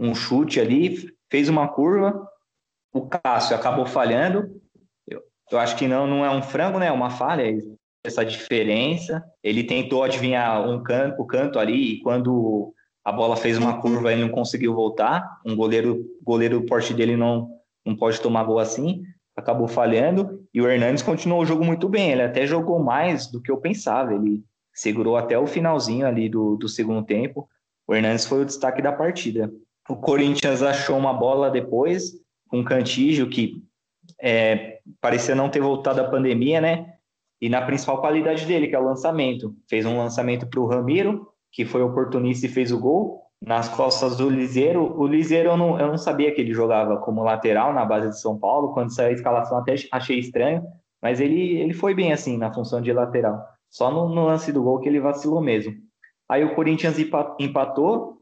um 0.00 0.14
chute 0.14 0.58
ali, 0.58 1.14
fez 1.30 1.48
uma 1.48 1.68
curva, 1.68 2.28
o 2.92 3.06
Cássio 3.06 3.54
acabou 3.54 3.86
falhando. 3.86 4.60
Eu, 5.06 5.22
eu 5.50 5.58
acho 5.58 5.76
que 5.76 5.86
não, 5.86 6.06
não 6.06 6.24
é 6.24 6.30
um 6.30 6.42
frango, 6.42 6.78
né? 6.78 6.88
É 6.88 6.92
uma 6.92 7.10
falha, 7.10 7.44
essa 8.04 8.24
diferença. 8.24 9.22
Ele 9.42 9.64
tentou 9.64 10.02
adivinhar 10.02 10.68
um 10.68 10.82
canto, 10.82 11.22
o 11.22 11.26
canto 11.26 11.58
ali, 11.58 11.94
e 11.94 12.00
quando 12.00 12.72
a 13.04 13.12
bola 13.12 13.36
fez 13.36 13.58
uma 13.58 13.80
curva, 13.80 14.12
ele 14.12 14.22
não 14.22 14.30
conseguiu 14.30 14.74
voltar. 14.74 15.40
Um 15.44 15.56
goleiro, 15.56 16.04
goleiro 16.22 16.64
porte 16.66 16.92
dele 16.94 17.16
não, 17.16 17.48
não 17.84 17.96
pode 17.96 18.20
tomar 18.20 18.44
gol 18.44 18.58
assim 18.58 19.02
acabou 19.38 19.68
falhando 19.68 20.44
e 20.52 20.60
o 20.60 20.68
Hernandes 20.68 21.02
continuou 21.02 21.42
o 21.42 21.46
jogo 21.46 21.64
muito 21.64 21.88
bem. 21.88 22.10
Ele 22.10 22.22
até 22.22 22.46
jogou 22.46 22.82
mais 22.82 23.28
do 23.28 23.40
que 23.40 23.50
eu 23.50 23.58
pensava. 23.58 24.14
Ele 24.14 24.42
segurou 24.74 25.16
até 25.16 25.38
o 25.38 25.46
finalzinho 25.46 26.06
ali 26.06 26.28
do, 26.28 26.56
do 26.56 26.68
segundo 26.68 27.04
tempo. 27.04 27.48
O 27.86 27.94
Hernandes 27.94 28.26
foi 28.26 28.42
o 28.42 28.44
destaque 28.44 28.82
da 28.82 28.92
partida. 28.92 29.50
O 29.88 29.96
Corinthians 29.96 30.62
achou 30.62 30.98
uma 30.98 31.14
bola 31.14 31.50
depois 31.50 32.12
com 32.48 32.58
um 32.58 32.64
Cantígio 32.64 33.28
que 33.28 33.62
é, 34.20 34.80
parecia 35.00 35.34
não 35.34 35.48
ter 35.48 35.60
voltado 35.60 36.02
da 36.02 36.08
pandemia, 36.08 36.60
né? 36.60 36.94
E 37.40 37.48
na 37.48 37.62
principal 37.62 38.00
qualidade 38.00 38.46
dele, 38.46 38.68
que 38.68 38.74
é 38.74 38.78
o 38.78 38.84
lançamento. 38.84 39.54
Fez 39.68 39.86
um 39.86 39.98
lançamento 39.98 40.46
para 40.46 40.60
o 40.60 40.66
Ramiro, 40.66 41.28
que 41.52 41.64
foi 41.64 41.82
oportunista 41.82 42.46
e 42.46 42.48
fez 42.48 42.72
o 42.72 42.78
gol 42.78 43.22
nas 43.40 43.68
costas 43.68 44.16
do 44.16 44.28
Liseiro. 44.28 44.98
O 44.98 45.06
Liseiro 45.06 45.50
eu 45.50 45.56
não, 45.56 45.78
eu 45.78 45.86
não 45.86 45.98
sabia 45.98 46.34
que 46.34 46.40
ele 46.40 46.52
jogava 46.52 46.96
como 46.98 47.22
lateral 47.22 47.72
na 47.72 47.84
base 47.84 48.08
de 48.10 48.20
São 48.20 48.38
Paulo. 48.38 48.72
Quando 48.72 48.92
saiu 48.92 49.10
a 49.10 49.12
escalação 49.12 49.58
até 49.58 49.76
achei 49.92 50.18
estranho, 50.18 50.64
mas 51.00 51.20
ele, 51.20 51.58
ele 51.58 51.72
foi 51.72 51.94
bem 51.94 52.12
assim 52.12 52.36
na 52.36 52.52
função 52.52 52.80
de 52.80 52.92
lateral. 52.92 53.40
Só 53.70 53.90
no, 53.90 54.08
no 54.08 54.24
lance 54.24 54.52
do 54.52 54.62
gol 54.62 54.80
que 54.80 54.88
ele 54.88 55.00
vacilou 55.00 55.40
mesmo. 55.40 55.74
Aí 56.28 56.44
o 56.44 56.54
Corinthians 56.54 56.96
empatou, 57.38 58.18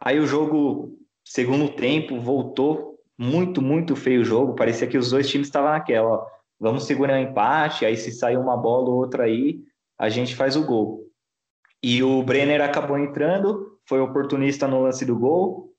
aí 0.00 0.18
o 0.18 0.26
jogo, 0.26 0.98
segundo 1.24 1.68
tempo, 1.68 2.20
voltou 2.20 2.98
muito, 3.16 3.62
muito 3.62 3.96
feio 3.96 4.20
o 4.20 4.24
jogo. 4.24 4.54
Parecia 4.54 4.86
que 4.86 4.98
os 4.98 5.10
dois 5.10 5.28
times 5.28 5.46
estavam 5.46 5.70
naquela, 5.70 6.08
ó, 6.08 6.26
vamos 6.58 6.84
segurar 6.84 7.14
o 7.14 7.16
um 7.16 7.30
empate, 7.30 7.84
aí 7.84 7.96
se 7.96 8.12
sair 8.12 8.36
uma 8.36 8.56
bola 8.56 8.88
ou 8.88 8.96
outra 8.96 9.24
aí, 9.24 9.60
a 9.98 10.08
gente 10.08 10.34
faz 10.34 10.56
o 10.56 10.64
gol. 10.64 11.04
E 11.82 12.02
o 12.02 12.22
Brenner 12.22 12.60
acabou 12.60 12.98
entrando, 12.98 13.78
foi 13.88 14.00
oportunista 14.00 14.66
no 14.66 14.82
lance 14.82 15.04
do 15.04 15.16
gol. 15.16 15.72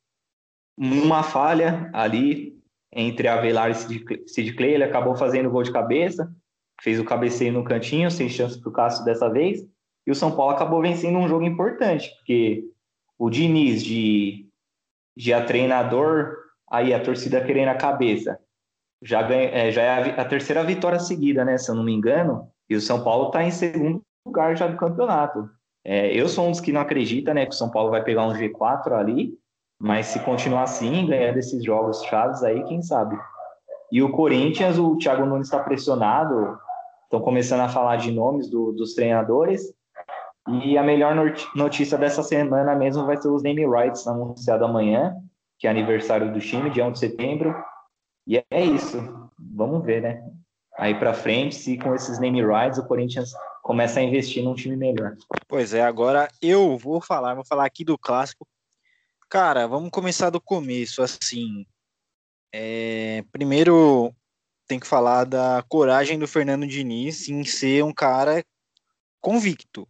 Uma 0.77 1.23
falha 1.23 1.89
ali 1.93 2.57
entre 2.91 3.27
Avelar 3.27 3.71
e 3.71 3.75
Sid 4.27 4.53
Clay, 4.55 4.73
ele 4.73 4.83
acabou 4.83 5.15
fazendo 5.15 5.47
o 5.47 5.51
gol 5.51 5.63
de 5.63 5.71
cabeça, 5.71 6.33
fez 6.81 6.99
o 6.99 7.05
cabeceio 7.05 7.53
no 7.53 7.63
cantinho, 7.63 8.09
sem 8.09 8.29
chance 8.29 8.59
para 8.59 8.69
o 8.69 8.73
Cássio 8.73 9.05
dessa 9.05 9.29
vez. 9.29 9.61
E 10.07 10.11
o 10.11 10.15
São 10.15 10.35
Paulo 10.35 10.53
acabou 10.53 10.81
vencendo 10.81 11.19
um 11.19 11.27
jogo 11.27 11.45
importante, 11.45 12.09
porque 12.17 12.63
o 13.17 13.29
Diniz, 13.29 13.83
de, 13.83 14.47
de 15.15 15.33
a 15.33 15.43
treinador, 15.43 16.35
aí 16.69 16.93
a 16.93 17.03
torcida 17.03 17.43
querendo 17.43 17.69
a 17.69 17.75
cabeça, 17.75 18.39
já, 19.01 19.21
ganha, 19.23 19.49
é, 19.49 19.71
já 19.71 19.81
é 19.81 19.89
a, 19.89 20.21
a, 20.21 20.25
terceira 20.25 20.63
vitória 20.63 20.99
seguida, 20.99 21.45
né? 21.45 21.57
Se 21.57 21.71
eu 21.71 21.75
não 21.75 21.83
me 21.83 21.93
engano, 21.93 22.47
e 22.69 22.75
o 22.75 22.81
São 22.81 23.03
Paulo 23.03 23.27
está 23.27 23.43
em 23.43 23.51
segundo 23.51 24.01
lugar 24.25 24.55
já 24.55 24.67
do 24.67 24.77
campeonato. 24.77 25.49
É, 25.83 26.13
eu 26.13 26.27
sou 26.27 26.47
um 26.47 26.51
dos 26.51 26.59
que 26.59 26.71
não 26.71 26.81
acredita, 26.81 27.33
né, 27.33 27.45
que 27.45 27.53
o 27.53 27.57
São 27.57 27.71
Paulo 27.71 27.89
vai 27.89 28.03
pegar 28.03 28.27
um 28.27 28.33
G4 28.33 28.91
ali, 28.91 29.33
mas 29.79 30.07
se 30.07 30.19
continuar 30.19 30.63
assim, 30.63 31.07
ganhar 31.07 31.33
desses 31.33 31.63
jogos 31.63 32.03
chaves 32.03 32.43
aí, 32.43 32.63
quem 32.65 32.81
sabe? 32.81 33.17
E 33.91 34.03
o 34.03 34.11
Corinthians, 34.11 34.77
o 34.77 34.97
Thiago 34.97 35.25
Nunes 35.25 35.47
está 35.47 35.63
pressionado, 35.63 36.59
estão 37.03 37.21
começando 37.21 37.61
a 37.61 37.69
falar 37.69 37.95
de 37.95 38.11
nomes 38.11 38.49
do, 38.49 38.73
dos 38.73 38.93
treinadores, 38.93 39.73
e 40.63 40.77
a 40.77 40.83
melhor 40.83 41.15
notícia 41.55 41.97
dessa 41.97 42.23
semana 42.23 42.75
mesmo 42.75 43.05
vai 43.05 43.17
ser 43.17 43.29
os 43.29 43.41
name 43.41 43.65
rights 43.65 44.07
anunciado 44.07 44.65
amanhã, 44.65 45.15
que 45.57 45.67
é 45.67 45.69
aniversário 45.69 46.31
do 46.31 46.39
time, 46.39 46.69
dia 46.69 46.85
1 46.85 46.91
de 46.91 46.99
setembro. 46.99 47.55
E 48.27 48.37
é 48.37 48.63
isso. 48.63 48.97
Vamos 49.37 49.83
ver, 49.83 50.01
né? 50.01 50.23
Aí 50.77 50.97
para 50.97 51.13
frente, 51.13 51.55
se 51.55 51.77
com 51.77 51.93
esses 51.93 52.19
name 52.19 52.41
rights 52.41 52.79
o 52.79 52.87
Corinthians 52.87 53.31
começa 53.61 53.99
a 53.99 54.03
investir 54.03 54.43
num 54.43 54.55
time 54.55 54.75
melhor. 54.75 55.15
Pois 55.47 55.73
é, 55.73 55.81
agora 55.81 56.29
eu 56.41 56.77
vou 56.77 57.01
falar, 57.01 57.35
vou 57.35 57.45
falar 57.45 57.65
aqui 57.65 57.83
do 57.83 57.97
clássico. 57.97 58.47
Cara, 59.29 59.67
vamos 59.67 59.91
começar 59.91 60.29
do 60.29 60.41
começo, 60.41 61.01
assim. 61.01 61.65
É, 62.51 63.23
primeiro, 63.31 64.13
tem 64.67 64.79
que 64.79 64.87
falar 64.87 65.23
da 65.23 65.63
coragem 65.67 66.17
do 66.17 66.27
Fernando 66.27 66.65
Diniz 66.65 67.27
em 67.27 67.43
ser 67.43 67.83
um 67.83 67.93
cara 67.93 68.43
convicto. 69.19 69.87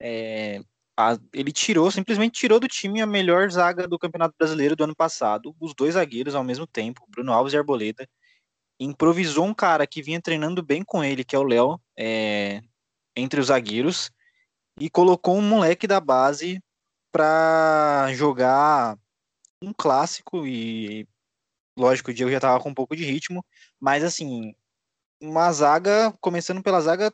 É, 0.00 0.60
a, 0.96 1.18
ele 1.32 1.52
tirou, 1.52 1.90
simplesmente 1.90 2.38
tirou 2.38 2.60
do 2.60 2.68
time 2.68 3.00
a 3.00 3.06
melhor 3.06 3.50
zaga 3.50 3.88
do 3.88 3.98
Campeonato 3.98 4.34
Brasileiro 4.38 4.76
do 4.76 4.84
ano 4.84 4.94
passado, 4.94 5.54
os 5.60 5.74
dois 5.74 5.94
zagueiros 5.94 6.34
ao 6.34 6.44
mesmo 6.44 6.66
tempo, 6.66 7.04
Bruno 7.08 7.32
Alves 7.32 7.52
e 7.52 7.56
Arboleda. 7.56 8.08
Improvisou 8.78 9.44
um 9.44 9.54
cara 9.54 9.86
que 9.86 10.02
vinha 10.02 10.20
treinando 10.20 10.62
bem 10.62 10.82
com 10.84 11.02
ele, 11.02 11.24
que 11.24 11.36
é 11.36 11.38
o 11.38 11.44
Léo, 11.44 11.80
é, 11.96 12.60
entre 13.16 13.40
os 13.40 13.46
zagueiros 13.46 14.10
e 14.78 14.90
colocou 14.90 15.36
um 15.36 15.42
moleque 15.42 15.86
da 15.86 16.00
base 16.00 16.62
para 17.12 18.12
jogar 18.12 18.98
um 19.62 19.72
clássico 19.72 20.46
e 20.46 21.06
lógico, 21.76 22.10
o 22.10 22.14
Diego 22.14 22.30
já 22.30 22.40
tava 22.40 22.62
com 22.62 22.70
um 22.70 22.74
pouco 22.74 22.96
de 22.96 23.04
ritmo, 23.04 23.44
mas 23.80 24.04
assim, 24.04 24.54
uma 25.20 25.52
zaga, 25.52 26.12
começando 26.20 26.62
pela 26.62 26.80
zaga 26.80 27.12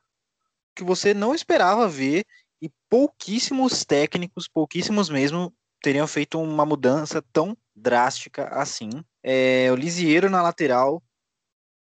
que 0.75 0.85
você 0.85 1.13
não 1.15 1.35
esperava 1.35 1.89
ver 1.89 2.25
e 2.61 2.71
pouquíssimos 2.89 3.85
técnicos, 3.85 4.49
pouquíssimos 4.49 5.09
mesmo, 5.09 5.53
teriam 5.83 6.07
feito 6.07 6.41
uma 6.41 6.67
mudança 6.67 7.23
tão 7.33 7.57
drástica 7.75 8.49
assim. 8.49 8.91
É, 9.23 9.71
o 9.73 9.77
Lisieiro 9.77 10.29
na 10.29 10.43
lateral, 10.43 11.03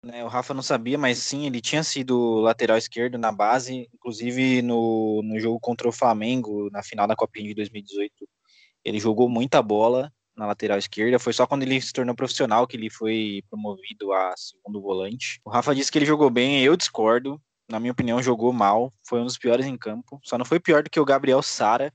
né, 0.05 0.25
o 0.25 0.29
Rafa 0.29 0.55
não 0.55 0.63
sabia, 0.63 0.97
mas 0.97 1.19
sim, 1.19 1.47
ele 1.47 1.61
tinha 1.61 1.83
sido 1.83 2.41
lateral 2.41 2.77
esquerdo 2.77 3.19
na 3.19 3.33
base, 3.33 3.89
inclusive 3.93 4.63
no, 4.63 5.23
no 5.25 5.41
jogo 5.41 5.59
contra 5.61 5.89
o 5.89 5.93
Flamengo, 5.93 6.71
na 6.71 6.83
final 6.83 7.07
da 7.07 7.17
Copinha 7.17 7.49
de 7.49 7.55
2018. 7.55 8.13
Ele 8.85 9.01
jogou 9.01 9.29
muita 9.29 9.61
bola 9.61 10.13
na 10.37 10.47
lateral 10.47 10.79
esquerda, 10.79 11.19
foi 11.19 11.33
só 11.33 11.47
quando 11.47 11.65
ele 11.65 11.81
se 11.81 11.93
tornou 11.93 12.15
profissional 12.15 12.67
que 12.67 12.77
ele 12.77 12.89
foi 12.89 13.43
promovido 13.51 14.13
a 14.13 14.35
segundo 14.37 14.81
volante. 14.81 15.41
O 15.45 15.51
Rafa 15.51 15.75
disse 15.75 15.91
que 15.91 15.99
ele 15.99 16.07
jogou 16.07 16.31
bem, 16.31 16.63
eu 16.63 16.77
discordo. 16.77 17.41
Na 17.69 17.79
minha 17.79 17.93
opinião, 17.93 18.23
jogou 18.23 18.53
mal, 18.53 18.93
foi 19.03 19.21
um 19.21 19.25
dos 19.25 19.37
piores 19.37 19.67
em 19.67 19.77
campo. 19.77 20.21
Só 20.25 20.39
não 20.39 20.45
foi 20.45 20.59
pior 20.59 20.83
do 20.83 20.91
que 20.91 20.99
o 20.99 21.05
Gabriel 21.05 21.43
Sara, 21.43 21.93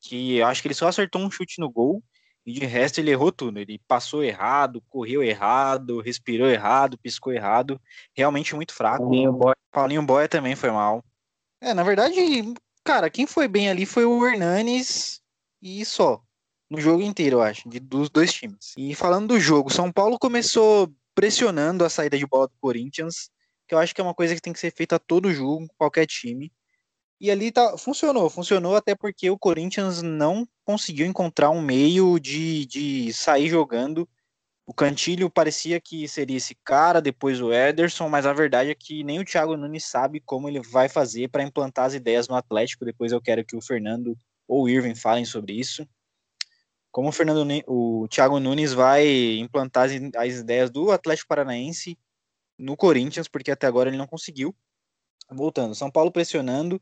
que 0.00 0.38
eu 0.38 0.46
acho 0.46 0.60
que 0.60 0.68
ele 0.68 0.74
só 0.74 0.88
acertou 0.88 1.22
um 1.22 1.30
chute 1.30 1.60
no 1.60 1.70
gol 1.70 2.02
e 2.44 2.52
de 2.52 2.66
resto 2.66 2.98
ele 2.98 3.10
errou 3.10 3.30
tudo. 3.30 3.58
Ele 3.58 3.80
passou 3.86 4.22
errado, 4.22 4.82
correu 4.88 5.22
errado, 5.22 6.00
respirou 6.00 6.48
errado, 6.48 6.98
piscou 6.98 7.32
errado. 7.32 7.80
Realmente 8.14 8.54
muito 8.54 8.74
fraco. 8.74 9.04
Paulinho 9.04 9.32
Boia. 9.32 9.56
Paulinho 9.70 10.02
Boia 10.02 10.28
também 10.28 10.56
foi 10.56 10.70
mal. 10.70 11.04
É, 11.60 11.72
na 11.72 11.84
verdade, 11.84 12.16
cara, 12.82 13.08
quem 13.08 13.26
foi 13.26 13.46
bem 13.46 13.70
ali 13.70 13.86
foi 13.86 14.04
o 14.04 14.26
Hernanes 14.26 15.20
e 15.62 15.84
só. 15.84 16.20
No 16.68 16.80
jogo 16.80 17.02
inteiro, 17.02 17.36
eu 17.36 17.42
acho, 17.42 17.68
de, 17.68 17.78
dos 17.78 18.10
dois 18.10 18.32
times. 18.32 18.72
E 18.76 18.94
falando 18.94 19.28
do 19.28 19.38
jogo, 19.38 19.70
São 19.70 19.92
Paulo 19.92 20.18
começou 20.18 20.92
pressionando 21.14 21.84
a 21.84 21.90
saída 21.90 22.18
de 22.18 22.26
bola 22.26 22.48
do 22.48 22.54
Corinthians, 22.58 23.30
que 23.72 23.74
eu 23.74 23.78
acho 23.78 23.94
que 23.94 24.02
é 24.02 24.04
uma 24.04 24.12
coisa 24.12 24.34
que 24.34 24.42
tem 24.42 24.52
que 24.52 24.60
ser 24.60 24.70
feita 24.70 24.96
a 24.96 24.98
todo 24.98 25.32
jogo, 25.32 25.66
qualquer 25.78 26.06
time. 26.06 26.52
E 27.18 27.30
ali 27.30 27.50
tá, 27.50 27.78
funcionou, 27.78 28.28
funcionou 28.28 28.76
até 28.76 28.94
porque 28.94 29.30
o 29.30 29.38
Corinthians 29.38 30.02
não 30.02 30.46
conseguiu 30.62 31.06
encontrar 31.06 31.48
um 31.48 31.62
meio 31.62 32.18
de, 32.20 32.66
de 32.66 33.12
sair 33.14 33.48
jogando. 33.48 34.06
O 34.66 34.74
Cantilho 34.74 35.30
parecia 35.30 35.80
que 35.80 36.06
seria 36.06 36.36
esse 36.36 36.54
cara, 36.62 37.00
depois 37.00 37.40
o 37.40 37.50
Ederson, 37.50 38.10
mas 38.10 38.26
a 38.26 38.34
verdade 38.34 38.70
é 38.70 38.74
que 38.74 39.02
nem 39.02 39.20
o 39.20 39.24
Thiago 39.24 39.56
Nunes 39.56 39.86
sabe 39.86 40.20
como 40.20 40.50
ele 40.50 40.60
vai 40.60 40.88
fazer 40.90 41.28
para 41.28 41.42
implantar 41.42 41.86
as 41.86 41.94
ideias 41.94 42.28
no 42.28 42.34
Atlético. 42.34 42.84
Depois 42.84 43.10
eu 43.10 43.22
quero 43.22 43.42
que 43.42 43.56
o 43.56 43.62
Fernando 43.62 44.14
ou 44.46 44.64
o 44.64 44.68
Irving 44.68 44.94
falem 44.94 45.24
sobre 45.24 45.54
isso. 45.54 45.88
como 46.90 47.08
o 47.08 47.12
Fernando 47.12 47.46
o 47.66 48.06
Thiago 48.08 48.38
Nunes 48.38 48.74
vai 48.74 49.38
implantar 49.38 49.86
as, 49.86 49.92
as 50.14 50.40
ideias 50.40 50.70
do 50.70 50.90
Atlético 50.90 51.28
Paranaense 51.28 51.96
no 52.62 52.76
Corinthians, 52.76 53.28
porque 53.28 53.50
até 53.50 53.66
agora 53.66 53.90
ele 53.90 53.98
não 53.98 54.06
conseguiu. 54.06 54.54
Voltando, 55.30 55.74
São 55.74 55.90
Paulo 55.90 56.10
pressionando, 56.10 56.80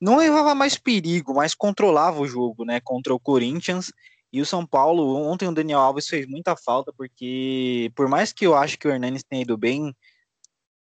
não 0.00 0.16
levava 0.16 0.54
mais 0.54 0.76
perigo, 0.76 1.34
mas 1.34 1.54
controlava 1.54 2.20
o 2.20 2.26
jogo, 2.26 2.64
né, 2.64 2.80
contra 2.80 3.14
o 3.14 3.20
Corinthians. 3.20 3.92
E 4.32 4.40
o 4.40 4.46
São 4.46 4.66
Paulo, 4.66 5.16
ontem 5.16 5.46
o 5.46 5.52
Daniel 5.52 5.80
Alves 5.80 6.08
fez 6.08 6.26
muita 6.26 6.56
falta, 6.56 6.92
porque 6.92 7.92
por 7.94 8.08
mais 8.08 8.32
que 8.32 8.46
eu 8.46 8.54
acho 8.54 8.78
que 8.78 8.88
o 8.88 8.90
Hernanes 8.90 9.22
tenha 9.22 9.42
ido 9.42 9.56
bem, 9.58 9.94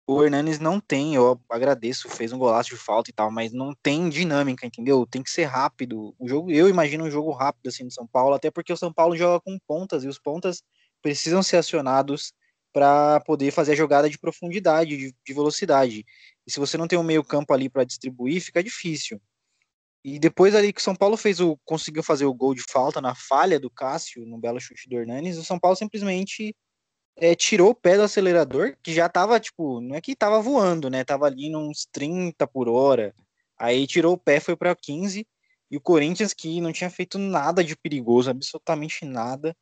o 0.06 0.22
Hernanes 0.22 0.58
não 0.60 0.78
tem, 0.80 1.14
eu 1.14 1.40
agradeço, 1.48 2.08
fez 2.08 2.32
um 2.32 2.38
golaço 2.38 2.70
de 2.70 2.76
falta 2.76 3.10
e 3.10 3.12
tal, 3.12 3.30
mas 3.30 3.52
não 3.52 3.74
tem 3.82 4.08
dinâmica, 4.08 4.66
entendeu? 4.66 5.06
Tem 5.06 5.22
que 5.22 5.30
ser 5.30 5.44
rápido. 5.44 6.14
O 6.18 6.28
jogo, 6.28 6.50
eu 6.50 6.68
imagino 6.68 7.04
um 7.04 7.10
jogo 7.10 7.32
rápido 7.32 7.68
assim 7.68 7.84
do 7.84 7.92
São 7.92 8.06
Paulo, 8.06 8.34
até 8.34 8.50
porque 8.50 8.72
o 8.72 8.76
São 8.76 8.92
Paulo 8.92 9.16
joga 9.16 9.40
com 9.40 9.58
pontas 9.66 10.04
e 10.04 10.08
os 10.08 10.18
pontas 10.18 10.62
precisam 11.02 11.42
ser 11.42 11.56
acionados 11.56 12.32
para 12.76 13.20
poder 13.20 13.52
fazer 13.52 13.72
a 13.72 13.74
jogada 13.74 14.10
de 14.10 14.18
profundidade, 14.18 14.98
de, 14.98 15.14
de 15.26 15.32
velocidade. 15.32 16.04
E 16.46 16.52
se 16.52 16.60
você 16.60 16.76
não 16.76 16.86
tem 16.86 16.98
um 16.98 17.02
meio-campo 17.02 17.54
ali 17.54 17.70
para 17.70 17.84
distribuir, 17.84 18.42
fica 18.42 18.62
difícil. 18.62 19.18
E 20.04 20.18
depois 20.18 20.54
ali 20.54 20.74
que 20.74 20.80
o 20.82 20.84
São 20.84 20.94
Paulo 20.94 21.16
fez 21.16 21.40
o 21.40 21.56
conseguiu 21.64 22.02
fazer 22.02 22.26
o 22.26 22.34
gol 22.34 22.54
de 22.54 22.62
falta 22.70 23.00
na 23.00 23.14
falha 23.14 23.58
do 23.58 23.70
Cássio, 23.70 24.26
no 24.26 24.36
belo 24.36 24.60
chute 24.60 24.90
do 24.90 24.98
Hernanes, 24.98 25.38
o 25.38 25.44
São 25.44 25.58
Paulo 25.58 25.74
simplesmente 25.74 26.54
é, 27.16 27.34
tirou 27.34 27.70
o 27.70 27.74
pé 27.74 27.96
do 27.96 28.02
acelerador, 28.02 28.76
que 28.82 28.92
já 28.92 29.08
tava, 29.08 29.40
tipo, 29.40 29.80
não 29.80 29.96
é 29.96 30.00
que 30.02 30.14
tava 30.14 30.42
voando, 30.42 30.90
né? 30.90 31.02
Tava 31.02 31.24
ali 31.24 31.56
uns 31.56 31.88
30 31.90 32.46
por 32.46 32.68
hora. 32.68 33.14
Aí 33.58 33.86
tirou 33.86 34.12
o 34.12 34.18
pé, 34.18 34.38
foi 34.38 34.54
para 34.54 34.76
15. 34.76 35.26
E 35.70 35.76
o 35.78 35.80
Corinthians, 35.80 36.34
que 36.34 36.60
não 36.60 36.74
tinha 36.74 36.90
feito 36.90 37.16
nada 37.16 37.64
de 37.64 37.74
perigoso, 37.74 38.28
absolutamente 38.28 39.06
nada, 39.06 39.56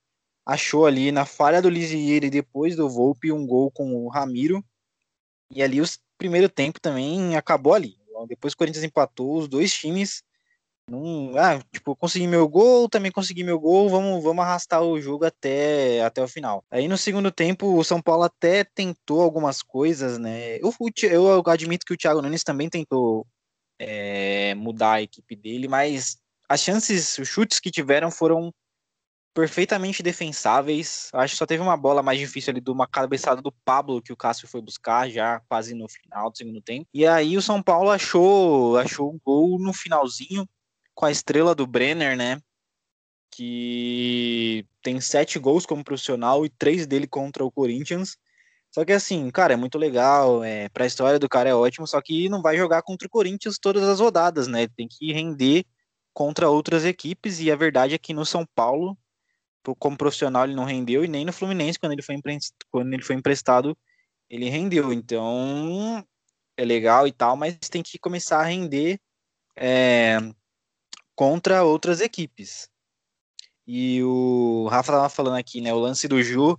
achou 0.45 0.86
ali 0.86 1.11
na 1.11 1.24
falha 1.24 1.62
do 1.62 1.68
Lisieiro 1.68 2.26
e 2.26 2.30
depois 2.30 2.76
do 2.76 2.88
Volpe 2.88 3.32
um 3.32 3.47
gol 3.47 3.70
com 3.70 3.95
o 3.95 4.09
Ramiro. 4.09 4.64
E 5.51 5.62
ali 5.62 5.80
o 5.80 5.84
primeiro 6.18 6.49
tempo 6.49 6.80
também 6.80 7.36
acabou 7.36 7.74
ali. 7.74 7.97
Depois 8.28 8.55
o 8.55 8.57
Corinthians 8.57 8.84
empatou, 8.84 9.36
os 9.36 9.49
dois 9.49 9.72
times 9.72 10.22
não, 10.88 11.32
ah, 11.38 11.62
tipo, 11.72 11.97
consegui 11.97 12.26
meu 12.26 12.47
gol, 12.47 12.90
também 12.90 13.11
consegui 13.11 13.42
meu 13.42 13.59
gol, 13.59 13.88
vamos, 13.88 14.22
vamos 14.22 14.45
arrastar 14.45 14.82
o 14.82 15.01
jogo 15.01 15.24
até, 15.24 16.03
até 16.03 16.22
o 16.22 16.28
final. 16.28 16.62
Aí 16.70 16.86
no 16.86 16.99
segundo 16.99 17.30
tempo, 17.30 17.78
o 17.78 17.84
São 17.84 18.03
Paulo 18.03 18.24
até 18.24 18.64
tentou 18.64 19.22
algumas 19.22 19.62
coisas, 19.62 20.18
né? 20.18 20.59
Eu, 20.59 20.74
eu 21.11 21.42
admito 21.47 21.86
que 21.86 21.95
o 21.95 21.97
Thiago 21.97 22.20
Nunes 22.20 22.45
também 22.45 22.68
tentou 22.68 23.26
é, 23.78 24.55
mudar 24.55 24.95
a 24.95 25.03
equipe 25.03 25.34
dele, 25.34 25.68
mas 25.68 26.18
as 26.47 26.61
chances, 26.61 27.16
os 27.16 27.28
chutes 27.28 27.59
que 27.59 27.70
tiveram 27.70 28.11
foram 28.11 28.53
perfeitamente 29.35 30.03
defensáveis. 30.03 31.11
Acho 31.12 31.35
que 31.35 31.39
só 31.39 31.45
teve 31.45 31.62
uma 31.62 31.76
bola 31.76 32.03
mais 32.03 32.18
difícil 32.18 32.53
ali 32.53 32.61
de 32.61 32.70
uma 32.70 32.87
cabeçada 32.87 33.43
do 33.43 33.53
Pablo 33.64 34.01
que 34.01 34.12
o 34.12 34.16
Cássio 34.16 34.49
foi 34.49 34.62
buscar 34.62 35.11
já 35.11 35.41
quase 35.49 35.74
no 35.74 35.89
final 35.89 36.30
do 36.30 36.39
segundo 36.39 36.62
tempo. 36.62 36.89
E 36.95 37.05
aí 37.05 37.37
o 37.37 37.43
São 37.43 37.61
Paulo 37.61 37.91
achou 37.91 38.78
achou 38.78 39.11
o 39.11 39.20
gol 39.24 39.59
no 39.59 39.72
finalzinho 39.72 40.49
com 40.95 41.05
a 41.05 41.11
estrela 41.11 41.55
do 41.55 41.66
Brenner, 41.66 42.16
né? 42.16 42.41
Que 43.30 44.64
tem 44.80 45.01
sete 45.01 45.39
gols 45.41 45.66
como 45.66 45.82
profissional 45.82 46.47
e 46.47 46.49
três 46.49 46.87
dele 46.87 47.09
contra 47.09 47.45
o 47.45 47.51
Corinthians. 47.51 48.16
Só 48.70 48.85
que 48.85 48.93
assim, 48.93 49.30
cara, 49.30 49.55
é 49.55 49.57
muito 49.57 49.78
legal, 49.78 50.43
é, 50.43 50.68
pra 50.68 50.87
história 50.87 51.18
do 51.18 51.28
cara 51.28 51.49
é 51.49 51.55
ótimo, 51.55 51.87
só 51.87 52.01
que 52.01 52.28
não 52.28 52.43
vai 52.43 52.57
jogar 52.57 52.82
contra 52.82 53.07
o 53.07 53.11
Corinthians 53.11 53.57
todas 53.57 53.85
as 53.85 54.01
rodadas, 54.01 54.49
né? 54.49 54.66
Tem 54.66 54.89
que 54.89 55.12
render 55.12 55.64
contra 56.12 56.49
outras 56.49 56.85
equipes, 56.85 57.41
e 57.41 57.53
a 57.53 57.57
verdade 57.57 57.95
é 57.95 57.99
que 57.99 58.12
no 58.12 58.26
São 58.26 58.45
Paulo, 58.55 58.99
como 59.78 59.96
profissional, 59.96 60.44
ele 60.44 60.54
não 60.54 60.64
rendeu, 60.64 61.04
e 61.04 61.08
nem 61.08 61.24
no 61.24 61.32
Fluminense, 61.32 61.78
quando 61.78 61.92
ele 61.92 62.02
foi, 62.02 62.16
quando 62.70 62.92
ele 62.92 63.02
foi 63.02 63.16
emprestado, 63.16 63.76
ele 64.28 64.48
rendeu. 64.48 64.92
Então, 64.92 66.04
é 66.56 66.64
legal 66.64 67.06
e 67.06 67.12
tal, 67.12 67.36
mas 67.36 67.56
tem 67.70 67.82
que 67.82 67.98
começar 67.98 68.40
a 68.40 68.44
render 68.44 68.98
é, 69.56 70.18
contra 71.14 71.64
outras 71.64 72.00
equipes. 72.00 72.68
E 73.66 74.02
o 74.02 74.66
Rafa 74.70 74.92
estava 74.92 75.08
falando 75.08 75.36
aqui, 75.36 75.60
né? 75.60 75.72
O 75.72 75.78
lance 75.78 76.06
do 76.06 76.22
Ju. 76.22 76.58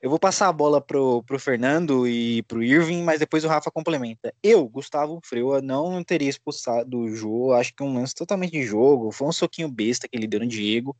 Eu 0.00 0.10
vou 0.10 0.18
passar 0.18 0.48
a 0.48 0.52
bola 0.52 0.80
pro, 0.80 1.22
pro 1.24 1.38
Fernando 1.38 2.06
e 2.06 2.42
pro 2.44 2.62
Irving, 2.62 3.02
mas 3.02 3.18
depois 3.18 3.44
o 3.44 3.48
Rafa 3.48 3.70
complementa. 3.70 4.32
Eu, 4.42 4.68
Gustavo 4.68 5.20
Freua, 5.24 5.62
não 5.62 6.04
teria 6.04 6.28
expulsado 6.28 6.98
o 6.98 7.08
Ju. 7.08 7.52
Acho 7.52 7.74
que 7.74 7.82
um 7.82 7.94
lance 7.94 8.14
totalmente 8.14 8.52
de 8.52 8.62
jogo. 8.62 9.10
Foi 9.10 9.26
um 9.28 9.32
soquinho 9.32 9.68
besta 9.68 10.08
que 10.08 10.16
ele 10.16 10.26
deu 10.26 10.40
no 10.40 10.46
Diego. 10.46 10.96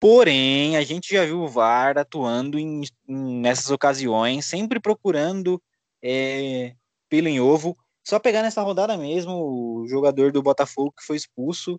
Porém, 0.00 0.76
a 0.76 0.82
gente 0.82 1.12
já 1.12 1.24
viu 1.24 1.42
o 1.42 1.48
VAR 1.48 1.98
atuando 1.98 2.58
em, 2.58 2.82
em 3.08 3.40
nessas 3.40 3.70
ocasiões, 3.70 4.46
sempre 4.46 4.78
procurando 4.78 5.60
é, 6.02 6.74
pelo 7.08 7.28
em 7.28 7.40
ovo. 7.40 7.76
Só 8.06 8.18
pegar 8.18 8.42
nessa 8.42 8.62
rodada 8.62 8.96
mesmo, 8.96 9.32
o 9.32 9.88
jogador 9.88 10.32
do 10.32 10.42
Botafogo 10.42 10.94
que 10.96 11.04
foi 11.04 11.16
expulso 11.16 11.78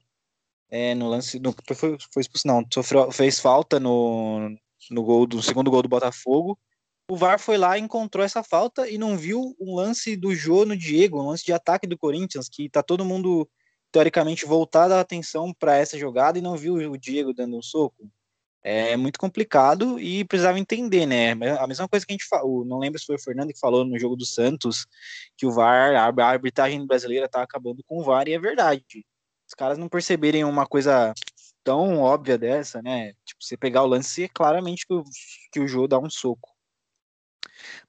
é, 0.69 0.93
no 0.95 1.09
lance. 1.09 1.39
No, 1.39 1.55
foi, 1.73 1.97
foi 2.13 2.21
expulso, 2.21 2.47
não, 2.47 2.65
sofreu, 2.71 3.11
fez 3.11 3.39
falta 3.39 3.79
no, 3.79 4.49
no 4.91 5.03
gol 5.03 5.25
do 5.25 5.41
segundo 5.41 5.71
gol 5.71 5.81
do 5.81 5.89
Botafogo. 5.89 6.59
O 7.09 7.15
VAR 7.15 7.39
foi 7.39 7.57
lá, 7.57 7.79
encontrou 7.79 8.23
essa 8.23 8.43
falta 8.43 8.87
e 8.87 8.97
não 8.97 9.17
viu 9.17 9.55
um 9.59 9.75
lance 9.75 10.15
do 10.15 10.35
Jô 10.35 10.65
no 10.65 10.77
Diego, 10.77 11.19
um 11.19 11.29
lance 11.29 11.43
de 11.43 11.53
ataque 11.53 11.87
do 11.87 11.97
Corinthians, 11.97 12.47
que 12.47 12.69
tá 12.69 12.83
todo 12.83 13.05
mundo 13.05 13.49
teoricamente 13.91 14.45
voltado 14.45 14.93
a 14.93 14.99
atenção 14.99 15.53
para 15.53 15.77
essa 15.77 15.97
jogada 15.97 16.37
e 16.37 16.41
não 16.41 16.55
viu 16.55 16.75
o 16.75 16.97
Diego 16.97 17.33
dando 17.33 17.57
um 17.57 17.61
soco. 17.61 18.09
É 18.61 18.97
muito 18.97 19.17
complicado 19.17 19.99
e 19.99 20.25
precisava 20.25 20.59
entender, 20.59 21.05
né? 21.05 21.31
A 21.59 21.65
mesma 21.65 21.87
coisa 21.87 22.05
que 22.05 22.11
a 22.11 22.15
gente 22.15 22.27
falou, 22.27 22.65
não 22.65 22.79
lembro 22.79 22.99
se 22.99 23.05
foi 23.05 23.15
o 23.15 23.21
Fernando 23.21 23.53
que 23.53 23.59
falou 23.59 23.85
no 23.85 23.97
jogo 23.97 24.17
do 24.17 24.25
Santos, 24.25 24.85
que 25.37 25.45
o 25.45 25.51
VAR, 25.51 25.95
a 25.95 26.25
arbitragem 26.25 26.85
brasileira 26.85 27.29
tá 27.29 27.41
acabando 27.41 27.81
com 27.87 27.99
o 27.99 28.03
VAR, 28.03 28.27
e 28.27 28.33
é 28.33 28.39
verdade 28.39 29.05
os 29.49 29.55
caras 29.55 29.79
não 29.79 29.89
perceberem 29.89 30.43
uma 30.43 30.67
coisa 30.67 31.13
tão 31.63 31.99
óbvia 31.99 32.37
dessa, 32.37 32.81
né? 32.81 33.13
Tipo, 33.25 33.43
você 33.43 33.57
pegar 33.57 33.83
o 33.83 33.87
lance, 33.87 34.23
é 34.23 34.29
claramente 34.29 34.85
que 34.85 34.93
o, 34.93 35.03
que 35.51 35.59
o 35.59 35.67
Jô 35.67 35.87
dá 35.87 35.97
um 35.97 36.09
soco. 36.09 36.49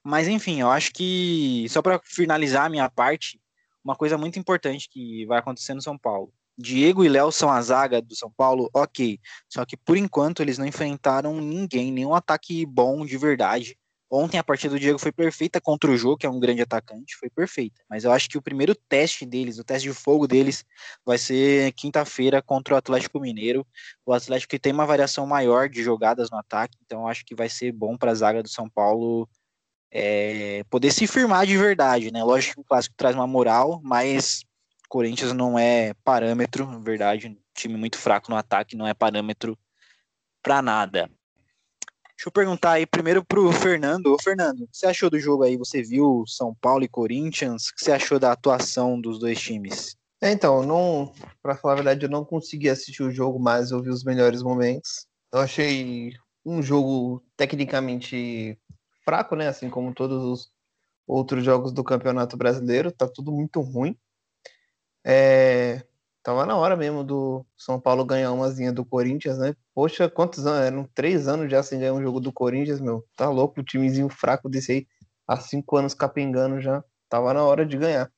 Mas 0.03 0.27
enfim, 0.27 0.61
eu 0.61 0.69
acho 0.69 0.91
que 0.91 1.65
só 1.69 1.81
para 1.81 2.01
finalizar 2.03 2.65
a 2.65 2.69
minha 2.69 2.89
parte, 2.89 3.39
uma 3.83 3.95
coisa 3.95 4.17
muito 4.17 4.39
importante 4.39 4.89
que 4.89 5.25
vai 5.25 5.39
acontecer 5.39 5.73
no 5.73 5.81
São 5.81 5.97
Paulo. 5.97 6.33
Diego 6.57 7.03
e 7.03 7.09
Léo 7.09 7.31
são 7.31 7.49
a 7.49 7.61
zaga 7.61 8.01
do 8.01 8.15
São 8.15 8.31
Paulo, 8.31 8.69
ok. 8.73 9.19
Só 9.49 9.65
que 9.65 9.75
por 9.75 9.97
enquanto 9.97 10.41
eles 10.41 10.57
não 10.57 10.65
enfrentaram 10.65 11.39
ninguém, 11.39 11.91
nenhum 11.91 12.13
ataque 12.13 12.65
bom 12.65 13.05
de 13.05 13.17
verdade. 13.17 13.77
Ontem 14.13 14.37
a 14.37 14.43
partida 14.43 14.73
do 14.73 14.79
Diego 14.79 14.99
foi 14.99 15.13
perfeita 15.13 15.61
contra 15.61 15.89
o 15.89 15.95
Jô, 15.95 16.17
que 16.17 16.25
é 16.25 16.29
um 16.29 16.37
grande 16.37 16.61
atacante, 16.61 17.15
foi 17.15 17.29
perfeita. 17.29 17.81
Mas 17.89 18.03
eu 18.03 18.11
acho 18.11 18.27
que 18.27 18.37
o 18.37 18.41
primeiro 18.41 18.75
teste 18.75 19.25
deles, 19.25 19.57
o 19.57 19.63
teste 19.63 19.87
de 19.87 19.95
fogo 19.95 20.27
deles, 20.27 20.65
vai 21.05 21.17
ser 21.17 21.71
quinta-feira 21.71 22.41
contra 22.41 22.73
o 22.73 22.77
Atlético 22.77 23.21
Mineiro. 23.21 23.65
O 24.05 24.11
Atlético 24.11 24.59
tem 24.59 24.73
uma 24.73 24.85
variação 24.85 25.25
maior 25.25 25.69
de 25.69 25.81
jogadas 25.81 26.29
no 26.29 26.37
ataque, 26.37 26.77
então 26.85 27.03
eu 27.03 27.07
acho 27.07 27.23
que 27.25 27.33
vai 27.33 27.47
ser 27.47 27.71
bom 27.71 27.95
para 27.95 28.11
a 28.11 28.15
zaga 28.15 28.43
do 28.43 28.49
São 28.49 28.69
Paulo 28.69 29.29
é, 29.91 30.63
poder 30.69 30.91
se 30.91 31.05
firmar 31.05 31.45
de 31.45 31.57
verdade, 31.57 32.11
né? 32.11 32.23
Lógico 32.23 32.55
que 32.55 32.61
o 32.61 32.63
clássico 32.63 32.95
traz 32.97 33.15
uma 33.15 33.27
moral, 33.27 33.81
mas 33.83 34.43
Corinthians 34.87 35.33
não 35.33 35.57
é 35.57 35.93
parâmetro, 36.03 36.65
na 36.65 36.79
verdade, 36.79 37.27
um 37.27 37.37
time 37.53 37.75
muito 37.77 37.97
fraco 37.97 38.31
no 38.31 38.37
ataque, 38.37 38.75
não 38.75 38.87
é 38.87 38.93
parâmetro 38.93 39.57
para 40.41 40.61
nada. 40.61 41.09
Deixa 42.21 42.27
eu 42.27 42.31
perguntar 42.31 42.73
aí 42.73 42.85
primeiro 42.85 43.25
pro 43.25 43.51
Fernando. 43.51 44.13
Ô, 44.13 44.17
Fernando, 44.21 44.61
o 44.61 44.67
que 44.67 44.77
você 44.77 44.85
achou 44.85 45.09
do 45.09 45.19
jogo 45.19 45.43
aí? 45.43 45.57
Você 45.57 45.81
viu 45.81 46.23
São 46.27 46.53
Paulo 46.61 46.83
e 46.83 46.87
Corinthians? 46.87 47.67
O 47.67 47.75
que 47.75 47.83
você 47.83 47.91
achou 47.91 48.19
da 48.19 48.31
atuação 48.31 49.01
dos 49.01 49.17
dois 49.17 49.41
times? 49.41 49.97
É, 50.21 50.31
então, 50.31 50.61
não, 50.61 51.11
para 51.41 51.55
falar 51.55 51.73
a 51.73 51.77
verdade, 51.77 52.05
eu 52.05 52.09
não 52.09 52.23
consegui 52.23 52.69
assistir 52.69 53.01
o 53.01 53.11
jogo, 53.11 53.39
mas 53.39 53.71
eu 53.71 53.81
vi 53.81 53.89
os 53.89 54.03
melhores 54.03 54.43
momentos. 54.43 55.07
Eu 55.33 55.39
achei 55.39 56.13
um 56.45 56.61
jogo 56.61 57.23
tecnicamente 57.35 58.55
fraco, 59.11 59.35
né? 59.35 59.49
Assim 59.49 59.69
como 59.69 59.93
todos 59.93 60.23
os 60.23 60.51
outros 61.05 61.43
jogos 61.43 61.73
do 61.73 61.83
Campeonato 61.83 62.37
Brasileiro, 62.37 62.93
tá 62.93 63.09
tudo 63.13 63.29
muito 63.29 63.59
ruim. 63.59 63.97
É, 65.05 65.83
Tava 66.23 66.45
na 66.45 66.55
hora 66.55 66.77
mesmo 66.77 67.03
do 67.03 67.43
São 67.57 67.81
Paulo 67.81 68.05
ganhar 68.05 68.31
umazinha 68.31 68.71
do 68.71 68.85
Corinthians, 68.85 69.39
né? 69.39 69.55
Poxa, 69.73 70.07
quantos 70.07 70.45
anos? 70.45 70.67
Eram 70.67 70.89
três 70.93 71.27
anos 71.27 71.49
já 71.49 71.63
sem 71.63 71.79
ganhar 71.79 71.93
um 71.93 72.01
jogo 72.01 72.19
do 72.21 72.31
Corinthians, 72.31 72.79
meu. 72.79 73.03
Tá 73.17 73.29
louco, 73.29 73.59
o 73.59 73.63
timezinho 73.63 74.07
fraco 74.07 74.47
desse 74.47 74.71
aí. 74.71 74.87
Há 75.27 75.37
cinco 75.37 75.75
anos 75.75 75.93
capengando 75.93 76.61
já. 76.61 76.83
Tava 77.09 77.33
na 77.33 77.43
hora 77.43 77.65
de 77.65 77.75
ganhar. 77.75 78.09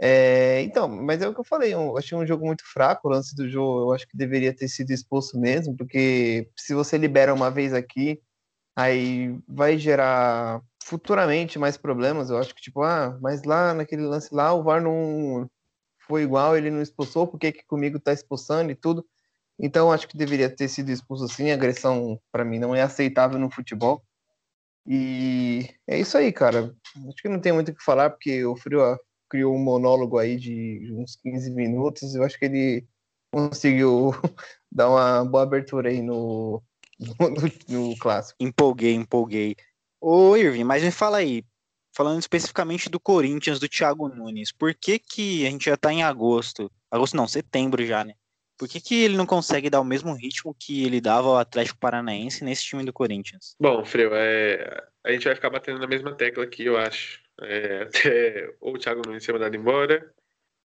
É, 0.00 0.62
então, 0.62 0.88
mas 0.88 1.22
é 1.22 1.28
o 1.28 1.34
que 1.34 1.40
eu 1.40 1.44
falei, 1.44 1.74
eu 1.74 1.96
achei 1.96 2.16
um 2.16 2.26
jogo 2.26 2.46
muito 2.46 2.62
fraco, 2.64 3.08
o 3.08 3.10
lance 3.10 3.34
do 3.34 3.48
jogo 3.48 3.90
eu 3.90 3.92
acho 3.92 4.06
que 4.06 4.16
deveria 4.16 4.54
ter 4.54 4.68
sido 4.68 4.92
expulso 4.92 5.38
mesmo, 5.40 5.76
porque 5.76 6.48
se 6.56 6.72
você 6.72 6.96
libera 6.96 7.34
uma 7.34 7.50
vez 7.50 7.74
aqui, 7.74 8.20
aí 8.78 9.36
vai 9.48 9.76
gerar 9.76 10.62
futuramente 10.84 11.58
mais 11.58 11.76
problemas, 11.76 12.30
eu 12.30 12.38
acho 12.38 12.54
que 12.54 12.62
tipo, 12.62 12.82
ah, 12.82 13.18
mas 13.20 13.42
lá 13.42 13.74
naquele 13.74 14.02
lance 14.02 14.32
lá 14.32 14.54
o 14.54 14.62
VAR 14.62 14.80
não, 14.80 15.50
foi 16.06 16.22
igual, 16.22 16.56
ele 16.56 16.70
não 16.70 16.80
expulsou, 16.80 17.26
por 17.26 17.40
que, 17.40 17.50
que 17.50 17.66
comigo 17.66 17.98
tá 17.98 18.12
expulsando 18.12 18.70
e 18.70 18.76
tudo. 18.76 19.04
Então 19.58 19.90
acho 19.92 20.06
que 20.06 20.16
deveria 20.16 20.48
ter 20.48 20.68
sido 20.68 20.90
expulso 20.90 21.24
assim. 21.24 21.50
Agressão 21.50 22.20
para 22.30 22.44
mim 22.44 22.60
não 22.60 22.74
é 22.74 22.82
aceitável 22.82 23.38
no 23.38 23.50
futebol. 23.50 24.04
E 24.86 25.68
é 25.86 25.98
isso 25.98 26.16
aí, 26.16 26.32
cara. 26.32 26.74
Acho 27.08 27.22
que 27.22 27.28
não 27.28 27.40
tem 27.40 27.52
muito 27.52 27.70
o 27.72 27.74
que 27.74 27.82
falar 27.84 28.10
porque 28.10 28.44
o 28.44 28.56
Frio 28.56 28.80
criou 29.28 29.54
um 29.54 29.58
monólogo 29.58 30.18
aí 30.18 30.36
de 30.36 30.88
uns 30.92 31.16
15 31.16 31.50
minutos. 31.50 32.14
Eu 32.14 32.22
acho 32.24 32.38
que 32.38 32.44
ele 32.46 32.86
conseguiu 33.32 34.12
dar 34.72 34.88
uma 34.88 35.24
boa 35.24 35.42
abertura 35.42 35.90
aí 35.90 36.00
no, 36.00 36.62
no, 36.98 37.14
no 37.90 37.98
clássico. 37.98 38.36
Empolguei, 38.40 38.94
empolguei. 38.94 39.56
Ô, 40.00 40.36
Irving, 40.36 40.64
mas 40.64 40.82
me 40.82 40.90
fala 40.90 41.18
aí, 41.18 41.44
falando 41.94 42.20
especificamente 42.20 42.88
do 42.88 43.00
Corinthians, 43.00 43.58
do 43.58 43.68
Thiago 43.68 44.08
Nunes, 44.08 44.52
por 44.52 44.74
que 44.74 44.98
que 44.98 45.46
a 45.46 45.50
gente 45.50 45.66
já 45.66 45.76
tá 45.76 45.92
em 45.92 46.02
agosto? 46.02 46.70
Agosto 46.90 47.16
não, 47.16 47.26
setembro 47.26 47.84
já, 47.84 48.04
né? 48.04 48.14
Por 48.58 48.68
que, 48.68 48.80
que 48.80 49.04
ele 49.04 49.16
não 49.16 49.24
consegue 49.24 49.70
dar 49.70 49.80
o 49.80 49.84
mesmo 49.84 50.12
ritmo 50.12 50.52
que 50.52 50.84
ele 50.84 51.00
dava 51.00 51.28
ao 51.28 51.38
Atlético 51.38 51.78
Paranaense 51.78 52.42
nesse 52.42 52.64
time 52.64 52.84
do 52.84 52.92
Corinthians? 52.92 53.54
Bom, 53.60 53.84
Freu, 53.84 54.10
é... 54.14 54.84
a 55.04 55.12
gente 55.12 55.24
vai 55.24 55.34
ficar 55.36 55.48
batendo 55.48 55.78
na 55.78 55.86
mesma 55.86 56.12
tecla 56.12 56.42
aqui, 56.42 56.64
eu 56.64 56.76
acho. 56.76 57.20
É... 57.40 57.82
Até 57.82 58.52
ou 58.60 58.74
o 58.74 58.78
Thiago 58.78 59.02
Nunes 59.06 59.22
ser 59.22 59.32
mandado 59.32 59.54
embora, 59.54 60.12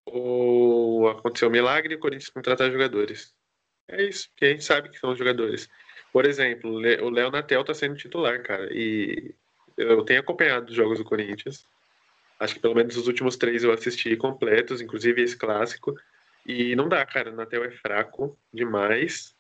ou 0.07 1.07
aconteceu 1.09 1.49
um 1.49 1.53
milagre 1.53 1.93
e 1.93 1.97
o 1.97 2.01
Corinthians 2.01 2.31
contratar 2.31 2.73
jogadores. 2.73 3.35
É 3.89 4.03
isso, 4.03 4.31
que 4.37 4.47
a 4.47 4.49
gente 4.49 4.65
sabe 4.65 4.89
que 4.89 4.99
são 4.99 5.13
os 5.13 5.19
jogadores. 5.19 5.69
Por 6.13 6.27
exemplo, 6.27 6.71
o 6.71 7.11
Léo 7.11 7.31
Natel 7.31 7.65
tá 7.65 7.73
sendo 7.73 7.97
titular, 7.97 8.43
cara, 8.43 8.69
e 8.71 9.35
eu 9.77 10.05
tenho 10.05 10.21
acompanhado 10.21 10.71
os 10.71 10.77
jogos 10.77 10.99
do 10.99 11.05
Corinthians. 11.05 11.67
Acho 12.39 12.55
que 12.55 12.61
pelo 12.61 12.75
menos 12.75 12.97
os 12.97 13.07
últimos 13.07 13.37
três 13.37 13.65
eu 13.65 13.73
assisti 13.73 14.17
completos, 14.17 14.81
inclusive 14.81 15.23
esse 15.23 15.37
clássico. 15.37 15.97
E 16.45 16.75
não 16.77 16.89
dá, 16.89 17.07
cara. 17.07 17.31
O 17.31 17.35
Natel 17.37 17.65
é 17.65 17.71
fraco 17.71 18.37
demais. 18.53 19.35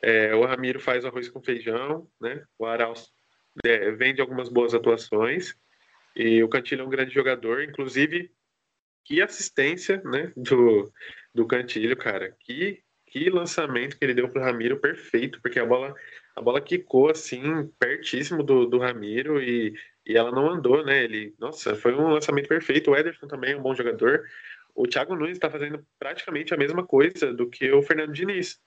É, 0.00 0.34
o 0.34 0.44
Ramiro 0.44 0.80
faz 0.80 1.04
arroz 1.04 1.28
com 1.28 1.42
feijão, 1.42 2.08
né? 2.20 2.44
O 2.56 2.64
Arauz 2.64 3.10
é, 3.64 3.90
vende 3.90 4.20
algumas 4.20 4.48
boas 4.48 4.72
atuações. 4.72 5.54
E 6.14 6.42
o 6.42 6.48
Cantilho 6.48 6.82
é 6.82 6.84
um 6.84 6.90
grande 6.90 7.12
jogador, 7.12 7.62
inclusive 7.62 8.30
que 9.04 9.22
assistência, 9.22 10.02
né, 10.04 10.32
do, 10.36 10.92
do 11.34 11.46
Cantilho, 11.46 11.96
cara. 11.96 12.36
Que, 12.40 12.82
que 13.10 13.30
lançamento 13.30 13.98
que 13.98 14.04
ele 14.04 14.14
deu 14.14 14.28
pro 14.28 14.42
Ramiro, 14.42 14.78
perfeito, 14.78 15.40
porque 15.40 15.58
a 15.58 15.66
bola 15.66 15.94
a 16.36 16.40
bola 16.40 16.60
quicou 16.60 17.10
assim, 17.10 17.66
pertíssimo 17.80 18.44
do, 18.44 18.64
do 18.64 18.78
Ramiro 18.78 19.42
e, 19.42 19.74
e 20.06 20.16
ela 20.16 20.30
não 20.30 20.48
andou, 20.48 20.84
né? 20.84 21.02
Ele, 21.02 21.34
nossa, 21.38 21.74
foi 21.74 21.92
um 21.94 22.12
lançamento 22.12 22.48
perfeito. 22.48 22.90
O 22.90 22.96
Ederson 22.96 23.26
também 23.26 23.52
é 23.52 23.56
um 23.56 23.62
bom 23.62 23.74
jogador. 23.74 24.24
O 24.72 24.86
Thiago 24.86 25.16
Nunes 25.16 25.32
está 25.36 25.50
fazendo 25.50 25.84
praticamente 25.98 26.54
a 26.54 26.56
mesma 26.56 26.86
coisa 26.86 27.32
do 27.32 27.50
que 27.50 27.70
o 27.72 27.82
Fernando 27.82 28.12
Diniz, 28.12 28.60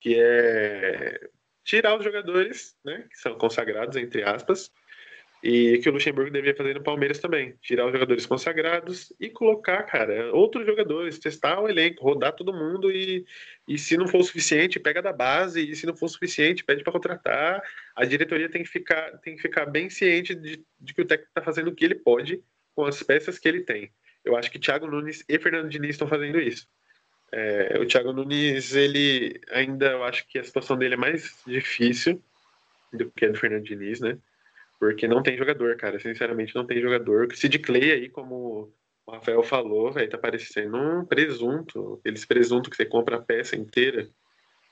que 0.00 0.16
é 0.20 1.18
tirar 1.64 1.96
os 1.96 2.04
jogadores, 2.04 2.76
né, 2.84 3.06
que 3.10 3.18
são 3.18 3.38
consagrados 3.38 3.96
entre 3.96 4.22
aspas, 4.22 4.70
e 5.44 5.76
que 5.76 5.90
o 5.90 5.92
Luxemburgo 5.92 6.30
devia 6.30 6.56
fazer 6.56 6.72
no 6.72 6.82
Palmeiras 6.82 7.18
também. 7.18 7.54
Tirar 7.60 7.84
os 7.84 7.92
jogadores 7.92 8.24
consagrados 8.24 9.12
e 9.20 9.28
colocar, 9.28 9.82
cara, 9.82 10.32
outros 10.32 10.64
jogadores, 10.64 11.18
testar 11.18 11.60
o 11.60 11.68
elenco, 11.68 12.02
rodar 12.02 12.32
todo 12.32 12.50
mundo 12.50 12.90
e, 12.90 13.26
e 13.68 13.76
se 13.76 13.94
não 13.98 14.08
for 14.08 14.20
o 14.20 14.24
suficiente, 14.24 14.80
pega 14.80 15.02
da 15.02 15.12
base, 15.12 15.60
e 15.60 15.76
se 15.76 15.84
não 15.84 15.94
for 15.94 16.06
o 16.06 16.08
suficiente, 16.08 16.64
pede 16.64 16.82
para 16.82 16.94
contratar. 16.94 17.62
A 17.94 18.06
diretoria 18.06 18.48
tem 18.48 18.62
que 18.62 18.68
ficar, 18.70 19.18
tem 19.18 19.36
que 19.36 19.42
ficar 19.42 19.66
bem 19.66 19.90
ciente 19.90 20.34
de, 20.34 20.64
de 20.80 20.94
que 20.94 21.02
o 21.02 21.04
técnico 21.04 21.28
está 21.28 21.42
fazendo 21.42 21.68
o 21.68 21.74
que 21.74 21.84
ele 21.84 21.96
pode 21.96 22.42
com 22.74 22.86
as 22.86 23.02
peças 23.02 23.38
que 23.38 23.46
ele 23.46 23.60
tem. 23.60 23.92
Eu 24.24 24.38
acho 24.38 24.50
que 24.50 24.58
Thiago 24.58 24.86
Nunes 24.86 25.22
e 25.28 25.38
Fernando 25.38 25.68
Diniz 25.68 25.90
estão 25.90 26.08
fazendo 26.08 26.40
isso. 26.40 26.66
É, 27.30 27.78
o 27.78 27.84
Thiago 27.84 28.14
Nunes, 28.14 28.74
ele 28.74 29.38
ainda, 29.50 29.90
eu 29.90 30.04
acho 30.04 30.26
que 30.26 30.38
a 30.38 30.44
situação 30.44 30.78
dele 30.78 30.94
é 30.94 30.96
mais 30.96 31.38
difícil 31.46 32.18
do 32.90 33.10
que 33.10 33.26
a 33.26 33.28
do 33.28 33.38
Fernando 33.38 33.64
Diniz, 33.64 34.00
né? 34.00 34.16
Porque 34.84 35.08
não 35.08 35.22
tem 35.22 35.36
jogador, 35.38 35.76
cara. 35.78 35.98
Sinceramente, 35.98 36.54
não 36.54 36.66
tem 36.66 36.78
jogador. 36.78 37.26
O 37.26 37.34
Sid 37.36 37.58
Clay 37.60 37.90
aí, 37.90 38.10
como 38.10 38.70
o 39.06 39.10
Rafael 39.10 39.42
falou, 39.42 39.90
velho, 39.90 40.10
tá 40.10 40.18
parecendo 40.18 40.76
um 40.76 41.06
presunto. 41.06 41.94
Aqueles 42.00 42.26
presunto 42.26 42.68
que 42.68 42.76
você 42.76 42.84
compra 42.84 43.16
a 43.16 43.22
peça 43.22 43.56
inteira. 43.56 44.06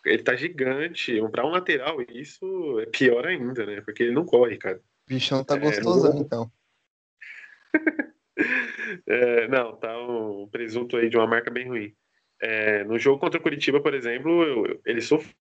Ele 0.04 0.22
tá 0.22 0.36
gigante. 0.36 1.18
Pra 1.30 1.46
um 1.46 1.50
lateral, 1.50 1.96
isso 2.10 2.78
é 2.80 2.86
pior 2.86 3.26
ainda, 3.26 3.64
né? 3.64 3.80
Porque 3.80 4.02
ele 4.02 4.12
não 4.12 4.26
corre, 4.26 4.58
cara. 4.58 4.76
O 4.76 5.14
bichão 5.14 5.42
tá 5.42 5.56
gostosão, 5.56 6.12
é, 6.12 6.20
então. 6.20 6.52
é, 9.06 9.48
não, 9.48 9.74
tá 9.76 9.98
um 9.98 10.46
presunto 10.50 10.98
aí 10.98 11.08
de 11.08 11.16
uma 11.16 11.26
marca 11.26 11.50
bem 11.50 11.68
ruim. 11.68 11.94
É, 12.42 12.84
no 12.84 12.98
jogo 12.98 13.18
contra 13.18 13.40
o 13.40 13.42
Curitiba, 13.42 13.80
por 13.80 13.94
exemplo, 13.94 14.78
ele 14.84 15.00
sofreu 15.00 15.32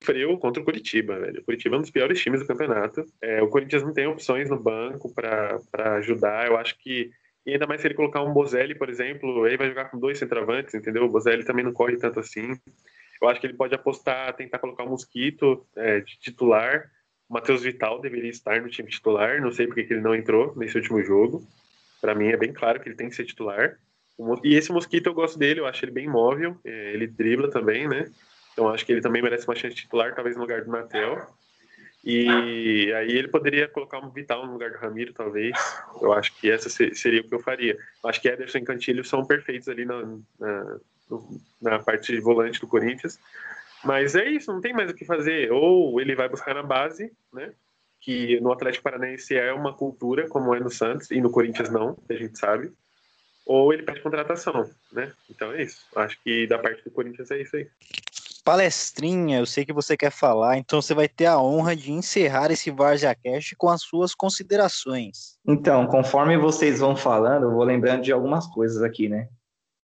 sofreu 0.00 0.38
contra 0.38 0.62
o 0.62 0.64
Curitiba, 0.64 1.18
velho. 1.18 1.40
O 1.40 1.44
Curitiba 1.44 1.76
é 1.76 1.78
um 1.78 1.82
dos 1.82 1.90
piores 1.90 2.20
times 2.20 2.40
do 2.40 2.46
campeonato. 2.46 3.04
É, 3.20 3.42
o 3.42 3.48
Corinthians 3.48 3.82
não 3.82 3.92
tem 3.92 4.06
opções 4.06 4.48
no 4.48 4.58
banco 4.58 5.12
para 5.12 5.60
ajudar. 5.96 6.46
Eu 6.46 6.56
acho 6.56 6.78
que, 6.78 7.10
e 7.44 7.52
ainda 7.52 7.66
mais 7.66 7.80
se 7.80 7.86
ele 7.86 7.94
colocar 7.94 8.22
um 8.22 8.32
Bozelli, 8.32 8.74
por 8.74 8.88
exemplo, 8.88 9.46
ele 9.46 9.56
vai 9.56 9.68
jogar 9.68 9.86
com 9.86 9.98
dois 9.98 10.18
centroavantes, 10.18 10.74
entendeu? 10.74 11.04
O 11.04 11.10
Bozelli 11.10 11.44
também 11.44 11.64
não 11.64 11.72
corre 11.72 11.96
tanto 11.96 12.20
assim. 12.20 12.58
Eu 13.20 13.28
acho 13.28 13.40
que 13.40 13.46
ele 13.46 13.54
pode 13.54 13.74
apostar, 13.74 14.34
tentar 14.36 14.58
colocar 14.58 14.84
um 14.84 14.90
Mosquito 14.90 15.66
é, 15.76 16.00
de 16.00 16.18
titular. 16.18 16.90
O 17.28 17.34
Matheus 17.34 17.62
Vital 17.62 18.00
deveria 18.00 18.30
estar 18.30 18.60
no 18.62 18.68
time 18.68 18.88
titular. 18.88 19.40
Não 19.40 19.50
sei 19.50 19.66
porque 19.66 19.84
que 19.84 19.92
ele 19.92 20.00
não 20.00 20.14
entrou 20.14 20.54
nesse 20.56 20.76
último 20.76 21.02
jogo. 21.02 21.44
Para 22.00 22.14
mim 22.14 22.28
é 22.28 22.36
bem 22.36 22.52
claro 22.52 22.80
que 22.80 22.88
ele 22.88 22.96
tem 22.96 23.08
que 23.08 23.16
ser 23.16 23.24
titular. 23.24 23.76
E 24.42 24.54
esse 24.54 24.72
Mosquito 24.72 25.06
eu 25.06 25.14
gosto 25.14 25.38
dele, 25.38 25.60
eu 25.60 25.66
acho 25.66 25.84
ele 25.84 25.92
bem 25.92 26.08
móvel. 26.08 26.56
É, 26.64 26.92
ele 26.94 27.06
dribla 27.06 27.50
também, 27.50 27.88
né? 27.88 28.08
Então 28.58 28.68
acho 28.68 28.84
que 28.84 28.90
ele 28.90 29.00
também 29.00 29.22
merece 29.22 29.46
uma 29.46 29.54
chance 29.54 29.76
titular, 29.76 30.16
talvez 30.16 30.34
no 30.34 30.42
lugar 30.42 30.64
do 30.64 30.72
Natel. 30.72 31.24
E 32.04 32.92
aí 32.92 33.12
ele 33.12 33.28
poderia 33.28 33.68
colocar 33.68 34.00
um 34.00 34.10
Vital 34.10 34.44
no 34.44 34.52
lugar 34.54 34.72
do 34.72 34.78
Ramiro, 34.78 35.12
talvez. 35.12 35.56
Eu 36.02 36.12
acho 36.12 36.34
que 36.34 36.50
essa 36.50 36.68
seria 36.68 37.20
o 37.20 37.28
que 37.28 37.32
eu 37.32 37.38
faria. 37.38 37.78
Acho 38.04 38.20
que 38.20 38.28
Ederson 38.28 38.58
e 38.58 38.64
Cantilho 38.64 39.04
são 39.04 39.24
perfeitos 39.24 39.68
ali 39.68 39.84
na, 39.84 40.02
na, 40.40 40.78
na 41.62 41.78
parte 41.78 42.12
de 42.12 42.20
volante 42.20 42.58
do 42.58 42.66
Corinthians. 42.66 43.20
Mas 43.84 44.16
é 44.16 44.28
isso, 44.28 44.52
não 44.52 44.60
tem 44.60 44.72
mais 44.72 44.90
o 44.90 44.94
que 44.94 45.04
fazer. 45.04 45.52
Ou 45.52 46.00
ele 46.00 46.16
vai 46.16 46.28
buscar 46.28 46.52
na 46.52 46.62
base, 46.64 47.12
né? 47.32 47.52
Que 48.00 48.40
no 48.40 48.50
Atlético 48.50 48.82
Paranaense 48.82 49.36
é 49.36 49.52
uma 49.52 49.72
cultura, 49.72 50.26
como 50.26 50.52
é 50.52 50.58
no 50.58 50.70
Santos, 50.70 51.12
e 51.12 51.20
no 51.20 51.30
Corinthians 51.30 51.70
não, 51.70 51.96
a 52.10 52.14
gente 52.14 52.36
sabe. 52.36 52.72
Ou 53.46 53.72
ele 53.72 53.84
pede 53.84 54.00
contratação, 54.00 54.68
né? 54.90 55.12
Então 55.30 55.52
é 55.52 55.62
isso. 55.62 55.86
Acho 55.94 56.20
que 56.24 56.44
da 56.48 56.58
parte 56.58 56.82
do 56.82 56.90
Corinthians 56.90 57.30
é 57.30 57.40
isso 57.40 57.54
aí 57.54 57.68
palestrinha, 58.48 59.40
eu 59.40 59.44
sei 59.44 59.62
que 59.62 59.74
você 59.74 59.94
quer 59.94 60.10
falar, 60.10 60.56
então 60.56 60.80
você 60.80 60.94
vai 60.94 61.06
ter 61.06 61.26
a 61.26 61.38
honra 61.38 61.76
de 61.76 61.92
encerrar 61.92 62.50
esse 62.50 62.70
VarjaCast 62.70 63.54
com 63.56 63.68
as 63.68 63.82
suas 63.82 64.14
considerações. 64.14 65.36
Então, 65.46 65.86
conforme 65.86 66.34
vocês 66.38 66.80
vão 66.80 66.96
falando, 66.96 67.42
eu 67.42 67.52
vou 67.52 67.62
lembrando 67.62 68.04
de 68.04 68.10
algumas 68.10 68.46
coisas 68.46 68.82
aqui, 68.82 69.06
né? 69.06 69.28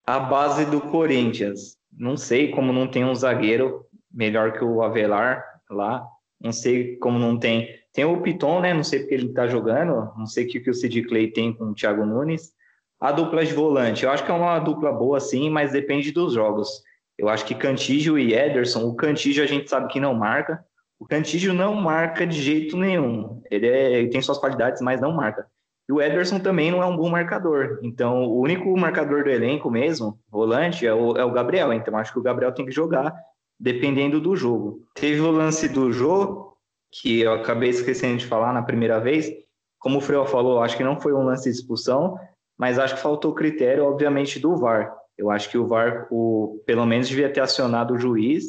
A 0.06 0.18
base 0.18 0.64
do 0.64 0.80
Corinthians, 0.80 1.76
não 1.92 2.16
sei 2.16 2.50
como 2.50 2.72
não 2.72 2.86
tem 2.86 3.04
um 3.04 3.14
zagueiro 3.14 3.84
melhor 4.10 4.54
que 4.54 4.64
o 4.64 4.82
Avelar 4.82 5.44
lá, 5.68 6.02
não 6.40 6.50
sei 6.50 6.96
como 6.96 7.18
não 7.18 7.38
tem. 7.38 7.68
Tem 7.92 8.06
o 8.06 8.22
Piton, 8.22 8.60
né? 8.60 8.72
Não 8.72 8.84
sei 8.84 9.00
porque 9.00 9.16
ele 9.16 9.34
tá 9.34 9.46
jogando, 9.46 10.14
não 10.16 10.26
sei 10.26 10.46
o 10.46 10.48
que, 10.48 10.60
que 10.60 10.70
o 10.70 10.74
Sid 10.74 11.02
Clay 11.02 11.30
tem 11.30 11.52
com 11.52 11.64
o 11.64 11.74
Thiago 11.74 12.06
Nunes. 12.06 12.52
A 12.98 13.12
dupla 13.12 13.44
de 13.44 13.52
volante, 13.52 14.06
eu 14.06 14.10
acho 14.10 14.24
que 14.24 14.30
é 14.30 14.34
uma 14.34 14.58
dupla 14.58 14.90
boa 14.92 15.20
sim, 15.20 15.50
mas 15.50 15.72
depende 15.72 16.10
dos 16.10 16.32
jogos. 16.32 16.82
Eu 17.18 17.28
acho 17.28 17.44
que 17.46 17.54
Cantígio 17.54 18.18
e 18.18 18.34
Ederson, 18.34 18.84
o 18.84 18.94
Cantígio 18.94 19.42
a 19.42 19.46
gente 19.46 19.68
sabe 19.68 19.88
que 19.88 20.00
não 20.00 20.14
marca. 20.14 20.64
O 20.98 21.06
Cantígio 21.06 21.52
não 21.52 21.74
marca 21.74 22.26
de 22.26 22.40
jeito 22.40 22.76
nenhum. 22.76 23.42
Ele, 23.50 23.66
é, 23.66 23.92
ele 23.92 24.08
tem 24.08 24.20
suas 24.20 24.38
qualidades, 24.38 24.80
mas 24.82 25.00
não 25.00 25.12
marca. 25.12 25.46
E 25.88 25.92
o 25.92 26.02
Ederson 26.02 26.40
também 26.40 26.70
não 26.70 26.82
é 26.82 26.86
um 26.86 26.96
bom 26.96 27.08
marcador. 27.08 27.78
Então, 27.82 28.24
o 28.24 28.40
único 28.40 28.76
marcador 28.76 29.22
do 29.22 29.30
elenco 29.30 29.70
mesmo, 29.70 30.18
volante, 30.28 30.86
é 30.86 30.92
o, 30.92 31.16
é 31.16 31.24
o 31.24 31.30
Gabriel. 31.30 31.72
Então, 31.72 31.96
acho 31.96 32.12
que 32.12 32.18
o 32.18 32.22
Gabriel 32.22 32.52
tem 32.52 32.66
que 32.66 32.72
jogar 32.72 33.14
dependendo 33.58 34.20
do 34.20 34.36
jogo. 34.36 34.86
Teve 34.94 35.20
o 35.20 35.30
lance 35.30 35.68
do 35.68 35.92
jogo, 35.92 36.56
que 36.90 37.20
eu 37.20 37.34
acabei 37.34 37.70
esquecendo 37.70 38.18
de 38.18 38.26
falar 38.26 38.52
na 38.52 38.62
primeira 38.62 38.98
vez. 38.98 39.30
Como 39.78 39.98
o 39.98 40.00
Freo 40.00 40.26
falou, 40.26 40.62
acho 40.62 40.76
que 40.76 40.84
não 40.84 41.00
foi 41.00 41.12
um 41.12 41.24
lance 41.24 41.44
de 41.44 41.56
expulsão, 41.56 42.18
mas 42.58 42.78
acho 42.78 42.96
que 42.96 43.00
faltou 43.00 43.34
critério, 43.34 43.84
obviamente, 43.84 44.40
do 44.40 44.56
VAR. 44.56 44.92
Eu 45.18 45.30
acho 45.30 45.50
que 45.50 45.56
o 45.56 45.66
VAR, 45.66 46.06
o, 46.10 46.62
pelo 46.66 46.84
menos, 46.84 47.08
devia 47.08 47.32
ter 47.32 47.40
acionado 47.40 47.94
o 47.94 47.98
juiz 47.98 48.44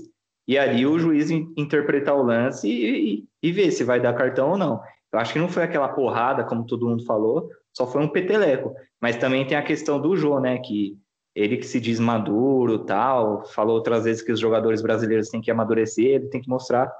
e 0.48 0.58
ali 0.58 0.86
o 0.86 1.00
juiz 1.00 1.30
interpretar 1.30 2.16
o 2.16 2.24
lance 2.24 2.68
e, 2.68 3.16
e, 3.16 3.28
e, 3.44 3.52
ver 3.52 3.72
se 3.72 3.84
vai 3.84 4.00
dar 4.00 4.14
cartão 4.14 4.52
ou 4.52 4.58
não. 4.58 4.82
Eu 5.12 5.20
acho 5.20 5.34
que 5.34 5.40
não 5.40 5.50
foi 5.50 5.64
aquela 5.64 5.90
porrada, 5.90 6.44
como 6.44 6.66
todo 6.66 6.88
mundo 6.88 7.06
falou, 7.06 7.50
só 7.74 7.86
foi 7.88 8.02
um 8.02 8.10
peteleco. 8.10 8.74
Mas 9.02 9.18
também 9.18 9.46
tem 9.46 9.58
a 9.58 9.64
questão 9.64 10.00
do 10.00 10.16
Jô, 10.16 10.40
né? 10.40 10.58
Que 10.58 10.98
ele 11.36 11.58
que 11.58 11.66
se 11.66 11.80
diz 11.80 12.00
maduro 12.00 12.80
tal, 12.80 13.46
falou 13.46 13.76
outras 13.76 14.06
vezes 14.06 14.22
que 14.22 14.32
os 14.32 14.40
jogadores 14.40 14.82
brasileiros 14.82 15.30
têm 15.30 15.40
que 15.40 15.52
amadurecer, 15.52 16.06
ele 16.06 16.30
tem 16.30 16.42
que 16.42 16.50
mostrar 16.50 16.92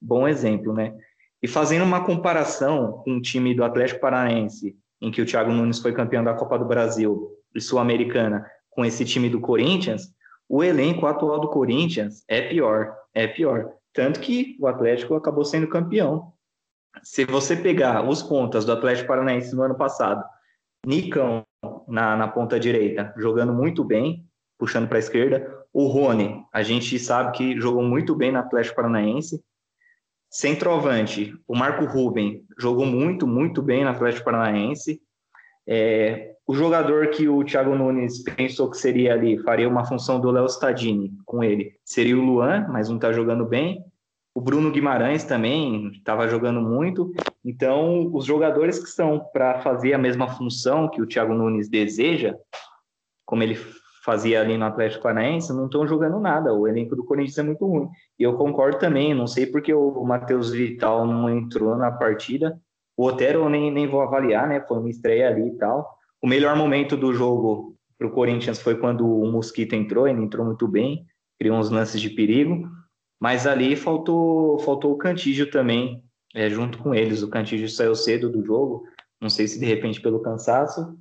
bom 0.00 0.28
exemplo, 0.28 0.72
né? 0.72 0.94
E 1.42 1.48
fazendo 1.48 1.84
uma 1.84 2.04
comparação 2.04 3.02
com 3.04 3.16
o 3.16 3.20
time 3.20 3.54
do 3.54 3.64
Atlético 3.64 4.00
Paranaense, 4.00 4.76
em 5.00 5.10
que 5.10 5.20
o 5.20 5.26
Thiago 5.26 5.50
Nunes 5.50 5.80
foi 5.80 5.92
campeão 5.92 6.22
da 6.22 6.34
Copa 6.34 6.58
do 6.58 6.64
Brasil 6.64 7.30
e 7.54 7.60
Sul-Americana, 7.60 8.46
com 8.70 8.84
esse 8.84 9.04
time 9.04 9.28
do 9.28 9.40
Corinthians, 9.40 10.14
o 10.48 10.64
elenco 10.64 11.06
atual 11.06 11.40
do 11.40 11.48
Corinthians 11.48 12.24
é 12.28 12.40
pior. 12.42 12.96
é 13.14 13.26
pior. 13.26 13.72
Tanto 13.92 14.20
que 14.20 14.56
o 14.60 14.66
Atlético 14.66 15.14
acabou 15.14 15.44
sendo 15.44 15.68
campeão. 15.68 16.32
Se 17.02 17.24
você 17.24 17.56
pegar 17.56 18.08
os 18.08 18.22
pontas 18.22 18.64
do 18.64 18.72
Atlético 18.72 19.08
Paranaense 19.08 19.54
no 19.54 19.62
ano 19.62 19.76
passado, 19.76 20.24
Nicão 20.86 21.44
na, 21.86 22.16
na 22.16 22.28
ponta 22.28 22.58
direita, 22.58 23.12
jogando 23.16 23.52
muito 23.52 23.84
bem, 23.84 24.26
puxando 24.58 24.88
para 24.88 24.98
a 24.98 25.00
esquerda. 25.00 25.64
O 25.72 25.86
Rony, 25.86 26.44
a 26.52 26.62
gente 26.62 26.98
sabe 26.98 27.36
que 27.36 27.60
jogou 27.60 27.82
muito 27.82 28.14
bem 28.14 28.32
no 28.32 28.38
Atlético 28.38 28.76
Paranaense. 28.76 29.42
Centroavante, 30.28 31.34
o 31.46 31.56
Marco 31.56 31.84
Ruben 31.84 32.44
jogou 32.58 32.86
muito, 32.86 33.26
muito 33.26 33.60
bem 33.62 33.84
no 33.84 33.90
Atlético 33.90 34.24
Paranaense. 34.24 35.02
É, 35.66 36.34
o 36.46 36.54
jogador 36.54 37.08
que 37.10 37.28
o 37.28 37.44
Thiago 37.44 37.74
Nunes 37.74 38.22
pensou 38.24 38.68
que 38.70 38.76
seria 38.76 39.12
ali, 39.12 39.38
faria 39.38 39.68
uma 39.68 39.84
função 39.84 40.20
do 40.20 40.30
Léo 40.30 40.46
Stadini 40.46 41.12
com 41.24 41.44
ele, 41.44 41.72
seria 41.84 42.18
o 42.18 42.20
Luan, 42.20 42.66
mas 42.68 42.88
não 42.88 42.96
está 42.96 43.12
jogando 43.12 43.46
bem. 43.46 43.84
O 44.34 44.40
Bruno 44.40 44.70
Guimarães 44.70 45.24
também 45.24 45.88
estava 45.88 46.26
jogando 46.28 46.60
muito. 46.60 47.12
Então, 47.44 48.10
os 48.12 48.24
jogadores 48.24 48.78
que 48.78 48.88
estão 48.88 49.20
para 49.32 49.60
fazer 49.60 49.92
a 49.92 49.98
mesma 49.98 50.28
função 50.28 50.88
que 50.88 51.02
o 51.02 51.06
Thiago 51.06 51.34
Nunes 51.34 51.68
deseja, 51.68 52.36
como 53.24 53.42
ele 53.42 53.56
fazia 54.04 54.40
ali 54.40 54.56
no 54.56 54.64
Atlético 54.64 55.02
Paranaense, 55.02 55.52
não 55.52 55.66
estão 55.66 55.86
jogando 55.86 56.18
nada. 56.18 56.52
O 56.52 56.66
elenco 56.66 56.96
do 56.96 57.04
Corinthians 57.04 57.38
é 57.38 57.42
muito 57.42 57.66
ruim. 57.66 57.88
E 58.18 58.22
eu 58.22 58.36
concordo 58.36 58.78
também, 58.78 59.14
não 59.14 59.26
sei 59.26 59.46
porque 59.46 59.72
o 59.72 60.04
Matheus 60.04 60.50
Vital 60.50 61.06
não 61.06 61.30
entrou 61.30 61.76
na 61.76 61.90
partida. 61.90 62.60
O 63.00 63.06
Otero 63.06 63.44
eu 63.44 63.48
nem, 63.48 63.70
nem 63.72 63.86
vou 63.86 64.02
avaliar, 64.02 64.46
né? 64.46 64.60
Foi 64.60 64.76
uma 64.76 64.90
estreia 64.90 65.26
ali 65.26 65.48
e 65.48 65.56
tal. 65.56 65.98
O 66.20 66.26
melhor 66.26 66.54
momento 66.54 66.98
do 66.98 67.14
jogo 67.14 67.74
para 67.96 68.06
o 68.06 68.10
Corinthians 68.10 68.60
foi 68.60 68.76
quando 68.76 69.08
o 69.08 69.32
Mosquito 69.32 69.72
entrou, 69.72 70.06
ele 70.06 70.22
entrou 70.22 70.44
muito 70.44 70.68
bem, 70.68 71.06
criou 71.38 71.56
uns 71.56 71.70
lances 71.70 71.98
de 71.98 72.10
perigo. 72.10 72.68
Mas 73.18 73.46
ali 73.46 73.74
faltou, 73.74 74.58
faltou 74.58 74.92
o 74.92 74.98
Cantígio 74.98 75.50
também, 75.50 76.04
é, 76.34 76.50
junto 76.50 76.76
com 76.76 76.94
eles. 76.94 77.22
O 77.22 77.30
Cantígio 77.30 77.70
saiu 77.70 77.94
cedo 77.94 78.28
do 78.28 78.44
jogo, 78.44 78.84
não 79.18 79.30
sei 79.30 79.48
se 79.48 79.58
de 79.58 79.64
repente 79.64 79.98
pelo 80.02 80.20
cansaço. 80.20 80.94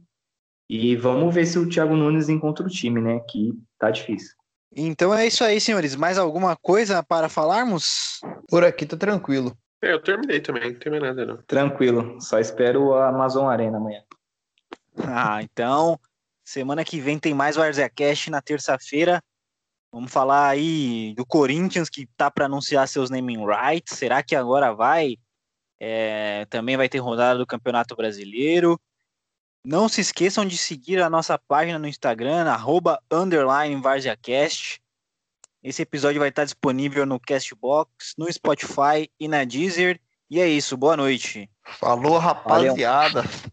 E 0.69 0.95
vamos 0.95 1.35
ver 1.35 1.45
se 1.45 1.59
o 1.59 1.67
Thiago 1.67 1.97
Nunes 1.97 2.29
encontra 2.29 2.65
o 2.65 2.69
time, 2.69 3.01
né? 3.01 3.19
Que 3.29 3.59
tá 3.77 3.91
difícil. 3.91 4.33
Então 4.73 5.13
é 5.13 5.27
isso 5.27 5.43
aí, 5.43 5.59
senhores. 5.59 5.97
Mais 5.97 6.17
alguma 6.17 6.55
coisa 6.55 7.03
para 7.03 7.27
falarmos? 7.27 8.21
Por 8.47 8.63
aqui 8.63 8.85
tá 8.85 8.95
tranquilo. 8.95 9.53
É, 9.81 9.93
eu 9.93 10.01
terminei 10.01 10.41
também, 10.41 10.73
não 10.73 10.79
terminei 10.79 11.09
nada 11.09 11.25
não. 11.25 11.37
Tranquilo, 11.43 12.19
só 12.19 12.39
espero 12.39 12.93
a 12.93 13.09
Amazon 13.09 13.47
Arena 13.47 13.77
amanhã. 13.77 14.03
Ah, 14.97 15.41
então, 15.41 15.99
semana 16.43 16.83
que 16.83 16.99
vem 16.99 17.17
tem 17.17 17.33
mais 17.33 17.55
Warzea 17.55 17.89
Cash 17.89 18.27
na 18.27 18.41
terça-feira. 18.41 19.23
Vamos 19.91 20.11
falar 20.11 20.49
aí 20.49 21.13
do 21.15 21.25
Corinthians 21.25 21.89
que 21.89 22.05
tá 22.17 22.29
para 22.29 22.45
anunciar 22.45 22.87
seus 22.87 23.09
naming 23.09 23.43
rights. 23.45 23.97
Será 23.97 24.21
que 24.21 24.35
agora 24.35 24.73
vai? 24.73 25.17
É, 25.79 26.45
também 26.45 26.75
vai 26.75 26.89
ter 26.89 26.99
rodada 26.99 27.39
do 27.39 27.47
Campeonato 27.47 27.95
Brasileiro. 27.95 28.79
Não 29.65 29.89
se 29.89 30.01
esqueçam 30.01 30.45
de 30.45 30.57
seguir 30.57 31.01
a 31.01 31.09
nossa 31.09 31.37
página 31.37 31.79
no 31.79 31.87
Instagram, 31.87 32.49
arroba 32.49 33.01
underline 33.11 33.81
VarziaCast. 33.81 34.81
Esse 35.61 35.81
episódio 35.81 36.19
vai 36.19 36.29
estar 36.29 36.45
disponível 36.45 37.05
no 37.05 37.19
Castbox, 37.19 38.13
no 38.17 38.31
Spotify 38.31 39.09
e 39.19 39.27
na 39.27 39.43
Deezer. 39.43 39.99
E 40.29 40.39
é 40.39 40.47
isso, 40.47 40.77
boa 40.77 40.95
noite. 40.95 41.49
Falou, 41.63 42.17
rapaziada. 42.17 43.23
Valeu. 43.23 43.51